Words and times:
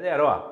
Galera, 0.00 0.24
ó, 0.24 0.42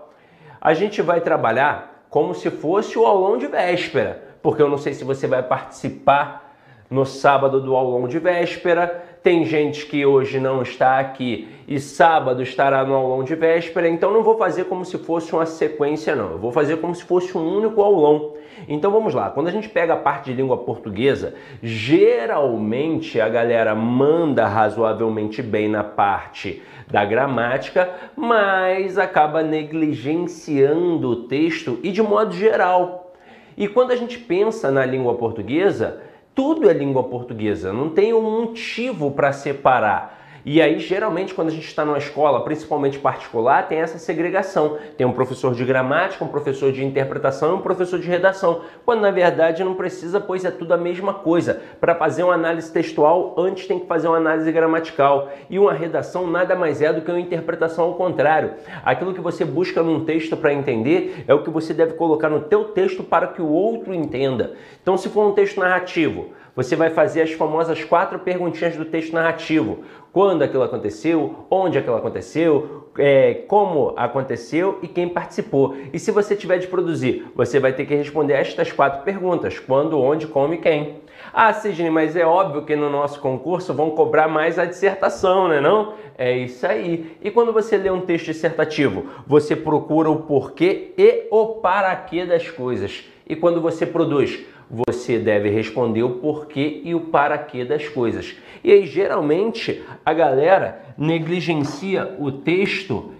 a 0.60 0.74
gente 0.74 1.00
vai 1.00 1.22
trabalhar 1.22 2.04
como 2.10 2.34
se 2.34 2.50
fosse 2.50 2.98
o 2.98 3.06
aulão 3.06 3.38
de 3.38 3.46
véspera, 3.46 4.36
porque 4.42 4.60
eu 4.60 4.68
não 4.68 4.76
sei 4.76 4.92
se 4.92 5.04
você 5.04 5.26
vai 5.26 5.42
participar 5.42 6.54
no 6.90 7.06
sábado 7.06 7.58
do 7.58 7.74
aulão 7.74 8.06
de 8.06 8.18
véspera. 8.18 9.06
Tem 9.22 9.44
gente 9.44 9.86
que 9.86 10.06
hoje 10.06 10.38
não 10.38 10.62
está 10.62 10.98
aqui 10.98 11.48
e 11.66 11.80
sábado 11.80 12.42
estará 12.42 12.84
no 12.84 12.94
aulão 12.94 13.24
de 13.24 13.34
véspera, 13.34 13.88
então 13.88 14.12
não 14.12 14.22
vou 14.22 14.38
fazer 14.38 14.64
como 14.64 14.84
se 14.84 14.96
fosse 14.96 15.32
uma 15.32 15.44
sequência, 15.44 16.14
não. 16.14 16.32
Eu 16.32 16.38
vou 16.38 16.52
fazer 16.52 16.76
como 16.76 16.94
se 16.94 17.04
fosse 17.04 17.36
um 17.36 17.58
único 17.58 17.82
aulão. 17.82 18.34
Então 18.66 18.90
vamos 18.90 19.14
lá, 19.14 19.30
quando 19.30 19.48
a 19.48 19.50
gente 19.50 19.68
pega 19.68 19.94
a 19.94 19.96
parte 19.96 20.30
de 20.30 20.36
língua 20.36 20.56
portuguesa, 20.56 21.34
geralmente 21.62 23.20
a 23.20 23.28
galera 23.28 23.74
manda 23.74 24.46
razoavelmente 24.46 25.42
bem 25.42 25.68
na 25.68 25.84
parte 25.84 26.62
da 26.86 27.04
gramática, 27.04 27.90
mas 28.16 28.98
acaba 28.98 29.42
negligenciando 29.42 31.08
o 31.08 31.16
texto 31.24 31.78
e 31.82 31.90
de 31.90 32.02
modo 32.02 32.32
geral. 32.32 33.12
E 33.56 33.66
quando 33.66 33.90
a 33.90 33.96
gente 33.96 34.18
pensa 34.18 34.70
na 34.70 34.84
língua 34.84 35.14
portuguesa, 35.14 36.00
tudo 36.38 36.70
é 36.70 36.72
língua 36.72 37.02
portuguesa, 37.02 37.72
não 37.72 37.90
tem 37.90 38.14
um 38.14 38.22
motivo 38.22 39.10
para 39.10 39.32
separar. 39.32 40.17
E 40.50 40.62
aí, 40.62 40.78
geralmente, 40.78 41.34
quando 41.34 41.48
a 41.48 41.50
gente 41.50 41.66
está 41.66 41.84
numa 41.84 41.98
escola, 41.98 42.42
principalmente 42.42 42.98
particular, 42.98 43.68
tem 43.68 43.80
essa 43.80 43.98
segregação. 43.98 44.78
Tem 44.96 45.06
um 45.06 45.12
professor 45.12 45.54
de 45.54 45.62
gramática, 45.62 46.24
um 46.24 46.28
professor 46.28 46.72
de 46.72 46.82
interpretação 46.82 47.50
e 47.50 47.54
um 47.56 47.60
professor 47.60 48.00
de 48.00 48.08
redação. 48.08 48.62
Quando 48.82 49.02
na 49.02 49.10
verdade 49.10 49.62
não 49.62 49.74
precisa, 49.74 50.18
pois 50.18 50.46
é 50.46 50.50
tudo 50.50 50.72
a 50.72 50.78
mesma 50.78 51.12
coisa. 51.12 51.60
Para 51.78 51.94
fazer 51.94 52.22
uma 52.22 52.32
análise 52.32 52.72
textual, 52.72 53.34
antes 53.36 53.66
tem 53.66 53.78
que 53.78 53.86
fazer 53.86 54.08
uma 54.08 54.16
análise 54.16 54.50
gramatical. 54.50 55.28
E 55.50 55.58
uma 55.58 55.74
redação 55.74 56.26
nada 56.26 56.56
mais 56.56 56.80
é 56.80 56.94
do 56.94 57.02
que 57.02 57.10
uma 57.10 57.20
interpretação 57.20 57.84
ao 57.84 57.94
contrário. 57.96 58.54
Aquilo 58.82 59.12
que 59.12 59.20
você 59.20 59.44
busca 59.44 59.82
num 59.82 60.06
texto 60.06 60.34
para 60.34 60.54
entender 60.54 61.26
é 61.28 61.34
o 61.34 61.42
que 61.42 61.50
você 61.50 61.74
deve 61.74 61.92
colocar 61.92 62.30
no 62.30 62.40
teu 62.40 62.64
texto 62.64 63.04
para 63.04 63.26
que 63.26 63.42
o 63.42 63.50
outro 63.50 63.92
entenda. 63.92 64.54
Então, 64.80 64.96
se 64.96 65.10
for 65.10 65.28
um 65.28 65.32
texto 65.32 65.60
narrativo, 65.60 66.30
você 66.58 66.74
vai 66.74 66.90
fazer 66.90 67.22
as 67.22 67.30
famosas 67.30 67.84
quatro 67.84 68.18
perguntinhas 68.18 68.74
do 68.74 68.84
texto 68.84 69.12
narrativo. 69.12 69.84
Quando 70.12 70.42
aquilo 70.42 70.64
aconteceu, 70.64 71.46
onde 71.48 71.78
aquilo 71.78 71.94
aconteceu, 71.94 72.88
é, 72.98 73.44
como 73.46 73.94
aconteceu 73.96 74.80
e 74.82 74.88
quem 74.88 75.08
participou. 75.08 75.76
E 75.92 76.00
se 76.00 76.10
você 76.10 76.34
tiver 76.34 76.58
de 76.58 76.66
produzir, 76.66 77.30
você 77.32 77.60
vai 77.60 77.72
ter 77.72 77.86
que 77.86 77.94
responder 77.94 78.32
estas 78.32 78.72
quatro 78.72 79.04
perguntas: 79.04 79.60
quando, 79.60 80.00
onde, 80.00 80.26
como 80.26 80.52
e 80.52 80.58
quem. 80.58 80.96
Ah, 81.32 81.52
Sidney, 81.52 81.90
mas 81.90 82.16
é 82.16 82.26
óbvio 82.26 82.64
que 82.64 82.74
no 82.74 82.90
nosso 82.90 83.20
concurso 83.20 83.72
vão 83.72 83.90
cobrar 83.90 84.26
mais 84.26 84.58
a 84.58 84.64
dissertação, 84.64 85.46
né 85.46 85.60
não? 85.60 85.94
É 86.16 86.36
isso 86.36 86.66
aí. 86.66 87.16
E 87.22 87.30
quando 87.30 87.52
você 87.52 87.76
lê 87.76 87.88
um 87.88 88.00
texto 88.00 88.26
dissertativo, 88.26 89.06
você 89.28 89.54
procura 89.54 90.10
o 90.10 90.22
porquê 90.22 90.92
e 90.98 91.28
o 91.30 91.60
para 91.60 91.94
quê 91.94 92.26
das 92.26 92.50
coisas. 92.50 93.04
E 93.28 93.36
quando 93.36 93.60
você 93.60 93.86
produz, 93.86 94.44
você 94.70 95.18
deve 95.18 95.48
responder 95.48 96.02
o 96.02 96.16
porquê 96.16 96.82
e 96.84 96.94
o 96.94 97.00
para 97.00 97.38
quê 97.38 97.64
das 97.64 97.88
coisas. 97.88 98.36
E 98.62 98.70
aí, 98.70 98.86
geralmente, 98.86 99.82
a 100.04 100.12
galera 100.12 100.82
negligencia 100.96 102.16
o 102.18 102.30
texto 102.30 103.12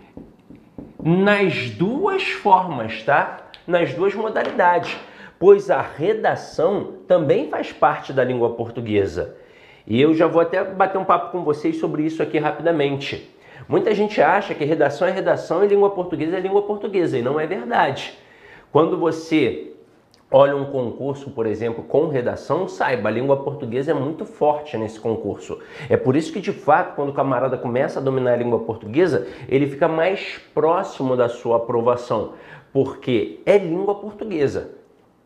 nas 1.02 1.70
duas 1.70 2.24
formas, 2.24 3.02
tá? 3.02 3.48
Nas 3.66 3.94
duas 3.94 4.14
modalidades, 4.14 4.96
pois 5.38 5.70
a 5.70 5.80
redação 5.80 6.94
também 7.06 7.48
faz 7.48 7.72
parte 7.72 8.12
da 8.12 8.24
língua 8.24 8.50
portuguesa. 8.50 9.36
E 9.86 10.00
eu 10.00 10.14
já 10.14 10.26
vou 10.26 10.42
até 10.42 10.62
bater 10.62 10.98
um 10.98 11.04
papo 11.04 11.32
com 11.32 11.44
vocês 11.44 11.78
sobre 11.78 12.02
isso 12.02 12.22
aqui 12.22 12.38
rapidamente. 12.38 13.34
Muita 13.66 13.94
gente 13.94 14.20
acha 14.20 14.54
que 14.54 14.64
redação 14.64 15.08
é 15.08 15.10
redação 15.10 15.64
e 15.64 15.68
língua 15.68 15.90
portuguesa 15.90 16.36
é 16.36 16.40
língua 16.40 16.62
portuguesa, 16.62 17.18
e 17.18 17.22
não 17.22 17.38
é 17.38 17.46
verdade. 17.46 18.12
Quando 18.70 18.98
você 18.98 19.67
olha 20.30 20.56
um 20.56 20.66
concurso, 20.66 21.30
por 21.30 21.46
exemplo, 21.46 21.82
com 21.84 22.08
redação, 22.08 22.68
saiba, 22.68 23.08
a 23.08 23.12
língua 23.12 23.38
portuguesa 23.38 23.92
é 23.92 23.94
muito 23.94 24.24
forte 24.24 24.76
nesse 24.76 25.00
concurso. 25.00 25.58
É 25.88 25.96
por 25.96 26.16
isso 26.16 26.32
que, 26.32 26.40
de 26.40 26.52
fato, 26.52 26.94
quando 26.94 27.10
o 27.10 27.14
camarada 27.14 27.56
começa 27.56 27.98
a 27.98 28.02
dominar 28.02 28.34
a 28.34 28.36
língua 28.36 28.60
portuguesa, 28.60 29.26
ele 29.48 29.66
fica 29.66 29.88
mais 29.88 30.38
próximo 30.54 31.16
da 31.16 31.28
sua 31.28 31.56
aprovação, 31.56 32.34
porque 32.72 33.40
é 33.46 33.56
língua 33.56 33.94
portuguesa. 33.94 34.72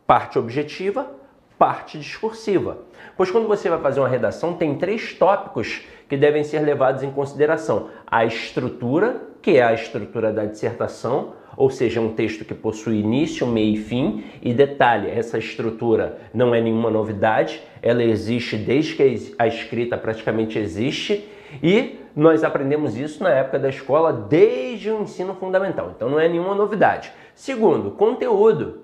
Parte 0.07 0.39
objetiva, 0.39 1.11
parte 1.59 1.99
discursiva. 1.99 2.79
Pois 3.17 3.31
quando 3.31 3.49
você 3.49 3.69
vai 3.69 3.81
fazer 3.81 4.01
uma 4.01 4.09
redação, 4.09 4.55
tem 4.55 4.77
três 4.77 5.15
tópicos 5.15 5.83
que 6.09 6.17
devem 6.17 6.45
ser 6.45 6.61
levados 6.61 7.03
em 7.03 7.11
consideração: 7.11 7.89
a 8.07 8.25
estrutura, 8.25 9.23
que 9.41 9.57
é 9.57 9.63
a 9.63 9.73
estrutura 9.73 10.33
da 10.33 10.45
dissertação, 10.45 11.35
ou 11.57 11.71
seja, 11.71 12.01
um 12.01 12.13
texto 12.13 12.45
que 12.45 12.55
possui 12.55 12.99
início, 12.99 13.47
meio 13.47 13.75
e 13.75 13.79
fim. 13.79 14.25
E 14.41 14.53
detalhe, 14.53 15.11
essa 15.11 15.39
estrutura 15.39 16.19
não 16.33 16.55
é 16.55 16.61
nenhuma 16.61 16.91
novidade, 16.91 17.63
ela 17.81 18.03
existe 18.03 18.57
desde 18.57 18.95
que 18.95 19.35
a 19.39 19.47
escrita 19.47 19.97
praticamente 19.97 20.59
existe 20.59 21.29
e 21.63 21.99
nós 22.15 22.45
aprendemos 22.45 22.97
isso 22.97 23.23
na 23.23 23.31
época 23.31 23.59
da 23.59 23.69
escola 23.69 24.13
desde 24.13 24.91
o 24.91 25.03
ensino 25.03 25.35
fundamental, 25.35 25.93
então 25.95 26.09
não 26.09 26.21
é 26.21 26.29
nenhuma 26.29 26.55
novidade. 26.55 27.13
Segundo, 27.35 27.91
conteúdo. 27.93 28.81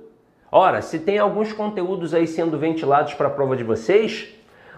Ora, 0.50 0.80
se 0.80 0.98
tem 0.98 1.18
alguns 1.18 1.52
conteúdos 1.52 2.14
aí 2.14 2.26
sendo 2.26 2.58
ventilados 2.58 3.12
para 3.14 3.28
a 3.28 3.30
prova 3.30 3.54
de 3.54 3.62
vocês, 3.62 4.34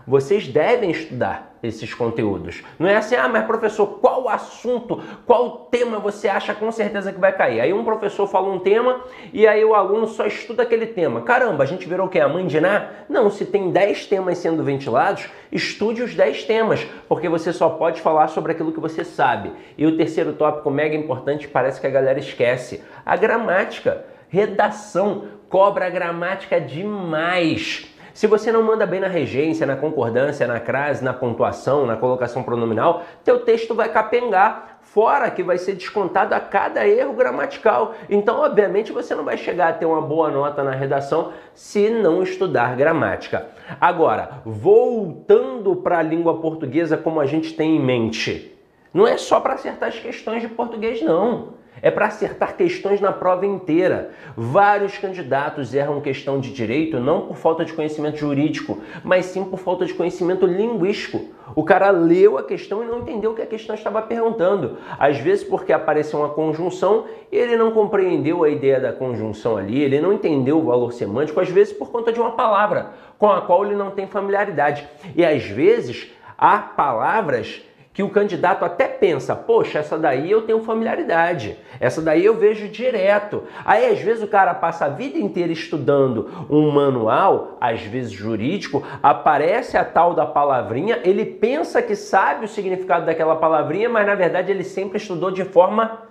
vocês 0.06 0.48
devem 0.48 0.90
estudar 0.90 1.50
esses 1.62 1.92
conteúdos. 1.92 2.62
Não 2.78 2.88
é 2.88 2.96
assim, 2.96 3.14
ah, 3.14 3.28
mas 3.28 3.44
professor, 3.44 3.86
qual 4.00 4.28
assunto, 4.28 5.02
qual 5.26 5.68
tema 5.70 5.98
você 5.98 6.28
acha 6.28 6.54
com 6.54 6.72
certeza 6.72 7.12
que 7.12 7.20
vai 7.20 7.32
cair? 7.36 7.60
Aí 7.60 7.72
um 7.72 7.84
professor 7.84 8.26
fala 8.26 8.50
um 8.50 8.58
tema 8.58 9.02
e 9.32 9.46
aí 9.46 9.64
o 9.64 9.74
aluno 9.74 10.06
só 10.06 10.26
estuda 10.26 10.62
aquele 10.62 10.86
tema. 10.86 11.20
Caramba, 11.22 11.64
a 11.64 11.66
gente 11.66 11.86
virou 11.86 12.06
o 12.06 12.08
que? 12.08 12.18
A 12.18 12.28
mãe 12.28 12.46
de 12.46 12.60
Ná? 12.60 12.88
Não, 13.08 13.30
se 13.30 13.44
tem 13.44 13.70
10 13.70 14.06
temas 14.06 14.38
sendo 14.38 14.64
ventilados, 14.64 15.28
estude 15.52 16.02
os 16.02 16.14
10 16.14 16.44
temas, 16.44 16.86
porque 17.08 17.28
você 17.28 17.52
só 17.52 17.68
pode 17.68 18.00
falar 18.00 18.28
sobre 18.28 18.52
aquilo 18.52 18.72
que 18.72 18.80
você 18.80 19.04
sabe. 19.04 19.52
E 19.76 19.86
o 19.86 19.96
terceiro 19.96 20.32
tópico 20.32 20.70
mega 20.70 20.96
importante, 20.96 21.46
parece 21.46 21.80
que 21.80 21.86
a 21.86 21.90
galera 21.90 22.18
esquece, 22.18 22.82
a 23.04 23.16
gramática. 23.16 24.04
Redação 24.28 25.24
cobra 25.48 25.86
a 25.86 25.90
gramática 25.90 26.60
demais. 26.60 27.89
Se 28.12 28.26
você 28.26 28.50
não 28.50 28.62
manda 28.62 28.87
bem 28.87 29.00
na 29.00 29.09
regência, 29.09 29.66
na 29.66 29.76
concordância, 29.76 30.47
na 30.47 30.60
crase, 30.60 31.04
na 31.04 31.12
pontuação, 31.12 31.87
na 31.87 31.97
colocação 31.97 32.43
pronominal, 32.43 33.03
teu 33.25 33.41
texto 33.41 33.75
vai 33.75 33.88
capengar, 33.88 34.78
fora 34.82 35.31
que 35.31 35.43
vai 35.43 35.56
ser 35.56 35.75
descontado 35.75 36.34
a 36.34 36.41
cada 36.41 36.87
erro 36.87 37.12
gramatical. 37.12 37.94
Então, 38.09 38.41
obviamente, 38.41 38.93
você 38.93 39.15
não 39.15 39.25
vai 39.25 39.37
chegar 39.37 39.69
a 39.69 39.72
ter 39.72 39.87
uma 39.87 40.00
boa 40.00 40.31
nota 40.31 40.65
na 40.65 40.72
redação 40.72 41.32
se 41.54 41.88
não 41.91 42.22
estudar 42.22 42.76
gramática. 42.76 43.47
Agora, 43.81 44.41
voltando 44.44 45.77
para 45.77 45.98
a 45.98 46.03
língua 46.03 46.41
portuguesa 46.41 46.97
como 46.97 47.21
a 47.21 47.27
gente 47.27 47.54
tem 47.54 47.77
em 47.77 47.81
mente, 47.81 48.56
não 48.92 49.06
é 49.06 49.16
só 49.16 49.38
para 49.38 49.54
acertar 49.54 49.88
as 49.88 49.98
questões 49.98 50.42
de 50.42 50.48
português, 50.48 51.00
não. 51.00 51.59
É 51.82 51.91
para 51.91 52.06
acertar 52.06 52.56
questões 52.56 53.00
na 53.00 53.12
prova 53.12 53.47
inteira. 53.47 54.10
Vários 54.36 54.98
candidatos 54.98 55.75
erram 55.75 56.00
questão 56.00 56.38
de 56.38 56.53
direito 56.53 57.00
não 57.00 57.22
por 57.22 57.36
falta 57.36 57.64
de 57.64 57.72
conhecimento 57.72 58.19
jurídico, 58.19 58.78
mas 59.03 59.26
sim 59.26 59.44
por 59.44 59.58
falta 59.58 59.86
de 59.86 59.94
conhecimento 59.94 60.47
linguístico. 60.47 61.28
O 61.54 61.64
cara 61.64 61.91
leu 61.91 62.38
a 62.38 62.42
questão 62.42 62.82
e 62.82 62.86
não 62.86 63.00
entendeu 63.00 63.32
o 63.32 63.34
que 63.34 63.42
a 63.42 63.47
questão 63.47 63.75
estava 63.75 64.03
perguntando. 64.03 64.76
Às 64.98 65.19
vezes 65.19 65.42
porque 65.42 65.72
apareceu 65.72 66.20
uma 66.20 66.28
conjunção 66.28 67.06
e 67.32 67.36
ele 67.36 67.56
não 67.56 67.72
compreendeu 67.72 68.44
a 68.44 68.50
ideia 68.50 68.78
da 68.78 68.92
conjunção 68.92 69.56
ali, 69.56 69.80
ele 69.80 70.00
não 70.00 70.12
entendeu 70.12 70.59
o 70.59 70.64
valor 70.64 70.92
semântico, 70.92 71.41
às 71.41 71.48
vezes 71.48 71.72
por 71.72 71.91
conta 71.91 72.12
de 72.12 72.20
uma 72.20 72.32
palavra 72.32 72.91
com 73.19 73.30
a 73.30 73.41
qual 73.41 73.64
ele 73.64 73.75
não 73.75 73.91
tem 73.91 74.06
familiaridade. 74.06 74.86
E 75.16 75.25
às 75.25 75.44
vezes 75.44 76.12
há 76.38 76.59
palavras 76.59 77.62
que 78.00 78.02
o 78.02 78.08
candidato 78.08 78.64
até 78.64 78.88
pensa, 78.88 79.36
poxa, 79.36 79.80
essa 79.80 79.98
daí 79.98 80.30
eu 80.30 80.40
tenho 80.40 80.62
familiaridade, 80.62 81.58
essa 81.78 82.00
daí 82.00 82.24
eu 82.24 82.34
vejo 82.34 82.66
direto. 82.66 83.44
Aí 83.62 83.92
às 83.92 84.00
vezes 84.00 84.22
o 84.22 84.26
cara 84.26 84.54
passa 84.54 84.86
a 84.86 84.88
vida 84.88 85.18
inteira 85.18 85.52
estudando 85.52 86.30
um 86.48 86.70
manual, 86.70 87.58
às 87.60 87.82
vezes 87.82 88.10
jurídico, 88.10 88.82
aparece 89.02 89.76
a 89.76 89.84
tal 89.84 90.14
da 90.14 90.24
palavrinha, 90.24 91.00
ele 91.04 91.26
pensa 91.26 91.82
que 91.82 91.94
sabe 91.94 92.47
o 92.47 92.48
significado 92.48 93.04
daquela 93.04 93.36
palavrinha, 93.36 93.91
mas 93.91 94.06
na 94.06 94.14
verdade 94.14 94.50
ele 94.50 94.64
sempre 94.64 94.96
estudou 94.96 95.30
de 95.30 95.44
forma 95.44 96.04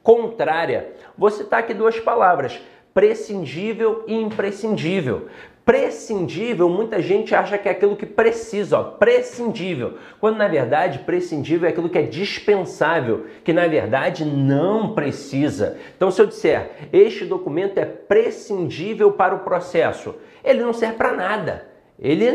contrária. 0.00 0.92
Vou 1.18 1.28
citar 1.28 1.58
aqui 1.58 1.74
duas 1.74 1.98
palavras: 1.98 2.60
prescindível 2.94 4.04
e 4.06 4.14
imprescindível. 4.14 5.26
Prescindível, 5.64 6.68
muita 6.68 7.00
gente 7.00 7.36
acha 7.36 7.56
que 7.56 7.68
é 7.68 7.72
aquilo 7.72 7.94
que 7.94 8.04
precisa, 8.04 8.80
ó, 8.80 8.82
prescindível, 8.82 9.96
quando 10.20 10.36
na 10.36 10.48
verdade 10.48 10.98
prescindível 11.00 11.68
é 11.68 11.70
aquilo 11.70 11.88
que 11.88 11.98
é 11.98 12.02
dispensável, 12.02 13.26
que 13.44 13.52
na 13.52 13.68
verdade 13.68 14.24
não 14.24 14.92
precisa. 14.92 15.78
Então, 15.96 16.10
se 16.10 16.20
eu 16.20 16.26
disser 16.26 16.88
este 16.92 17.24
documento 17.24 17.78
é 17.78 17.84
prescindível 17.84 19.12
para 19.12 19.36
o 19.36 19.40
processo, 19.40 20.16
ele 20.42 20.62
não 20.62 20.72
serve 20.72 20.96
para 20.96 21.12
nada, 21.12 21.68
ele 21.96 22.26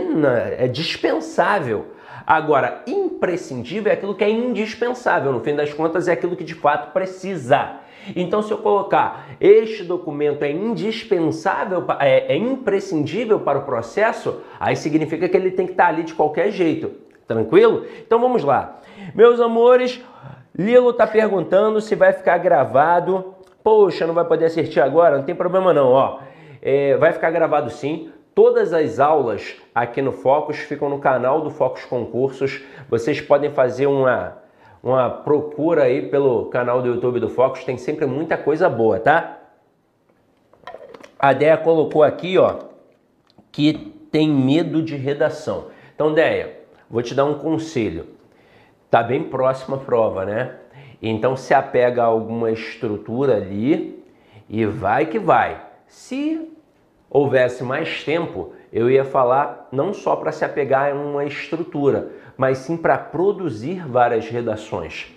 é 0.58 0.68
dispensável. 0.70 1.88
Agora, 2.26 2.84
imprescindível 2.88 3.92
é 3.92 3.96
aquilo 3.96 4.16
que 4.16 4.24
é 4.24 4.30
indispensável, 4.30 5.34
no 5.34 5.42
fim 5.42 5.56
das 5.56 5.74
contas, 5.74 6.08
é 6.08 6.14
aquilo 6.14 6.36
que 6.36 6.46
de 6.46 6.56
fato 6.56 6.94
precisa. 6.94 7.82
Então, 8.16 8.42
se 8.42 8.52
eu 8.52 8.58
colocar 8.58 9.28
este 9.40 9.84
documento 9.84 10.44
é 10.44 10.52
indispensável, 10.52 11.84
é, 12.00 12.34
é 12.34 12.38
imprescindível 12.38 13.40
para 13.40 13.60
o 13.60 13.64
processo, 13.64 14.42
aí 14.60 14.76
significa 14.76 15.28
que 15.28 15.36
ele 15.36 15.52
tem 15.52 15.66
que 15.66 15.74
estar 15.74 15.88
ali 15.88 16.04
de 16.04 16.14
qualquer 16.14 16.52
jeito. 16.52 16.92
Tranquilo? 17.28 17.86
Então 18.06 18.20
vamos 18.20 18.44
lá. 18.44 18.80
Meus 19.14 19.40
amores, 19.42 20.02
Lilo 20.58 20.92
está 20.92 21.06
perguntando 21.06 21.82
se 21.82 21.94
vai 21.94 22.14
ficar 22.14 22.38
gravado. 22.38 23.36
Poxa, 23.62 24.08
não 24.08 24.14
vai 24.14 24.24
poder 24.24 24.46
assistir 24.46 24.80
agora? 24.80 25.18
Não 25.18 25.26
tem 25.26 25.36
problema 25.36 25.74
não, 25.74 25.92
ó. 25.92 26.20
É, 26.62 26.96
vai 26.96 27.12
ficar 27.12 27.30
gravado 27.32 27.70
sim. 27.70 28.10
Todas 28.34 28.72
as 28.72 29.00
aulas 29.00 29.56
aqui 29.76 30.02
no 30.02 30.12
Focus 30.12 30.58
ficam 30.58 30.90
no 30.90 31.00
canal 31.00 31.42
do 31.42 31.50
Focus 31.50 31.84
Concursos. 31.86 32.64
Vocês 32.90 33.20
podem 33.20 33.52
fazer 33.52 33.88
uma, 33.88 34.38
uma 34.82 35.10
procura 35.10 35.84
aí 35.84 36.08
pelo 36.10 36.46
canal 36.46 36.82
do 36.82 36.88
YouTube 36.88 37.20
do 37.20 37.30
Focus. 37.30 37.64
Tem 37.64 37.78
sempre 37.78 38.06
muita 38.06 38.38
coisa 38.38 38.70
boa, 38.70 39.00
tá? 39.00 39.40
A 41.20 41.34
Deia 41.34 41.58
colocou 41.58 42.04
aqui, 42.04 42.38
ó, 42.38 42.60
que 43.52 43.74
tem 44.12 44.30
medo 44.30 44.82
de 44.82 44.96
redação. 44.96 45.68
Então, 45.96 46.14
Deia, 46.14 46.60
vou 46.90 47.02
te 47.02 47.16
dar 47.16 47.26
um 47.26 47.40
conselho. 47.40 48.08
Tá 48.90 49.04
bem 49.04 49.24
próxima 49.24 49.78
a 49.78 49.80
prova, 49.80 50.26
né? 50.26 50.56
Então 51.02 51.36
se 51.36 51.54
apega 51.54 52.04
a 52.04 52.06
alguma 52.06 52.52
estrutura 52.52 53.36
ali 53.36 54.04
e 54.50 54.66
vai 54.66 55.06
que 55.06 55.20
vai. 55.20 55.62
Se 55.88 56.52
houvesse 57.10 57.64
mais 57.64 58.04
tempo, 58.04 58.54
eu 58.72 58.90
ia 58.90 59.06
falar 59.06 59.68
não 59.72 59.94
só 59.94 60.16
para 60.16 60.32
se 60.32 60.44
apegar 60.44 60.92
a 60.92 60.96
uma 60.96 61.26
estrutura, 61.26 62.12
mas 62.38 62.60
sim 62.60 62.78
para 62.78 62.98
produzir 62.98 63.88
várias 63.88 64.30
redações. 64.30 65.14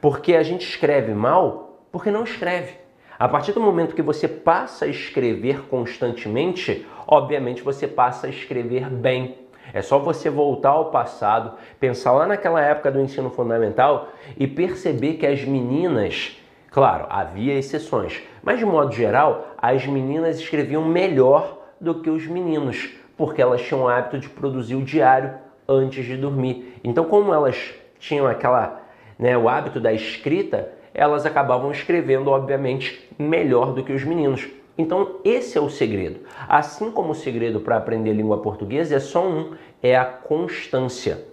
Porque 0.00 0.34
a 0.34 0.42
gente 0.42 0.68
escreve 0.68 1.14
mal 1.14 1.86
porque 1.92 2.10
não 2.10 2.24
escreve. 2.24 2.74
A 3.18 3.28
partir 3.28 3.52
do 3.52 3.60
momento 3.60 3.94
que 3.94 4.02
você 4.02 4.26
passa 4.26 4.84
a 4.84 4.88
escrever 4.88 5.68
constantemente, 5.68 6.84
obviamente 7.06 7.62
você 7.62 7.86
passa 7.86 8.26
a 8.26 8.30
escrever 8.30 8.90
bem. 8.90 9.38
É 9.72 9.80
só 9.80 9.98
você 9.98 10.28
voltar 10.28 10.70
ao 10.70 10.90
passado, 10.90 11.56
pensar 11.78 12.12
lá 12.12 12.26
naquela 12.26 12.60
época 12.60 12.90
do 12.90 13.00
ensino 13.00 13.30
fundamental 13.30 14.08
e 14.36 14.46
perceber 14.46 15.14
que 15.14 15.26
as 15.26 15.42
meninas 15.44 16.36
Claro, 16.74 17.06
havia 17.08 17.56
exceções, 17.56 18.20
mas 18.42 18.58
de 18.58 18.66
modo 18.66 18.92
geral, 18.92 19.54
as 19.56 19.86
meninas 19.86 20.40
escreviam 20.40 20.84
melhor 20.84 21.56
do 21.80 22.02
que 22.02 22.10
os 22.10 22.26
meninos, 22.26 22.90
porque 23.16 23.40
elas 23.40 23.62
tinham 23.62 23.84
o 23.84 23.88
hábito 23.88 24.18
de 24.18 24.28
produzir 24.28 24.74
o 24.74 24.82
diário 24.82 25.38
antes 25.68 26.04
de 26.04 26.16
dormir. 26.16 26.74
Então, 26.82 27.04
como 27.04 27.32
elas 27.32 27.74
tinham 27.98 28.26
aquela, 28.26 28.82
né, 29.18 29.36
o 29.36 29.48
hábito 29.48 29.80
da 29.80 29.92
escrita, 29.92 30.72
elas 30.92 31.26
acabavam 31.26 31.70
escrevendo, 31.70 32.30
obviamente, 32.30 33.08
melhor 33.18 33.72
do 33.72 33.82
que 33.82 33.92
os 33.92 34.04
meninos. 34.04 34.48
Então, 34.76 35.16
esse 35.24 35.56
é 35.56 35.60
o 35.60 35.70
segredo. 35.70 36.20
Assim 36.48 36.90
como 36.90 37.12
o 37.12 37.14
segredo 37.14 37.60
para 37.60 37.76
aprender 37.76 38.12
língua 38.12 38.38
portuguesa 38.38 38.96
é 38.96 39.00
só 39.00 39.24
um, 39.26 39.52
é 39.82 39.96
a 39.96 40.04
constância. 40.04 41.24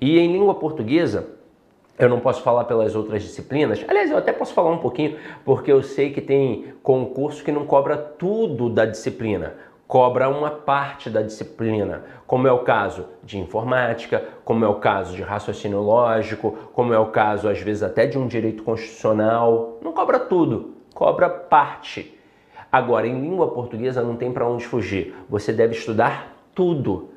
E 0.00 0.18
em 0.18 0.32
língua 0.32 0.54
portuguesa, 0.54 1.28
eu 1.98 2.08
não 2.08 2.18
posso 2.18 2.42
falar 2.42 2.64
pelas 2.64 2.96
outras 2.96 3.22
disciplinas. 3.22 3.84
Aliás, 3.86 4.10
eu 4.10 4.16
até 4.16 4.32
posso 4.32 4.54
falar 4.54 4.70
um 4.70 4.78
pouquinho, 4.78 5.16
porque 5.44 5.70
eu 5.70 5.82
sei 5.82 6.10
que 6.12 6.20
tem 6.20 6.72
concurso 6.82 7.44
que 7.44 7.52
não 7.52 7.66
cobra 7.66 7.96
tudo 7.96 8.70
da 8.70 8.86
disciplina, 8.86 9.54
cobra 9.90 10.28
uma 10.28 10.50
parte 10.52 11.10
da 11.10 11.20
disciplina, 11.20 12.04
como 12.24 12.46
é 12.46 12.52
o 12.52 12.60
caso 12.60 13.06
de 13.24 13.40
informática, 13.40 14.22
como 14.44 14.64
é 14.64 14.68
o 14.68 14.76
caso 14.76 15.16
de 15.16 15.22
raciocínio 15.22 15.80
lógico, 15.80 16.56
como 16.72 16.94
é 16.94 16.98
o 17.00 17.06
caso, 17.06 17.48
às 17.48 17.58
vezes, 17.58 17.82
até 17.82 18.06
de 18.06 18.16
um 18.16 18.28
direito 18.28 18.62
constitucional. 18.62 19.80
Não 19.82 19.92
cobra 19.92 20.20
tudo, 20.20 20.76
cobra 20.94 21.28
parte. 21.28 22.16
Agora, 22.70 23.04
em 23.04 23.20
língua 23.20 23.48
portuguesa 23.48 24.00
não 24.00 24.14
tem 24.14 24.30
para 24.30 24.46
onde 24.46 24.64
fugir. 24.64 25.12
Você 25.28 25.52
deve 25.52 25.74
estudar 25.74 26.36
tudo. 26.54 27.08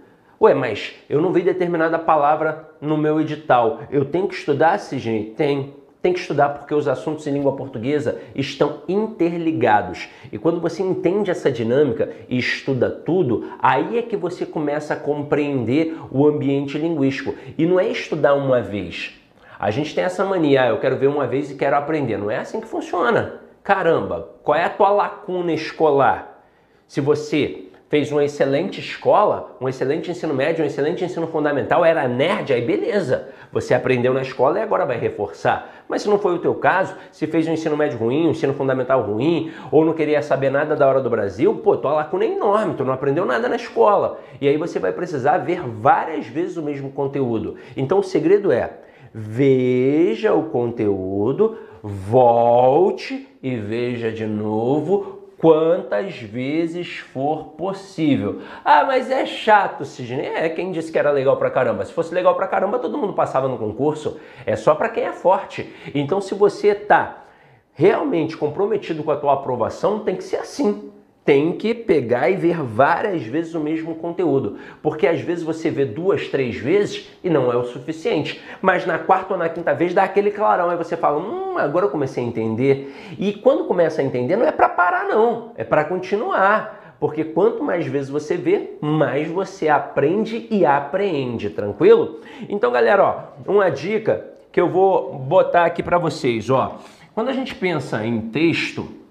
Ué, 0.41 0.55
mas 0.55 0.95
eu 1.07 1.21
não 1.21 1.31
vi 1.31 1.43
determinada 1.43 1.99
palavra 1.99 2.71
no 2.81 2.97
meu 2.97 3.21
edital. 3.21 3.81
Eu 3.91 4.03
tenho 4.03 4.27
que 4.27 4.33
estudar, 4.33 4.79
Sidney? 4.79 5.35
Tem. 5.37 5.75
Tem 6.03 6.11
que 6.11 6.19
estudar 6.19 6.49
porque 6.49 6.75
os 6.75 6.85
assuntos 6.85 7.25
em 7.25 7.31
língua 7.31 7.55
portuguesa 7.55 8.19
estão 8.35 8.81
interligados. 8.89 10.09
E 10.33 10.37
quando 10.37 10.59
você 10.59 10.83
entende 10.83 11.31
essa 11.31 11.49
dinâmica 11.49 12.11
e 12.27 12.37
estuda 12.37 12.89
tudo, 12.89 13.49
aí 13.57 13.97
é 13.97 14.01
que 14.01 14.17
você 14.17 14.45
começa 14.45 14.93
a 14.95 14.97
compreender 14.97 15.97
o 16.11 16.27
ambiente 16.27 16.77
linguístico. 16.77 17.33
E 17.57 17.65
não 17.65 17.79
é 17.79 17.87
estudar 17.87 18.33
uma 18.33 18.61
vez. 18.61 19.17
A 19.57 19.71
gente 19.71 19.95
tem 19.95 20.03
essa 20.03 20.25
mania, 20.25 20.63
ah, 20.63 20.67
eu 20.67 20.79
quero 20.81 20.97
ver 20.97 21.07
uma 21.07 21.25
vez 21.25 21.49
e 21.49 21.55
quero 21.55 21.77
aprender. 21.77 22.17
Não 22.17 22.29
é 22.29 22.35
assim 22.35 22.59
que 22.59 22.67
funciona. 22.67 23.39
Caramba, 23.63 24.27
qual 24.43 24.57
é 24.57 24.65
a 24.65 24.69
tua 24.69 24.89
lacuna 24.89 25.53
escolar? 25.53 26.43
Se 26.85 26.99
você 26.99 27.69
fez 27.93 28.11
uma 28.11 28.25
excelente 28.25 28.79
escola, 28.79 29.55
um 29.61 29.69
excelente 29.69 30.09
ensino 30.09 30.33
médio, 30.33 30.63
um 30.63 30.65
excelente 30.65 31.05
ensino 31.05 31.27
fundamental, 31.27 31.85
era 31.85 32.07
nerd, 32.07 32.51
aí 32.51 32.65
beleza. 32.65 33.29
Você 33.51 33.75
aprendeu 33.75 34.11
na 34.15 34.23
escola 34.23 34.57
e 34.57 34.63
agora 34.63 34.83
vai 34.83 34.97
reforçar. 34.97 35.83
Mas 35.87 36.01
se 36.01 36.09
não 36.09 36.17
foi 36.17 36.33
o 36.33 36.39
teu 36.39 36.55
caso, 36.55 36.95
se 37.11 37.27
fez 37.27 37.47
um 37.47 37.53
ensino 37.53 37.77
médio 37.77 37.99
ruim, 37.99 38.25
um 38.25 38.31
ensino 38.31 38.51
fundamental 38.55 39.03
ruim, 39.03 39.51
ou 39.71 39.85
não 39.85 39.93
queria 39.93 40.23
saber 40.23 40.49
nada 40.49 40.75
da 40.75 40.87
hora 40.87 41.01
do 41.01 41.07
Brasil, 41.07 41.53
pô, 41.57 41.77
tua 41.77 41.93
lacuna 41.93 42.25
é 42.25 42.29
enorme, 42.29 42.73
tu 42.73 42.83
não 42.83 42.93
aprendeu 42.93 43.25
nada 43.25 43.47
na 43.47 43.57
escola. 43.57 44.19
E 44.41 44.47
aí 44.47 44.57
você 44.57 44.79
vai 44.79 44.91
precisar 44.91 45.37
ver 45.37 45.61
várias 45.61 46.25
vezes 46.25 46.57
o 46.57 46.63
mesmo 46.63 46.89
conteúdo. 46.89 47.57
Então 47.77 47.99
o 47.99 48.03
segredo 48.03 48.51
é, 48.51 48.71
veja 49.13 50.33
o 50.33 50.45
conteúdo, 50.45 51.59
volte 51.83 53.27
e 53.43 53.55
veja 53.55 54.11
de 54.11 54.25
novo 54.25 55.22
quantas 55.43 56.15
vezes 56.15 56.99
for 56.99 57.49
possível. 57.57 58.39
Ah, 58.63 58.85
mas 58.85 59.11
é 59.11 59.25
chato, 59.25 59.83
Sidney. 59.83 60.25
É, 60.25 60.47
quem 60.47 60.71
disse 60.71 60.89
que 60.89 60.97
era 60.97 61.11
legal 61.11 61.35
pra 61.35 61.51
caramba? 61.51 61.83
Se 61.83 61.91
fosse 61.91 62.15
legal 62.15 62.33
pra 62.33 62.47
caramba, 62.47 62.79
todo 62.79 62.97
mundo 62.97 63.11
passava 63.11 63.49
no 63.49 63.57
concurso. 63.57 64.17
É 64.45 64.55
só 64.55 64.73
para 64.73 64.87
quem 64.87 65.03
é 65.03 65.11
forte. 65.11 65.69
Então, 65.93 66.21
se 66.21 66.33
você 66.33 66.73
tá 66.73 67.25
realmente 67.73 68.37
comprometido 68.37 69.03
com 69.03 69.11
a 69.11 69.17
tua 69.17 69.33
aprovação, 69.33 69.99
tem 69.99 70.15
que 70.15 70.23
ser 70.23 70.37
assim 70.37 70.92
tem 71.25 71.53
que 71.53 71.73
pegar 71.73 72.29
e 72.29 72.35
ver 72.35 72.61
várias 72.61 73.23
vezes 73.23 73.55
o 73.55 73.59
mesmo 73.59 73.95
conteúdo, 73.95 74.57
porque 74.81 75.07
às 75.07 75.21
vezes 75.21 75.43
você 75.43 75.69
vê 75.69 75.85
duas, 75.85 76.27
três 76.27 76.57
vezes 76.57 77.09
e 77.23 77.29
não 77.29 77.51
é 77.51 77.55
o 77.55 77.63
suficiente, 77.63 78.41
mas 78.61 78.85
na 78.85 78.99
quarta 78.99 79.33
ou 79.33 79.39
na 79.39 79.47
quinta 79.47 79.73
vez 79.73 79.93
dá 79.93 80.03
aquele 80.03 80.31
clarão, 80.31 80.69
aí 80.69 80.77
você 80.77 80.97
fala, 80.97 81.19
hum, 81.19 81.57
agora 81.57 81.85
eu 81.85 81.89
comecei 81.89 82.23
a 82.23 82.27
entender. 82.27 82.93
E 83.17 83.33
quando 83.33 83.65
começa 83.65 84.01
a 84.01 84.03
entender, 84.03 84.35
não 84.35 84.45
é 84.45 84.51
para 84.51 84.67
parar 84.67 85.05
não, 85.05 85.51
é 85.55 85.63
para 85.63 85.85
continuar, 85.85 86.95
porque 86.99 87.23
quanto 87.23 87.63
mais 87.63 87.85
vezes 87.87 88.09
você 88.09 88.35
vê, 88.35 88.77
mais 88.81 89.27
você 89.29 89.69
aprende 89.69 90.47
e 90.51 90.65
apreende, 90.65 91.49
tranquilo? 91.49 92.19
Então, 92.49 92.71
galera, 92.71 93.03
ó, 93.03 93.51
uma 93.51 93.69
dica 93.69 94.25
que 94.51 94.59
eu 94.59 94.69
vou 94.69 95.15
botar 95.15 95.65
aqui 95.65 95.81
para 95.81 95.97
vocês, 95.97 96.49
ó. 96.49 96.79
Quando 97.15 97.29
a 97.29 97.33
gente 97.33 97.55
pensa 97.55 98.05
em 98.05 98.21
texto, 98.21 99.02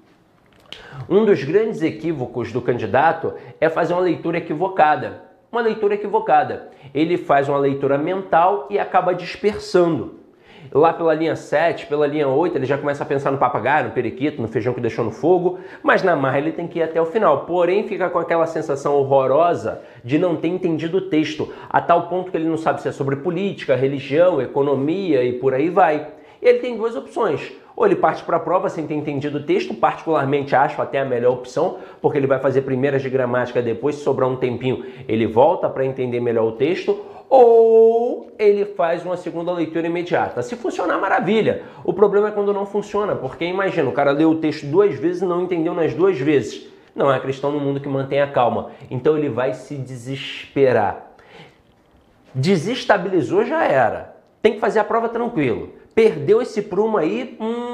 um 1.08 1.24
dos 1.24 1.42
grandes 1.42 1.82
equívocos 1.82 2.52
do 2.52 2.60
candidato 2.60 3.34
é 3.60 3.68
fazer 3.68 3.92
uma 3.92 4.02
leitura 4.02 4.38
equivocada. 4.38 5.22
Uma 5.50 5.60
leitura 5.60 5.94
equivocada. 5.94 6.70
Ele 6.94 7.18
faz 7.18 7.48
uma 7.48 7.58
leitura 7.58 7.98
mental 7.98 8.66
e 8.70 8.78
acaba 8.78 9.14
dispersando. 9.14 10.22
Lá 10.72 10.92
pela 10.92 11.12
linha 11.12 11.36
7, 11.36 11.86
pela 11.86 12.06
linha 12.06 12.28
8, 12.28 12.56
ele 12.56 12.64
já 12.64 12.78
começa 12.78 13.02
a 13.02 13.06
pensar 13.06 13.30
no 13.30 13.36
papagaio, 13.36 13.86
no 13.86 13.90
periquito, 13.90 14.40
no 14.40 14.48
feijão 14.48 14.72
que 14.72 14.80
deixou 14.80 15.04
no 15.04 15.10
fogo, 15.10 15.58
mas 15.82 16.02
na 16.02 16.16
marra 16.16 16.38
ele 16.38 16.52
tem 16.52 16.66
que 16.66 16.78
ir 16.78 16.82
até 16.82 17.00
o 17.00 17.04
final. 17.04 17.44
Porém, 17.44 17.86
fica 17.86 18.08
com 18.08 18.18
aquela 18.18 18.46
sensação 18.46 18.94
horrorosa 18.94 19.82
de 20.02 20.18
não 20.18 20.36
ter 20.36 20.48
entendido 20.48 20.98
o 20.98 21.08
texto, 21.10 21.52
a 21.68 21.80
tal 21.80 22.08
ponto 22.08 22.30
que 22.30 22.36
ele 22.36 22.48
não 22.48 22.56
sabe 22.56 22.80
se 22.80 22.88
é 22.88 22.92
sobre 22.92 23.16
política, 23.16 23.76
religião, 23.76 24.40
economia 24.40 25.22
e 25.22 25.34
por 25.34 25.52
aí 25.52 25.68
vai. 25.68 26.08
Ele 26.40 26.60
tem 26.60 26.76
duas 26.76 26.96
opções 26.96 27.52
ou 27.82 27.86
ele 27.86 27.96
parte 27.96 28.22
para 28.22 28.36
a 28.36 28.40
prova 28.40 28.68
sem 28.68 28.86
ter 28.86 28.94
entendido 28.94 29.38
o 29.38 29.42
texto, 29.42 29.74
particularmente 29.74 30.54
acho 30.54 30.80
até 30.80 31.00
a 31.00 31.04
melhor 31.04 31.32
opção, 31.32 31.78
porque 32.00 32.16
ele 32.16 32.28
vai 32.28 32.38
fazer 32.38 32.62
primeiras 32.62 33.02
de 33.02 33.10
gramática, 33.10 33.60
depois, 33.60 33.96
se 33.96 34.04
sobrar 34.04 34.28
um 34.28 34.36
tempinho, 34.36 34.84
ele 35.08 35.26
volta 35.26 35.68
para 35.68 35.84
entender 35.84 36.20
melhor 36.20 36.44
o 36.46 36.52
texto, 36.52 37.04
ou 37.28 38.30
ele 38.38 38.64
faz 38.64 39.04
uma 39.04 39.16
segunda 39.16 39.50
leitura 39.50 39.88
imediata. 39.88 40.42
Se 40.42 40.54
funcionar, 40.54 40.96
maravilha. 41.00 41.62
O 41.82 41.92
problema 41.92 42.28
é 42.28 42.30
quando 42.30 42.52
não 42.52 42.64
funciona, 42.64 43.16
porque 43.16 43.44
imagina, 43.44 43.88
o 43.88 43.92
cara 43.92 44.12
leu 44.12 44.30
o 44.30 44.36
texto 44.36 44.64
duas 44.64 44.94
vezes 44.94 45.22
e 45.22 45.24
não 45.24 45.42
entendeu 45.42 45.74
nas 45.74 45.92
duas 45.92 46.16
vezes. 46.16 46.68
Não 46.94 47.12
é 47.12 47.18
cristão 47.18 47.50
no 47.50 47.58
mundo 47.58 47.80
que 47.80 47.88
mantém 47.88 48.20
a 48.20 48.28
calma. 48.28 48.70
Então 48.88 49.18
ele 49.18 49.28
vai 49.28 49.54
se 49.54 49.74
desesperar. 49.74 51.14
Desestabilizou, 52.32 53.44
já 53.44 53.64
era. 53.64 54.14
Tem 54.40 54.52
que 54.52 54.60
fazer 54.60 54.78
a 54.78 54.84
prova 54.84 55.08
tranquilo 55.08 55.82
perdeu 55.94 56.40
esse 56.40 56.62
prumo 56.62 56.96
aí, 56.96 57.36
hum, 57.40 57.71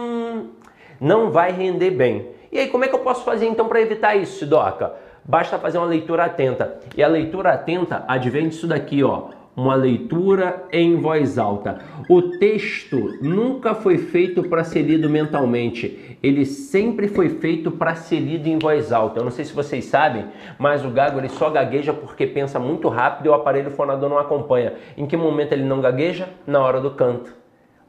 não 1.01 1.31
vai 1.31 1.53
render 1.53 1.91
bem. 1.91 2.29
E 2.51 2.59
aí, 2.59 2.69
como 2.69 2.85
é 2.85 2.89
que 2.89 2.95
eu 2.95 3.01
posso 3.01 3.25
fazer 3.25 3.47
então 3.47 3.69
para 3.69 3.81
evitar 3.81 4.17
isso, 4.17 4.39
Sidoca? 4.39 4.93
Basta 5.25 5.59
fazer 5.59 5.77
uma 5.79 5.87
leitura 5.87 6.25
atenta. 6.25 6.81
E 6.97 7.03
a 7.03 7.09
leitura 7.09 7.51
atenta 7.53 8.05
advém 8.09 8.49
disso 8.49 8.67
daqui, 8.67 9.03
ó. 9.05 9.29
uma 9.55 9.75
leitura 9.75 10.65
em 10.73 10.97
voz 10.97 11.37
alta. 11.37 11.81
O 12.09 12.23
texto 12.39 13.19
nunca 13.21 13.75
foi 13.75 13.99
feito 13.99 14.45
para 14.45 14.63
ser 14.63 14.83
lido 14.83 15.11
mentalmente, 15.11 16.17
ele 16.23 16.47
sempre 16.47 17.09
foi 17.09 17.29
feito 17.29 17.71
para 17.73 17.97
ser 17.97 18.21
lido 18.21 18.49
em 18.49 18.59
voz 18.59 18.93
alta. 18.93 19.19
Eu 19.19 19.25
não 19.25 19.33
sei 19.33 19.45
se 19.45 19.53
vocês 19.53 19.85
sabem, 19.85 20.27
mas 20.59 20.85
o 20.85 20.91
gago 20.91 21.19
ele 21.19 21.29
só 21.29 21.51
gagueja 21.51 21.93
porque 21.93 22.25
pensa 22.25 22.61
muito 22.61 22.89
rápido 22.89 23.27
e 23.27 23.29
o 23.29 23.35
aparelho 23.35 23.73
fonador 23.73 24.09
não 24.09 24.19
acompanha. 24.19 24.75
Em 24.97 25.07
que 25.07 25.17
momento 25.17 25.53
ele 25.53 25.65
não 25.65 25.81
gagueja? 25.81 26.29
Na 26.47 26.61
hora 26.61 26.81
do 26.81 26.93
canto. 26.93 27.35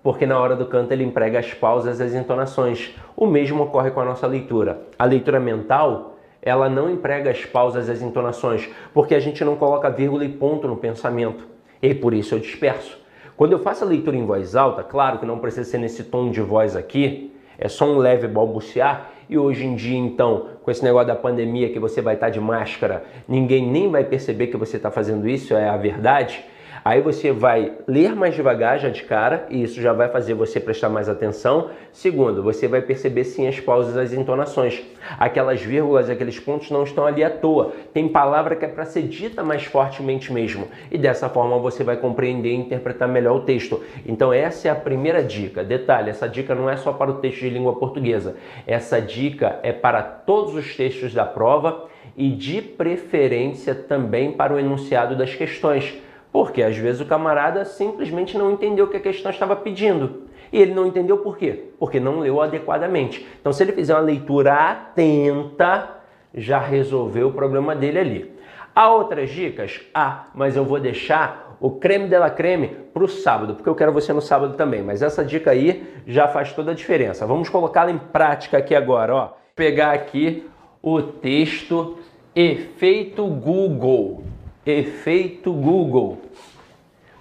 Porque 0.02 0.26
na 0.26 0.40
hora 0.40 0.56
do 0.56 0.66
canto 0.66 0.92
ele 0.92 1.04
emprega 1.04 1.40
as 1.40 1.54
pausas 1.54 2.00
e 2.00 2.04
as 2.04 2.14
entonações. 2.14 2.96
O 3.16 3.26
mesmo 3.26 3.64
ocorre 3.64 3.92
com 3.92 4.00
a 4.00 4.06
nossa 4.06 4.26
leitura. 4.26 4.82
A 4.98 5.06
leitura 5.06 5.40
mental 5.40 6.16
ela 6.42 6.70
não 6.70 6.90
emprega 6.90 7.30
as 7.30 7.46
pausas 7.46 7.88
e 7.88 7.92
as 7.92 8.02
entonações, 8.02 8.70
porque 8.94 9.14
a 9.14 9.20
gente 9.20 9.44
não 9.44 9.56
coloca 9.56 9.90
vírgula 9.90 10.24
e 10.24 10.30
ponto 10.30 10.68
no 10.68 10.78
pensamento. 10.78 11.46
E 11.82 11.94
por 11.94 12.14
isso 12.14 12.36
eu 12.36 12.40
disperso. 12.40 12.98
Quando 13.36 13.54
eu 13.54 13.60
faço 13.60 13.84
a 13.84 13.88
leitura 13.88 14.18
em 14.18 14.26
voz 14.26 14.56
alta, 14.56 14.84
claro 14.84 15.20
que 15.20 15.26
não 15.26 15.40
precisa 15.40 15.70
ser 15.70 15.78
nesse 15.78 16.04
tom 16.04 16.30
de 16.30 16.42
voz 16.42 16.76
aqui, 16.76 17.34
é 17.58 17.68
só 17.68 17.86
um 17.86 17.98
leve 17.98 18.28
balbuciar. 18.28 19.12
E 19.30 19.38
hoje 19.38 19.66
em 19.66 19.76
dia, 19.76 19.98
então, 19.98 20.48
com 20.64 20.72
esse 20.72 20.84
negócio 20.84 21.08
da 21.08 21.16
pandemia 21.16 21.70
que 21.70 21.80
você 21.80 22.02
vai 22.02 22.16
estar 22.16 22.30
de 22.30 22.40
máscara, 22.40 23.04
ninguém 23.28 23.68
nem 23.68 23.90
vai 23.90 24.04
perceber 24.04 24.48
que 24.48 24.58
você 24.58 24.78
está 24.78 24.90
fazendo 24.90 25.28
isso, 25.30 25.54
é 25.54 25.70
a 25.70 25.78
verdade. 25.78 26.44
Aí 26.84 27.02
você 27.02 27.32
vai 27.32 27.74
ler 27.88 28.16
mais 28.16 28.36
devagar 28.36 28.80
já 28.80 28.90
de 28.90 29.04
cara, 29.04 29.46
e 29.50 29.64
isso 29.64 29.82
já 29.82 29.94
vai 29.94 30.10
fazer 30.10 30.34
você 30.34 30.60
prestar 30.60 30.90
mais 30.90 31.10
atenção. 31.10 31.70
Segundo, 31.92 32.42
você 32.42 32.68
vai 32.68 32.82
perceber 32.82 33.24
sim 33.24 33.48
as 33.48 33.60
pausas, 33.60 33.98
as 33.98 34.14
entonações. 34.14 34.82
Aquelas 35.18 35.62
vírgulas, 35.62 36.10
aqueles 36.10 36.40
pontos 36.40 36.70
não 36.72 36.84
estão 36.84 37.06
ali 37.06 37.24
à 37.24 37.30
toa. 37.30 37.74
Tem 37.94 38.08
palavra 38.08 38.56
que 38.56 38.66
é 38.66 38.68
para 38.68 38.86
ser 38.86 39.04
dita 39.04 39.44
mais 39.44 39.66
fortemente 39.66 40.32
mesmo. 40.32 40.68
E 40.92 40.98
dessa 40.98 41.30
forma 41.30 41.58
você 41.58 41.84
vai 41.84 41.98
compreender 41.98 42.52
e 42.52 42.56
interpretar 42.56 43.08
melhor 43.08 43.36
o 43.36 43.42
texto. 43.42 43.84
Então 44.06 44.32
essa 44.32 44.68
é 44.68 44.72
a 44.72 44.76
primeira 44.76 45.24
dica. 45.24 45.64
Detalhe, 45.64 46.10
essa 46.10 46.28
dica 46.28 46.56
não 46.56 46.70
é 46.70 46.78
só 46.78 46.94
para 46.94 47.12
o 47.12 47.16
texto 47.16 47.40
de 47.40 47.50
língua 47.50 47.76
portuguesa. 47.76 48.36
Essa 48.66 49.02
dica 49.02 49.60
é 49.64 49.72
para 49.72 50.02
todos 50.02 50.56
os 50.56 50.76
textos 50.76 51.14
da 51.14 51.26
prova 51.26 51.88
e 52.16 52.30
de 52.30 52.62
preferência 52.62 53.74
também 53.74 54.32
para 54.32 54.54
o 54.54 54.60
enunciado 54.60 55.16
das 55.16 55.34
questões 55.34 55.98
porque 56.32 56.62
às 56.62 56.78
vezes 56.78 57.02
o 57.02 57.06
camarada 57.06 57.66
simplesmente 57.66 58.38
não 58.38 58.52
entendeu 58.52 58.86
o 58.86 58.88
que 58.88 58.98
a 58.98 59.02
questão 59.02 59.32
estava 59.32 59.56
pedindo. 59.56 60.24
E 60.52 60.60
ele 60.62 60.74
não 60.74 60.86
entendeu 60.86 61.18
por 61.18 61.38
quê? 61.38 61.66
Porque 61.80 62.00
não 62.00 62.20
leu 62.20 62.42
adequadamente. 62.42 63.26
Então, 63.40 63.54
se 63.54 63.64
ele 63.64 63.72
fizer 63.72 63.94
uma 63.94 64.02
leitura 64.02 64.54
atenta, 64.54 65.90
já 66.34 66.60
resolveu 66.60 67.28
o 67.28 67.34
problema 67.34 67.76
dele 67.76 68.00
ali. 68.00 68.32
Há 68.76 68.92
outras 68.92 69.30
dicas? 69.30 69.82
Ah, 69.94 70.28
mas 70.34 70.56
eu 70.56 70.64
vou 70.64 70.80
deixar 70.80 71.58
o 71.60 71.72
creme 71.72 72.08
de 72.08 72.18
la 72.18 72.30
creme 72.30 72.70
para 72.94 73.04
o 73.04 73.08
sábado, 73.08 73.56
porque 73.56 73.70
eu 73.70 73.76
quero 73.76 73.92
você 73.92 74.14
no 74.14 74.22
sábado 74.22 74.56
também. 74.56 74.82
Mas 74.82 75.02
essa 75.02 75.24
dica 75.24 75.52
aí 75.52 75.84
já 76.08 76.28
faz 76.28 76.54
toda 76.54 76.72
a 76.72 76.76
diferença. 76.76 77.26
Vamos 77.26 77.50
colocá-la 77.50 77.92
em 77.92 77.98
prática 77.98 78.58
aqui 78.58 78.74
agora. 78.74 79.14
Ó. 79.14 79.30
Pegar 79.56 79.92
aqui 79.92 80.48
o 80.82 81.02
texto 81.02 81.98
Efeito 82.34 83.26
Google 83.26 84.24
efeito 84.66 85.52
Google. 85.54 86.20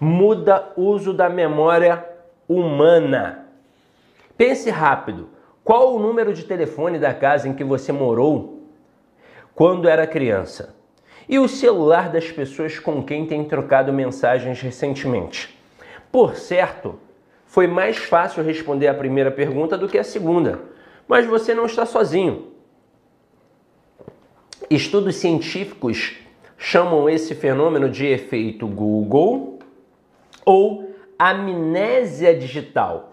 Muda 0.01 0.73
uso 0.77 1.13
da 1.13 1.29
memória 1.29 2.05
humana. 2.49 3.47
Pense 4.37 4.71
rápido. 4.71 5.29
Qual 5.65 5.95
o 5.95 5.99
número 5.99 6.33
de 6.33 6.45
telefone 6.45 6.99
da 6.99 7.13
casa 7.13 7.49
em 7.49 7.55
que 7.55 7.65
você 7.65 7.93
morou 7.93 8.63
quando 9.55 9.89
era 9.89 10.07
criança? 10.07 10.75
E 11.29 11.39
o 11.39 11.49
celular 11.49 12.11
das 12.11 12.31
pessoas 12.31 12.79
com 12.79 13.03
quem 13.03 13.27
tem 13.27 13.45
trocado 13.45 13.93
mensagens 13.93 14.63
recentemente? 14.63 15.59
Por 16.11 16.37
certo, 16.37 16.99
foi 17.45 17.67
mais 17.67 17.99
fácil 17.99 18.43
responder 18.43 18.89
a 18.89 18.95
primeira 18.95 19.31
pergunta 19.31 19.77
do 19.77 19.89
que 19.89 19.99
a 19.99 20.05
segunda, 20.05 20.61
mas 21.07 21.27
você 21.27 21.55
não 21.55 21.67
está 21.67 21.85
sozinho. 21.85 22.53
Estudos 24.71 25.17
científicos 25.17 26.17
chamam 26.59 27.09
esse 27.09 27.37
fenômeno 27.37 27.89
de 27.89 28.05
efeito 28.05 28.67
Google 28.67 29.61
ou 30.45 30.93
amnésia 31.17 32.37
digital. 32.37 33.13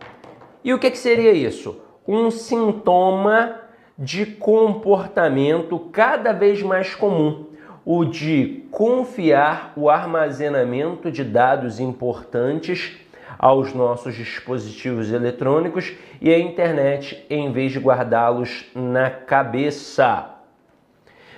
E 0.63 0.73
o 0.73 0.79
que, 0.79 0.89
que 0.89 0.97
seria 0.97 1.31
isso? 1.31 1.79
Um 2.07 2.31
sintoma 2.31 3.61
de 3.97 4.25
comportamento 4.25 5.79
cada 5.91 6.33
vez 6.33 6.61
mais 6.61 6.95
comum, 6.95 7.45
o 7.85 8.03
de 8.03 8.63
confiar 8.71 9.73
o 9.77 9.89
armazenamento 9.89 11.11
de 11.11 11.23
dados 11.23 11.79
importantes 11.79 12.97
aos 13.37 13.73
nossos 13.73 14.15
dispositivos 14.15 15.11
eletrônicos 15.11 15.93
e 16.19 16.33
à 16.33 16.39
internet 16.39 17.25
em 17.29 17.51
vez 17.51 17.71
de 17.71 17.79
guardá-los 17.79 18.65
na 18.73 19.09
cabeça. 19.09 20.31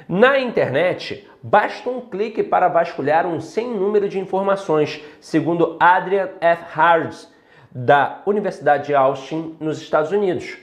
Na 0.07 0.39
internet, 0.39 1.26
basta 1.41 1.89
um 1.89 2.01
clique 2.01 2.43
para 2.43 2.67
vasculhar 2.67 3.25
um 3.25 3.39
sem 3.39 3.73
número 3.73 4.09
de 4.09 4.19
informações, 4.19 5.03
segundo 5.19 5.77
Adrian 5.79 6.29
F. 6.41 6.63
Hards, 6.73 7.31
da 7.71 8.21
Universidade 8.25 8.87
de 8.87 8.95
Austin, 8.95 9.55
nos 9.59 9.81
Estados 9.81 10.11
Unidos. 10.11 10.57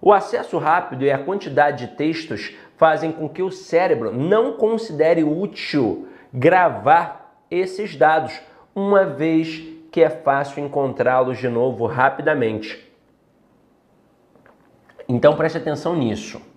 O 0.00 0.12
acesso 0.12 0.56
rápido 0.58 1.04
e 1.04 1.10
a 1.10 1.18
quantidade 1.18 1.86
de 1.86 1.96
textos 1.96 2.56
fazem 2.76 3.12
com 3.12 3.28
que 3.28 3.42
o 3.42 3.50
cérebro 3.50 4.12
não 4.12 4.54
considere 4.54 5.22
útil 5.22 6.08
gravar 6.32 7.44
esses 7.50 7.96
dados, 7.96 8.40
uma 8.74 9.04
vez 9.04 9.62
que 9.90 10.02
é 10.02 10.08
fácil 10.08 10.64
encontrá-los 10.64 11.38
de 11.38 11.48
novo 11.48 11.86
rapidamente. 11.86 12.88
Então 15.08 15.36
preste 15.36 15.58
atenção 15.58 15.96
nisso 15.96 16.49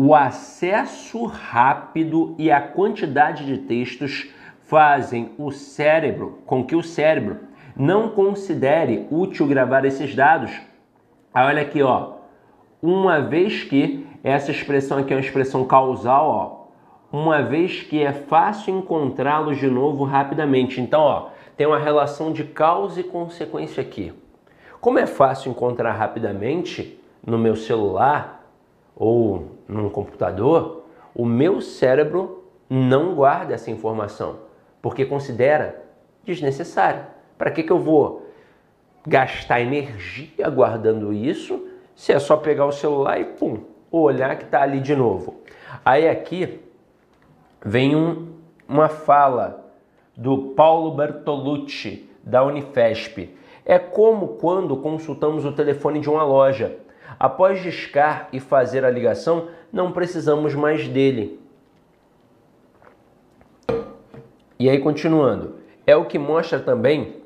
o 0.00 0.14
acesso 0.14 1.24
rápido 1.24 2.36
e 2.38 2.52
a 2.52 2.60
quantidade 2.60 3.44
de 3.44 3.58
textos 3.58 4.30
fazem 4.60 5.32
o 5.36 5.50
cérebro, 5.50 6.38
com 6.46 6.64
que 6.64 6.76
o 6.76 6.84
cérebro 6.84 7.38
não 7.76 8.08
considere 8.08 9.08
útil 9.10 9.48
gravar 9.48 9.84
esses 9.84 10.14
dados. 10.14 10.52
Aí 11.34 11.44
olha 11.44 11.62
aqui, 11.62 11.82
ó. 11.82 12.12
Uma 12.80 13.20
vez 13.20 13.64
que 13.64 14.06
essa 14.22 14.52
expressão 14.52 14.98
aqui 14.98 15.12
é 15.12 15.16
uma 15.16 15.22
expressão 15.22 15.64
causal, 15.64 16.28
ó. 17.12 17.16
Uma 17.16 17.42
vez 17.42 17.82
que 17.82 18.00
é 18.00 18.12
fácil 18.12 18.78
encontrá-los 18.78 19.58
de 19.58 19.68
novo 19.68 20.04
rapidamente. 20.04 20.80
Então, 20.80 21.00
ó, 21.00 21.30
tem 21.56 21.66
uma 21.66 21.78
relação 21.78 22.32
de 22.32 22.44
causa 22.44 23.00
e 23.00 23.04
consequência 23.04 23.80
aqui. 23.80 24.12
Como 24.80 25.00
é 25.00 25.06
fácil 25.06 25.50
encontrar 25.50 25.92
rapidamente 25.94 27.02
no 27.26 27.36
meu 27.36 27.56
celular, 27.56 28.48
ou 28.94 29.57
num 29.68 29.90
computador, 29.90 30.84
o 31.14 31.26
meu 31.26 31.60
cérebro 31.60 32.44
não 32.68 33.14
guarda 33.14 33.54
essa 33.54 33.70
informação, 33.70 34.38
porque 34.80 35.04
considera 35.04 35.84
desnecessário. 36.24 37.04
Para 37.36 37.50
que, 37.50 37.62
que 37.62 37.70
eu 37.70 37.78
vou 37.78 38.26
gastar 39.06 39.60
energia 39.60 40.48
guardando 40.50 41.12
isso 41.12 41.66
se 41.94 42.12
é 42.12 42.18
só 42.18 42.36
pegar 42.36 42.66
o 42.66 42.72
celular 42.72 43.20
e 43.20 43.24
pum, 43.24 43.64
olhar 43.90 44.36
que 44.36 44.44
está 44.44 44.62
ali 44.62 44.80
de 44.80 44.94
novo? 44.94 45.40
Aí 45.84 46.08
aqui 46.08 46.60
vem 47.64 47.94
um, 47.94 48.28
uma 48.68 48.88
fala 48.88 49.72
do 50.16 50.54
Paulo 50.54 50.92
Bertolucci, 50.92 52.08
da 52.22 52.42
Unifesp. 52.44 53.36
É 53.64 53.78
como 53.78 54.28
quando 54.28 54.76
consultamos 54.76 55.44
o 55.44 55.52
telefone 55.52 56.00
de 56.00 56.10
uma 56.10 56.22
loja 56.22 56.78
Após 57.18 57.62
discar 57.62 58.28
e 58.32 58.38
fazer 58.38 58.84
a 58.84 58.90
ligação, 58.90 59.48
não 59.72 59.90
precisamos 59.90 60.54
mais 60.54 60.86
dele. 60.86 61.40
E 64.58 64.68
aí, 64.68 64.78
continuando, 64.78 65.56
é 65.86 65.96
o 65.96 66.04
que 66.04 66.18
mostra 66.18 66.60
também 66.60 67.16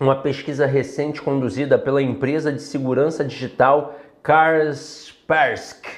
uma 0.00 0.16
pesquisa 0.16 0.64
recente 0.64 1.20
conduzida 1.20 1.76
pela 1.78 2.00
empresa 2.00 2.50
de 2.52 2.62
segurança 2.62 3.24
digital 3.24 3.96
Kaspersky, 4.22 5.90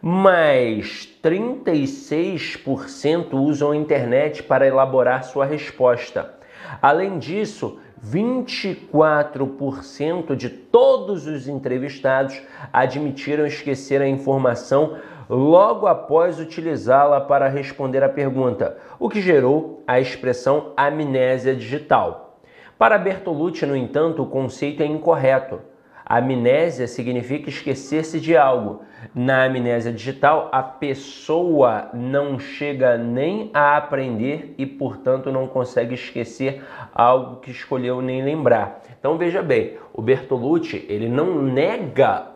mas 0.00 1.06
36% 1.22 3.34
usam 3.34 3.72
a 3.72 3.76
internet 3.76 4.42
para 4.42 4.66
elaborar 4.66 5.24
sua 5.24 5.44
resposta. 5.44 6.32
Além 6.80 7.18
disso, 7.18 7.78
24% 8.04 10.36
de 10.36 10.48
todos 10.48 11.26
os 11.26 11.46
entrevistados 11.48 12.40
admitiram 12.72 13.44
esquecer 13.46 14.00
a 14.00 14.08
informação 14.08 14.96
logo 15.28 15.86
após 15.86 16.40
utilizá-la 16.40 17.20
para 17.20 17.48
responder 17.48 18.02
à 18.02 18.08
pergunta, 18.08 18.78
o 18.98 19.08
que 19.08 19.20
gerou 19.20 19.82
a 19.86 20.00
expressão 20.00 20.72
amnésia 20.76 21.54
digital. 21.54 22.40
Para 22.78 22.96
Bertolucci, 22.96 23.66
no 23.66 23.76
entanto, 23.76 24.22
o 24.22 24.26
conceito 24.26 24.82
é 24.82 24.86
incorreto. 24.86 25.60
Amnésia 26.08 26.86
significa 26.86 27.50
esquecer-se 27.50 28.18
de 28.18 28.34
algo. 28.34 28.82
Na 29.14 29.44
amnésia 29.44 29.92
digital, 29.92 30.48
a 30.50 30.62
pessoa 30.62 31.90
não 31.92 32.38
chega 32.38 32.96
nem 32.96 33.50
a 33.52 33.76
aprender 33.76 34.54
e, 34.56 34.64
portanto, 34.64 35.30
não 35.30 35.46
consegue 35.46 35.94
esquecer 35.94 36.64
algo 36.94 37.36
que 37.40 37.50
escolheu 37.50 38.00
nem 38.00 38.24
lembrar. 38.24 38.82
Então 38.98 39.18
veja 39.18 39.42
bem, 39.42 39.76
o 39.92 40.00
Bertolucci 40.00 40.86
ele 40.88 41.08
não 41.08 41.42
nega 41.42 42.26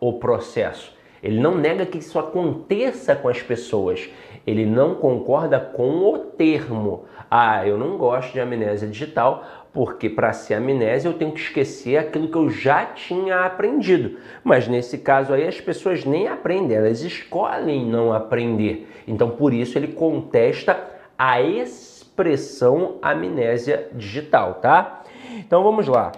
o 0.00 0.14
processo, 0.14 0.96
ele 1.22 1.38
não 1.38 1.54
nega 1.54 1.84
que 1.84 1.98
isso 1.98 2.18
aconteça 2.18 3.14
com 3.14 3.28
as 3.28 3.42
pessoas, 3.42 4.08
ele 4.48 4.64
não 4.64 4.94
concorda 4.94 5.60
com 5.60 6.10
o 6.10 6.18
termo. 6.18 7.04
Ah, 7.30 7.66
eu 7.66 7.76
não 7.76 7.98
gosto 7.98 8.32
de 8.32 8.40
amnésia 8.40 8.88
digital 8.88 9.44
porque 9.74 10.08
para 10.08 10.32
ser 10.32 10.54
amnésia 10.54 11.10
eu 11.10 11.12
tenho 11.12 11.32
que 11.32 11.40
esquecer 11.40 11.98
aquilo 11.98 12.28
que 12.28 12.36
eu 12.36 12.48
já 12.48 12.86
tinha 12.86 13.44
aprendido. 13.44 14.18
Mas 14.42 14.66
nesse 14.66 14.96
caso 14.98 15.34
aí 15.34 15.46
as 15.46 15.60
pessoas 15.60 16.04
nem 16.04 16.26
aprendem, 16.26 16.78
elas 16.78 17.02
escolhem 17.02 17.84
não 17.84 18.10
aprender. 18.10 18.88
Então 19.06 19.28
por 19.28 19.52
isso 19.52 19.76
ele 19.76 19.88
contesta 19.88 20.82
a 21.18 21.42
expressão 21.42 22.96
amnésia 23.02 23.88
digital, 23.92 24.54
tá? 24.54 25.02
Então 25.36 25.62
vamos 25.62 25.86
lá. 25.86 26.12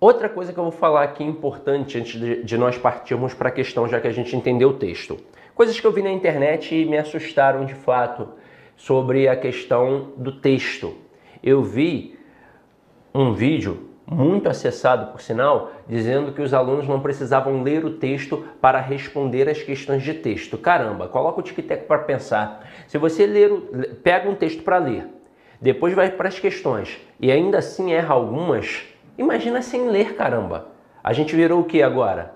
Outra 0.00 0.28
coisa 0.28 0.52
que 0.52 0.58
eu 0.58 0.64
vou 0.64 0.72
falar 0.72 1.04
aqui 1.04 1.22
importante 1.22 1.98
antes 1.98 2.18
de, 2.18 2.42
de 2.42 2.56
nós 2.56 2.78
partirmos 2.78 3.34
para 3.34 3.50
a 3.50 3.52
questão, 3.52 3.86
já 3.86 4.00
que 4.00 4.08
a 4.08 4.12
gente 4.12 4.34
entendeu 4.34 4.70
o 4.70 4.72
texto. 4.72 5.18
Coisas 5.62 5.78
que 5.78 5.86
eu 5.86 5.92
vi 5.92 6.02
na 6.02 6.10
internet 6.10 6.74
e 6.74 6.84
me 6.84 6.98
assustaram 6.98 7.64
de 7.64 7.74
fato 7.74 8.30
sobre 8.74 9.28
a 9.28 9.36
questão 9.36 10.10
do 10.16 10.32
texto. 10.32 10.96
Eu 11.40 11.62
vi 11.62 12.18
um 13.14 13.32
vídeo 13.32 13.90
muito 14.04 14.48
acessado, 14.48 15.12
por 15.12 15.20
sinal, 15.20 15.70
dizendo 15.88 16.32
que 16.32 16.42
os 16.42 16.52
alunos 16.52 16.88
não 16.88 16.98
precisavam 16.98 17.62
ler 17.62 17.84
o 17.84 17.92
texto 17.92 18.44
para 18.60 18.80
responder 18.80 19.48
as 19.48 19.62
questões 19.62 20.02
de 20.02 20.14
texto. 20.14 20.58
Caramba, 20.58 21.06
coloca 21.06 21.38
o 21.38 21.42
tic-tac 21.44 21.84
para 21.84 22.00
pensar. 22.00 22.68
Se 22.88 22.98
você 22.98 23.24
ler, 23.24 23.48
pega 24.02 24.28
um 24.28 24.34
texto 24.34 24.64
para 24.64 24.78
ler, 24.78 25.06
depois 25.60 25.94
vai 25.94 26.10
para 26.10 26.26
as 26.26 26.40
questões 26.40 26.98
e 27.20 27.30
ainda 27.30 27.58
assim 27.58 27.92
erra 27.92 28.14
algumas, 28.14 28.82
imagina 29.16 29.62
sem 29.62 29.88
ler, 29.88 30.16
caramba. 30.16 30.72
A 31.04 31.12
gente 31.12 31.36
virou 31.36 31.60
o 31.60 31.64
que 31.64 31.84
agora? 31.84 32.34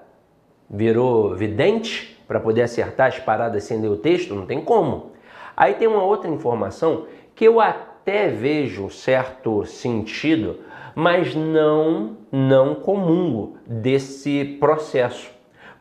Virou 0.71 1.35
vidente? 1.35 2.16
Para 2.27 2.41
poder 2.41 2.63
acertar 2.63 3.09
as 3.09 3.19
paradas 3.19 3.65
sem 3.65 3.81
ler 3.81 3.89
o 3.89 3.97
texto? 3.97 4.35
Não 4.35 4.47
tem 4.47 4.61
como. 4.61 5.13
Aí 5.57 5.75
tem 5.75 5.89
uma 5.89 6.03
outra 6.03 6.31
informação 6.31 7.07
que 7.35 7.45
eu 7.45 7.61
até 7.61 8.29
vejo 8.29 8.91
certo 8.91 9.65
sentido, 9.65 10.61
mas 10.95 11.35
não 11.35 12.17
não 12.31 12.75
comungo 12.75 13.57
desse 13.67 14.57
processo. 14.61 15.31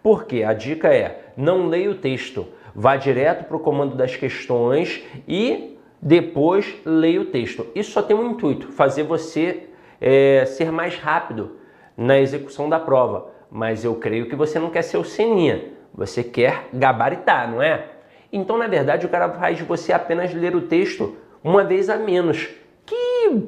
Porque 0.02 0.44
a 0.44 0.54
dica 0.54 0.94
é: 0.94 1.32
não 1.36 1.68
leia 1.68 1.92
o 1.92 1.96
texto, 1.96 2.46
vá 2.74 2.96
direto 2.96 3.46
para 3.46 3.58
o 3.58 3.60
comando 3.60 3.96
das 3.96 4.16
questões 4.16 5.04
e 5.28 5.78
depois 6.02 6.76
leia 6.86 7.22
o 7.22 7.26
texto. 7.26 7.66
Isso 7.74 7.92
só 7.92 8.02
tem 8.02 8.16
um 8.16 8.32
intuito: 8.32 8.72
fazer 8.72 9.04
você 9.04 9.70
é, 10.00 10.46
ser 10.46 10.72
mais 10.72 10.98
rápido 10.98 11.58
na 11.98 12.20
execução 12.20 12.70
da 12.70 12.80
prova. 12.80 13.34
Mas 13.50 13.84
eu 13.84 13.96
creio 13.96 14.28
que 14.28 14.36
você 14.36 14.60
não 14.60 14.70
quer 14.70 14.82
ser 14.82 14.98
o 14.98 15.04
Seninha. 15.04 15.75
Você 15.96 16.24
quer 16.24 16.68
gabaritar, 16.74 17.50
não 17.50 17.62
é? 17.62 17.86
Então, 18.32 18.58
na 18.58 18.68
verdade, 18.68 19.06
o 19.06 19.10
cara 19.10 19.30
faz 19.30 19.60
você 19.62 19.94
apenas 19.94 20.34
ler 20.34 20.56
o 20.56 20.64
texto 20.64 21.16
uma 21.44 21.64
vez 21.64 21.90
a 21.90 21.98
menos. 21.98 22.50
Que 22.86 23.48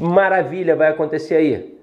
maravilha 0.00 0.74
vai 0.74 0.88
acontecer 0.88 1.36
aí? 1.36 1.76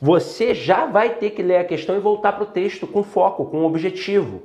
Você 0.00 0.54
já 0.54 0.84
vai 0.84 1.10
ter 1.10 1.30
que 1.30 1.42
ler 1.42 1.58
a 1.58 1.64
questão 1.64 1.96
e 1.96 2.00
voltar 2.00 2.32
para 2.32 2.42
o 2.42 2.46
texto 2.46 2.86
com 2.86 3.02
foco, 3.02 3.46
com 3.46 3.64
objetivo. 3.64 4.42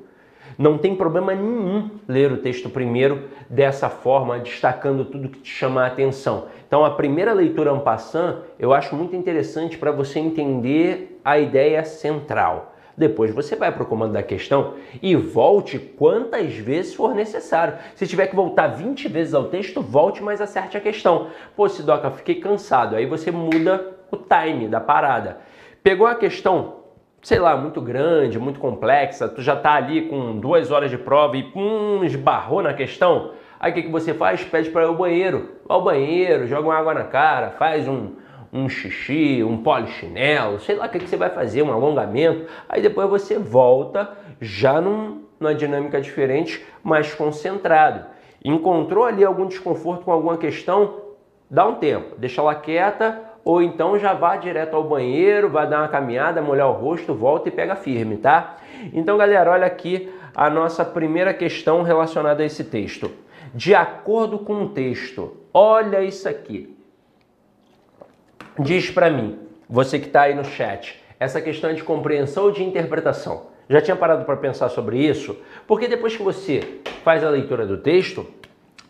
Não 0.58 0.78
tem 0.78 0.96
problema 0.96 1.34
nenhum 1.34 1.90
ler 2.08 2.32
o 2.32 2.38
texto 2.38 2.70
primeiro 2.70 3.30
dessa 3.50 3.90
forma, 3.90 4.40
destacando 4.40 5.06
tudo 5.06 5.30
que 5.30 5.40
te 5.40 5.50
chama 5.50 5.84
a 5.84 5.88
atenção. 5.88 6.46
Então, 6.68 6.86
a 6.86 6.92
primeira 6.92 7.34
leitura 7.34 7.72
en 7.72 7.80
passant 7.80 8.38
eu 8.60 8.72
acho 8.72 8.96
muito 8.96 9.16
interessante 9.16 9.78
para 9.78 9.92
você 9.92 10.20
entender 10.20 11.20
a 11.26 11.40
ideia 11.40 11.84
central. 11.84 12.76
Depois 12.98 13.32
você 13.32 13.56
vai 13.56 13.72
para 13.72 13.84
o 13.84 13.86
comando 13.86 14.14
da 14.14 14.24
questão 14.24 14.76
e 15.02 15.16
volte 15.16 15.80
quantas 15.80 16.54
vezes 16.56 16.94
for 16.94 17.16
necessário. 17.16 17.76
Se 17.96 18.06
tiver 18.06 18.28
que 18.28 18.36
voltar 18.36 18.68
20 18.68 19.08
vezes 19.08 19.34
ao 19.34 19.46
texto, 19.46 19.82
volte, 19.82 20.22
mas 20.22 20.42
acerte 20.42 20.78
a 20.78 20.82
questão. 20.82 21.28
Pô, 21.56 21.68
Sidoca, 21.70 22.12
fiquei 22.12 22.36
cansado. 22.36 22.96
Aí 22.96 23.06
você 23.06 23.32
muda 23.32 23.96
o 24.12 24.18
time 24.18 24.68
da 24.68 24.80
parada. 24.80 25.40
Pegou 25.84 26.06
a 26.06 26.16
questão, 26.16 26.82
sei 27.22 27.40
lá, 27.40 27.56
muito 27.58 27.82
grande, 27.82 28.38
muito 28.38 28.60
complexa, 28.60 29.28
tu 29.28 29.42
já 29.42 29.54
está 29.54 29.74
ali 29.74 30.04
com 30.04 30.38
duas 30.38 30.70
horas 30.70 30.92
de 30.92 30.98
prova 30.98 31.38
e 31.38 31.52
hum, 31.56 32.04
esbarrou 32.04 32.62
na 32.62 32.74
questão. 32.74 33.32
Aí 33.60 33.72
o 33.72 33.76
que, 33.76 33.84
que 33.84 33.92
você 33.92 34.14
faz? 34.14 34.44
Pede 34.44 34.70
para 34.70 34.84
ir 34.84 34.88
ao 34.88 34.96
banheiro. 34.96 35.50
Vai 35.66 35.78
ao 35.78 35.84
banheiro, 35.84 36.48
joga 36.48 36.68
uma 36.68 36.76
água 36.76 36.94
na 36.94 37.04
cara, 37.04 37.52
faz 37.52 37.88
um, 37.88 38.16
um 38.52 38.68
xixi, 38.68 39.44
um 39.44 39.58
polichinelo, 39.58 40.60
sei 40.60 40.76
lá 40.76 40.86
o 40.86 40.90
que, 40.90 41.00
que 41.00 41.10
você 41.10 41.18
vai 41.18 41.30
fazer, 41.30 41.62
um 41.62 41.72
alongamento. 41.72 42.48
Aí 42.68 42.82
depois 42.82 43.10
você 43.10 43.38
volta 43.38 44.12
já 44.40 44.82
num, 44.82 45.24
numa 45.40 45.56
dinâmica 45.56 46.02
diferente, 46.02 46.66
mais 46.84 47.14
concentrado. 47.14 48.06
Encontrou 48.44 49.06
ali 49.06 49.24
algum 49.24 49.46
desconforto 49.46 50.04
com 50.04 50.12
alguma 50.12 50.38
questão? 50.38 51.02
Dá 51.50 51.68
um 51.68 51.76
tempo, 51.76 52.16
deixa 52.18 52.42
ela 52.42 52.56
quieta 52.56 53.32
ou 53.44 53.62
então 53.62 53.98
já 53.98 54.14
vá 54.14 54.36
direto 54.36 54.76
ao 54.76 54.84
banheiro, 54.84 55.50
vai 55.50 55.68
dar 55.68 55.80
uma 55.80 55.88
caminhada, 55.88 56.42
molhar 56.42 56.70
o 56.70 56.74
rosto, 56.74 57.14
volta 57.14 57.50
e 57.50 57.52
pega 57.52 57.76
firme, 57.76 58.18
tá? 58.18 58.58
Então, 58.94 59.18
galera, 59.18 59.52
olha 59.52 59.66
aqui 59.66 60.12
a 60.36 60.50
nossa 60.50 60.86
primeira 60.86 61.34
questão 61.34 61.82
relacionada 61.82 62.44
a 62.44 62.46
esse 62.46 62.64
texto. 62.64 63.12
De 63.54 63.74
acordo 63.76 64.40
com 64.40 64.64
o 64.64 64.70
texto, 64.70 65.38
olha 65.54 66.04
isso 66.04 66.30
aqui. 66.30 66.78
Diz 68.60 68.90
para 68.90 69.10
mim, 69.10 69.40
você 69.70 69.98
que 69.98 70.08
está 70.08 70.24
aí 70.24 70.36
no 70.36 70.44
chat, 70.44 71.02
essa 71.20 71.40
questão 71.40 71.74
de 71.74 71.84
compreensão 71.84 72.46
ou 72.46 72.52
de 72.52 72.64
interpretação. 72.64 73.48
Já 73.70 73.80
tinha 73.80 73.96
parado 73.96 74.26
para 74.26 74.36
pensar 74.36 74.68
sobre 74.70 74.98
isso? 75.00 75.38
Porque 75.66 75.88
depois 75.88 76.16
que 76.16 76.24
você 76.24 76.80
faz 77.04 77.24
a 77.24 77.30
leitura 77.30 77.66
do 77.66 77.78
texto, 77.78 78.28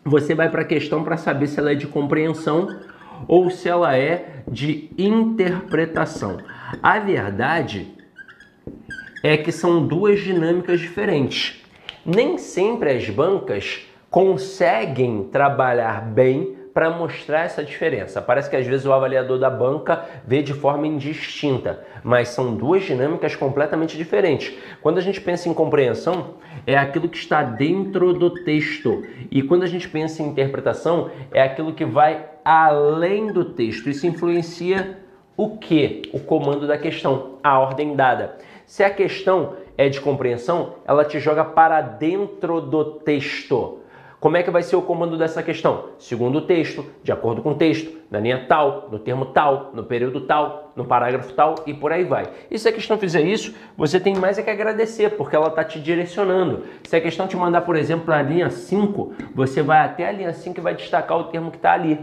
você 0.04 0.34
vai 0.34 0.48
para 0.48 0.62
a 0.62 0.64
questão 0.64 1.04
para 1.04 1.16
saber 1.16 1.46
se 1.46 1.60
ela 1.60 1.70
é 1.70 1.74
de 1.76 1.86
compreensão 1.86 2.80
ou 3.28 3.48
se 3.50 3.68
ela 3.68 3.96
é 3.96 4.42
de 4.48 4.90
interpretação. 4.98 6.38
A 6.82 6.98
verdade 6.98 7.94
é 9.22 9.36
que 9.36 9.52
são 9.52 9.86
duas 9.86 10.20
dinâmicas 10.20 10.80
diferentes. 10.80 11.62
Nem 12.04 12.36
sempre 12.36 12.90
as 12.90 13.08
bancas 13.08 13.86
conseguem 14.10 15.28
trabalhar 15.30 16.02
bem 16.02 16.56
para 16.72 16.90
mostrar 16.90 17.40
essa 17.40 17.62
diferença. 17.62 18.20
Parece 18.22 18.48
que 18.48 18.56
às 18.56 18.66
vezes 18.66 18.86
o 18.86 18.92
avaliador 18.92 19.38
da 19.38 19.50
banca 19.50 20.04
vê 20.26 20.42
de 20.42 20.54
forma 20.54 20.86
indistinta, 20.86 21.84
mas 22.02 22.28
são 22.28 22.54
duas 22.54 22.84
dinâmicas 22.84 23.36
completamente 23.36 23.96
diferentes. 23.96 24.54
Quando 24.80 24.98
a 24.98 25.02
gente 25.02 25.20
pensa 25.20 25.48
em 25.48 25.54
compreensão, 25.54 26.34
é 26.66 26.76
aquilo 26.76 27.08
que 27.08 27.18
está 27.18 27.42
dentro 27.42 28.12
do 28.12 28.30
texto, 28.30 29.04
e 29.30 29.42
quando 29.42 29.64
a 29.64 29.66
gente 29.66 29.88
pensa 29.88 30.22
em 30.22 30.28
interpretação, 30.28 31.10
é 31.32 31.42
aquilo 31.42 31.74
que 31.74 31.84
vai 31.84 32.26
além 32.44 33.32
do 33.32 33.44
texto. 33.44 33.90
Isso 33.90 34.06
influencia 34.06 34.98
o 35.36 35.56
que? 35.56 36.02
O 36.12 36.20
comando 36.20 36.66
da 36.66 36.78
questão, 36.78 37.38
a 37.42 37.58
ordem 37.58 37.94
dada. 37.96 38.36
Se 38.66 38.82
a 38.82 38.90
questão 38.90 39.56
é 39.76 39.88
de 39.88 40.00
compreensão, 40.00 40.74
ela 40.86 41.04
te 41.04 41.18
joga 41.18 41.44
para 41.44 41.80
dentro 41.80 42.60
do 42.60 42.84
texto. 42.84 43.81
Como 44.22 44.36
é 44.36 44.42
que 44.44 44.52
vai 44.52 44.62
ser 44.62 44.76
o 44.76 44.82
comando 44.82 45.18
dessa 45.18 45.42
questão? 45.42 45.86
Segundo 45.98 46.38
o 46.38 46.42
texto, 46.42 46.86
de 47.02 47.10
acordo 47.10 47.42
com 47.42 47.50
o 47.50 47.54
texto, 47.56 47.92
na 48.08 48.20
linha 48.20 48.46
tal, 48.46 48.88
no 48.88 48.96
termo 48.96 49.26
tal, 49.26 49.72
no 49.74 49.82
período 49.82 50.20
tal, 50.20 50.70
no 50.76 50.84
parágrafo 50.84 51.32
tal 51.32 51.56
e 51.66 51.74
por 51.74 51.90
aí 51.90 52.04
vai. 52.04 52.30
E 52.48 52.56
se 52.56 52.68
a 52.68 52.72
questão 52.72 52.96
fizer 52.96 53.22
isso, 53.22 53.52
você 53.76 53.98
tem 53.98 54.14
mais 54.14 54.38
é 54.38 54.42
que 54.44 54.48
agradecer, 54.48 55.16
porque 55.16 55.34
ela 55.34 55.48
está 55.48 55.64
te 55.64 55.80
direcionando. 55.80 56.62
Se 56.84 56.94
a 56.94 57.00
questão 57.00 57.26
te 57.26 57.36
mandar, 57.36 57.62
por 57.62 57.74
exemplo, 57.74 58.04
para 58.04 58.18
a 58.18 58.22
linha 58.22 58.48
5, 58.48 59.12
você 59.34 59.60
vai 59.60 59.80
até 59.80 60.06
a 60.06 60.12
linha 60.12 60.32
5 60.32 60.56
e 60.56 60.62
vai 60.62 60.76
destacar 60.76 61.18
o 61.18 61.24
termo 61.24 61.50
que 61.50 61.56
está 61.56 61.72
ali. 61.72 61.98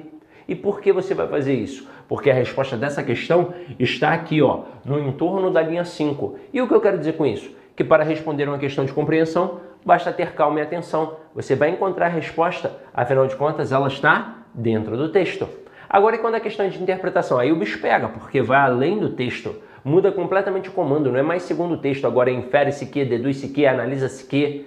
E 0.46 0.54
por 0.54 0.82
que 0.82 0.92
você 0.92 1.14
vai 1.14 1.26
fazer 1.26 1.54
isso? 1.54 1.88
Porque 2.06 2.30
a 2.30 2.34
resposta 2.34 2.76
dessa 2.76 3.02
questão 3.02 3.54
está 3.80 4.12
aqui, 4.12 4.42
ó, 4.42 4.64
no 4.84 5.00
entorno 5.00 5.50
da 5.50 5.62
linha 5.62 5.86
5. 5.86 6.36
E 6.52 6.62
o 6.62 6.68
que 6.68 6.74
eu 6.74 6.82
quero 6.82 6.98
dizer 6.98 7.14
com 7.14 7.26
isso? 7.26 7.50
Que 7.80 7.84
para 7.86 8.04
responder 8.04 8.46
uma 8.46 8.58
questão 8.58 8.84
de 8.84 8.92
compreensão, 8.92 9.62
basta 9.86 10.12
ter 10.12 10.34
calma 10.34 10.60
e 10.60 10.62
atenção. 10.62 11.16
Você 11.34 11.56
vai 11.56 11.70
encontrar 11.70 12.08
a 12.08 12.10
resposta, 12.10 12.74
afinal 12.94 13.26
de 13.26 13.38
contas, 13.38 13.72
ela 13.72 13.88
está 13.88 14.40
dentro 14.54 14.98
do 14.98 15.08
texto. 15.08 15.48
Agora, 15.90 16.18
e 16.18 16.20
quando 16.20 16.36
a 16.36 16.42
questão 16.42 16.66
é 16.66 16.70
de 16.70 16.84
interpretação? 16.84 17.40
Aí 17.40 17.54
o 17.54 17.56
bicho 17.56 17.80
pega, 17.80 18.10
porque 18.10 18.42
vai 18.42 18.60
além 18.60 19.00
do 19.00 19.12
texto. 19.12 19.56
muda 19.82 20.12
completamente 20.12 20.68
o 20.68 20.74
comando, 20.74 21.10
não 21.10 21.20
é 21.20 21.22
mais 21.22 21.44
segundo 21.44 21.78
texto, 21.78 22.06
agora 22.06 22.30
infere-se 22.30 22.86
que, 22.86 23.06
deduz-se 23.06 23.48
que, 23.48 23.66
analisa-se 23.66 24.26
que, 24.26 24.66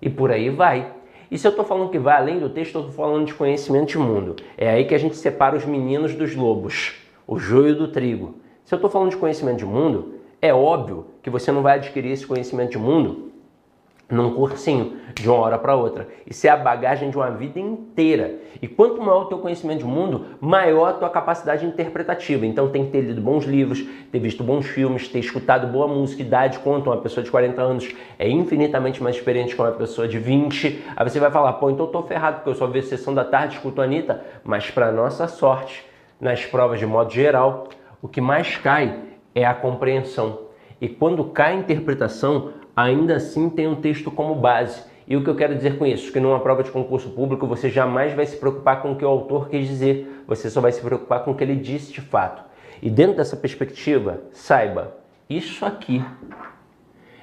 e 0.00 0.08
por 0.08 0.30
aí 0.30 0.48
vai. 0.48 0.86
E 1.32 1.38
se 1.38 1.48
eu 1.48 1.50
estou 1.50 1.64
falando 1.64 1.90
que 1.90 1.98
vai 1.98 2.14
além 2.14 2.38
do 2.38 2.48
texto, 2.48 2.76
eu 2.76 2.82
estou 2.82 2.94
falando 2.94 3.26
de 3.26 3.34
conhecimento 3.34 3.88
de 3.88 3.98
mundo. 3.98 4.36
É 4.56 4.70
aí 4.70 4.84
que 4.84 4.94
a 4.94 4.98
gente 4.98 5.16
separa 5.16 5.56
os 5.56 5.66
meninos 5.66 6.14
dos 6.14 6.36
lobos, 6.36 6.94
o 7.26 7.40
joio 7.40 7.74
do 7.74 7.88
trigo. 7.88 8.36
Se 8.64 8.72
eu 8.72 8.76
estou 8.76 8.88
falando 8.88 9.10
de 9.10 9.16
conhecimento 9.16 9.58
de 9.58 9.64
mundo, 9.66 10.21
é 10.42 10.52
óbvio 10.52 11.06
que 11.22 11.30
você 11.30 11.52
não 11.52 11.62
vai 11.62 11.76
adquirir 11.76 12.10
esse 12.10 12.26
conhecimento 12.26 12.72
de 12.72 12.78
mundo 12.78 13.30
num 14.10 14.34
cursinho, 14.34 14.98
de 15.14 15.26
uma 15.26 15.38
hora 15.38 15.56
para 15.56 15.74
outra. 15.74 16.06
Isso 16.26 16.46
é 16.46 16.50
a 16.50 16.56
bagagem 16.56 17.08
de 17.08 17.16
uma 17.16 17.30
vida 17.30 17.58
inteira. 17.58 18.34
E 18.60 18.68
quanto 18.68 19.00
maior 19.00 19.22
o 19.22 19.24
teu 19.26 19.38
conhecimento 19.38 19.78
de 19.78 19.84
mundo, 19.86 20.26
maior 20.38 20.90
a 20.90 20.92
tua 20.92 21.08
capacidade 21.08 21.64
interpretativa. 21.64 22.44
Então 22.44 22.68
tem 22.68 22.84
que 22.84 22.90
ter 22.90 23.00
lido 23.00 23.22
bons 23.22 23.44
livros, 23.44 23.82
ter 24.10 24.18
visto 24.18 24.44
bons 24.44 24.66
filmes, 24.66 25.08
ter 25.08 25.20
escutado 25.20 25.66
boa 25.66 25.88
música. 25.88 26.20
Idade 26.20 26.58
quanto 26.58 26.90
uma 26.90 26.98
pessoa 26.98 27.24
de 27.24 27.30
40 27.30 27.62
anos 27.62 27.94
é 28.18 28.28
infinitamente 28.28 29.02
mais 29.02 29.16
experiente 29.16 29.54
que 29.54 29.62
uma 29.62 29.72
pessoa 29.72 30.06
de 30.06 30.18
20. 30.18 30.84
Aí 30.94 31.08
você 31.08 31.18
vai 31.18 31.30
falar, 31.30 31.54
pô, 31.54 31.70
então 31.70 31.86
eu 31.86 31.92
tô 31.92 32.02
ferrado 32.02 32.38
porque 32.38 32.50
eu 32.50 32.54
só 32.54 32.66
vejo 32.66 32.88
sessão 32.88 33.14
da 33.14 33.24
tarde, 33.24 33.54
escuto 33.54 33.80
a 33.80 33.84
Anitta. 33.84 34.22
Mas 34.44 34.70
para 34.70 34.92
nossa 34.92 35.26
sorte, 35.26 35.86
nas 36.20 36.44
provas 36.44 36.78
de 36.78 36.84
modo 36.84 37.10
geral, 37.10 37.68
o 38.02 38.08
que 38.08 38.20
mais 38.20 38.58
cai 38.58 39.11
é 39.34 39.44
a 39.44 39.54
compreensão. 39.54 40.40
E 40.80 40.88
quando 40.88 41.24
cai 41.24 41.52
a 41.52 41.56
interpretação, 41.56 42.52
ainda 42.74 43.16
assim 43.16 43.48
tem 43.48 43.68
um 43.68 43.76
texto 43.76 44.10
como 44.10 44.34
base. 44.34 44.82
E 45.06 45.16
o 45.16 45.22
que 45.22 45.30
eu 45.30 45.36
quero 45.36 45.54
dizer 45.54 45.78
com 45.78 45.86
isso? 45.86 46.12
Que 46.12 46.20
numa 46.20 46.40
prova 46.40 46.62
de 46.62 46.70
concurso 46.70 47.10
público 47.10 47.46
você 47.46 47.68
jamais 47.68 48.14
vai 48.14 48.26
se 48.26 48.36
preocupar 48.36 48.82
com 48.82 48.92
o 48.92 48.96
que 48.96 49.04
o 49.04 49.08
autor 49.08 49.48
quis 49.48 49.66
dizer, 49.66 50.24
você 50.26 50.48
só 50.48 50.60
vai 50.60 50.72
se 50.72 50.80
preocupar 50.80 51.24
com 51.24 51.32
o 51.32 51.34
que 51.34 51.44
ele 51.44 51.56
disse 51.56 51.92
de 51.92 52.00
fato. 52.00 52.42
E 52.80 52.88
dentro 52.90 53.16
dessa 53.16 53.36
perspectiva, 53.36 54.20
saiba, 54.32 54.96
isso 55.28 55.64
aqui, 55.64 56.04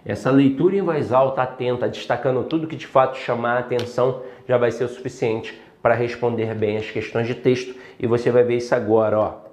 essa 0.06 0.32
leitura 0.32 0.76
em 0.76 0.82
voz 0.82 1.12
alta, 1.12 1.42
atenta, 1.42 1.88
destacando 1.88 2.44
tudo 2.44 2.68
que 2.68 2.76
de 2.76 2.88
fato 2.88 3.18
chamar 3.18 3.58
a 3.58 3.60
atenção, 3.60 4.22
já 4.48 4.58
vai 4.58 4.72
ser 4.72 4.86
o 4.86 4.90
suficiente 4.90 5.60
para 5.82 5.94
responder 5.94 6.56
bem 6.56 6.78
as 6.78 6.90
questões 6.90 7.28
de 7.28 7.36
texto. 7.36 7.76
E 8.00 8.08
você 8.08 8.32
vai 8.32 8.44
ver 8.44 8.58
isso 8.58 8.74
agora, 8.74 9.20
ó. 9.20 9.49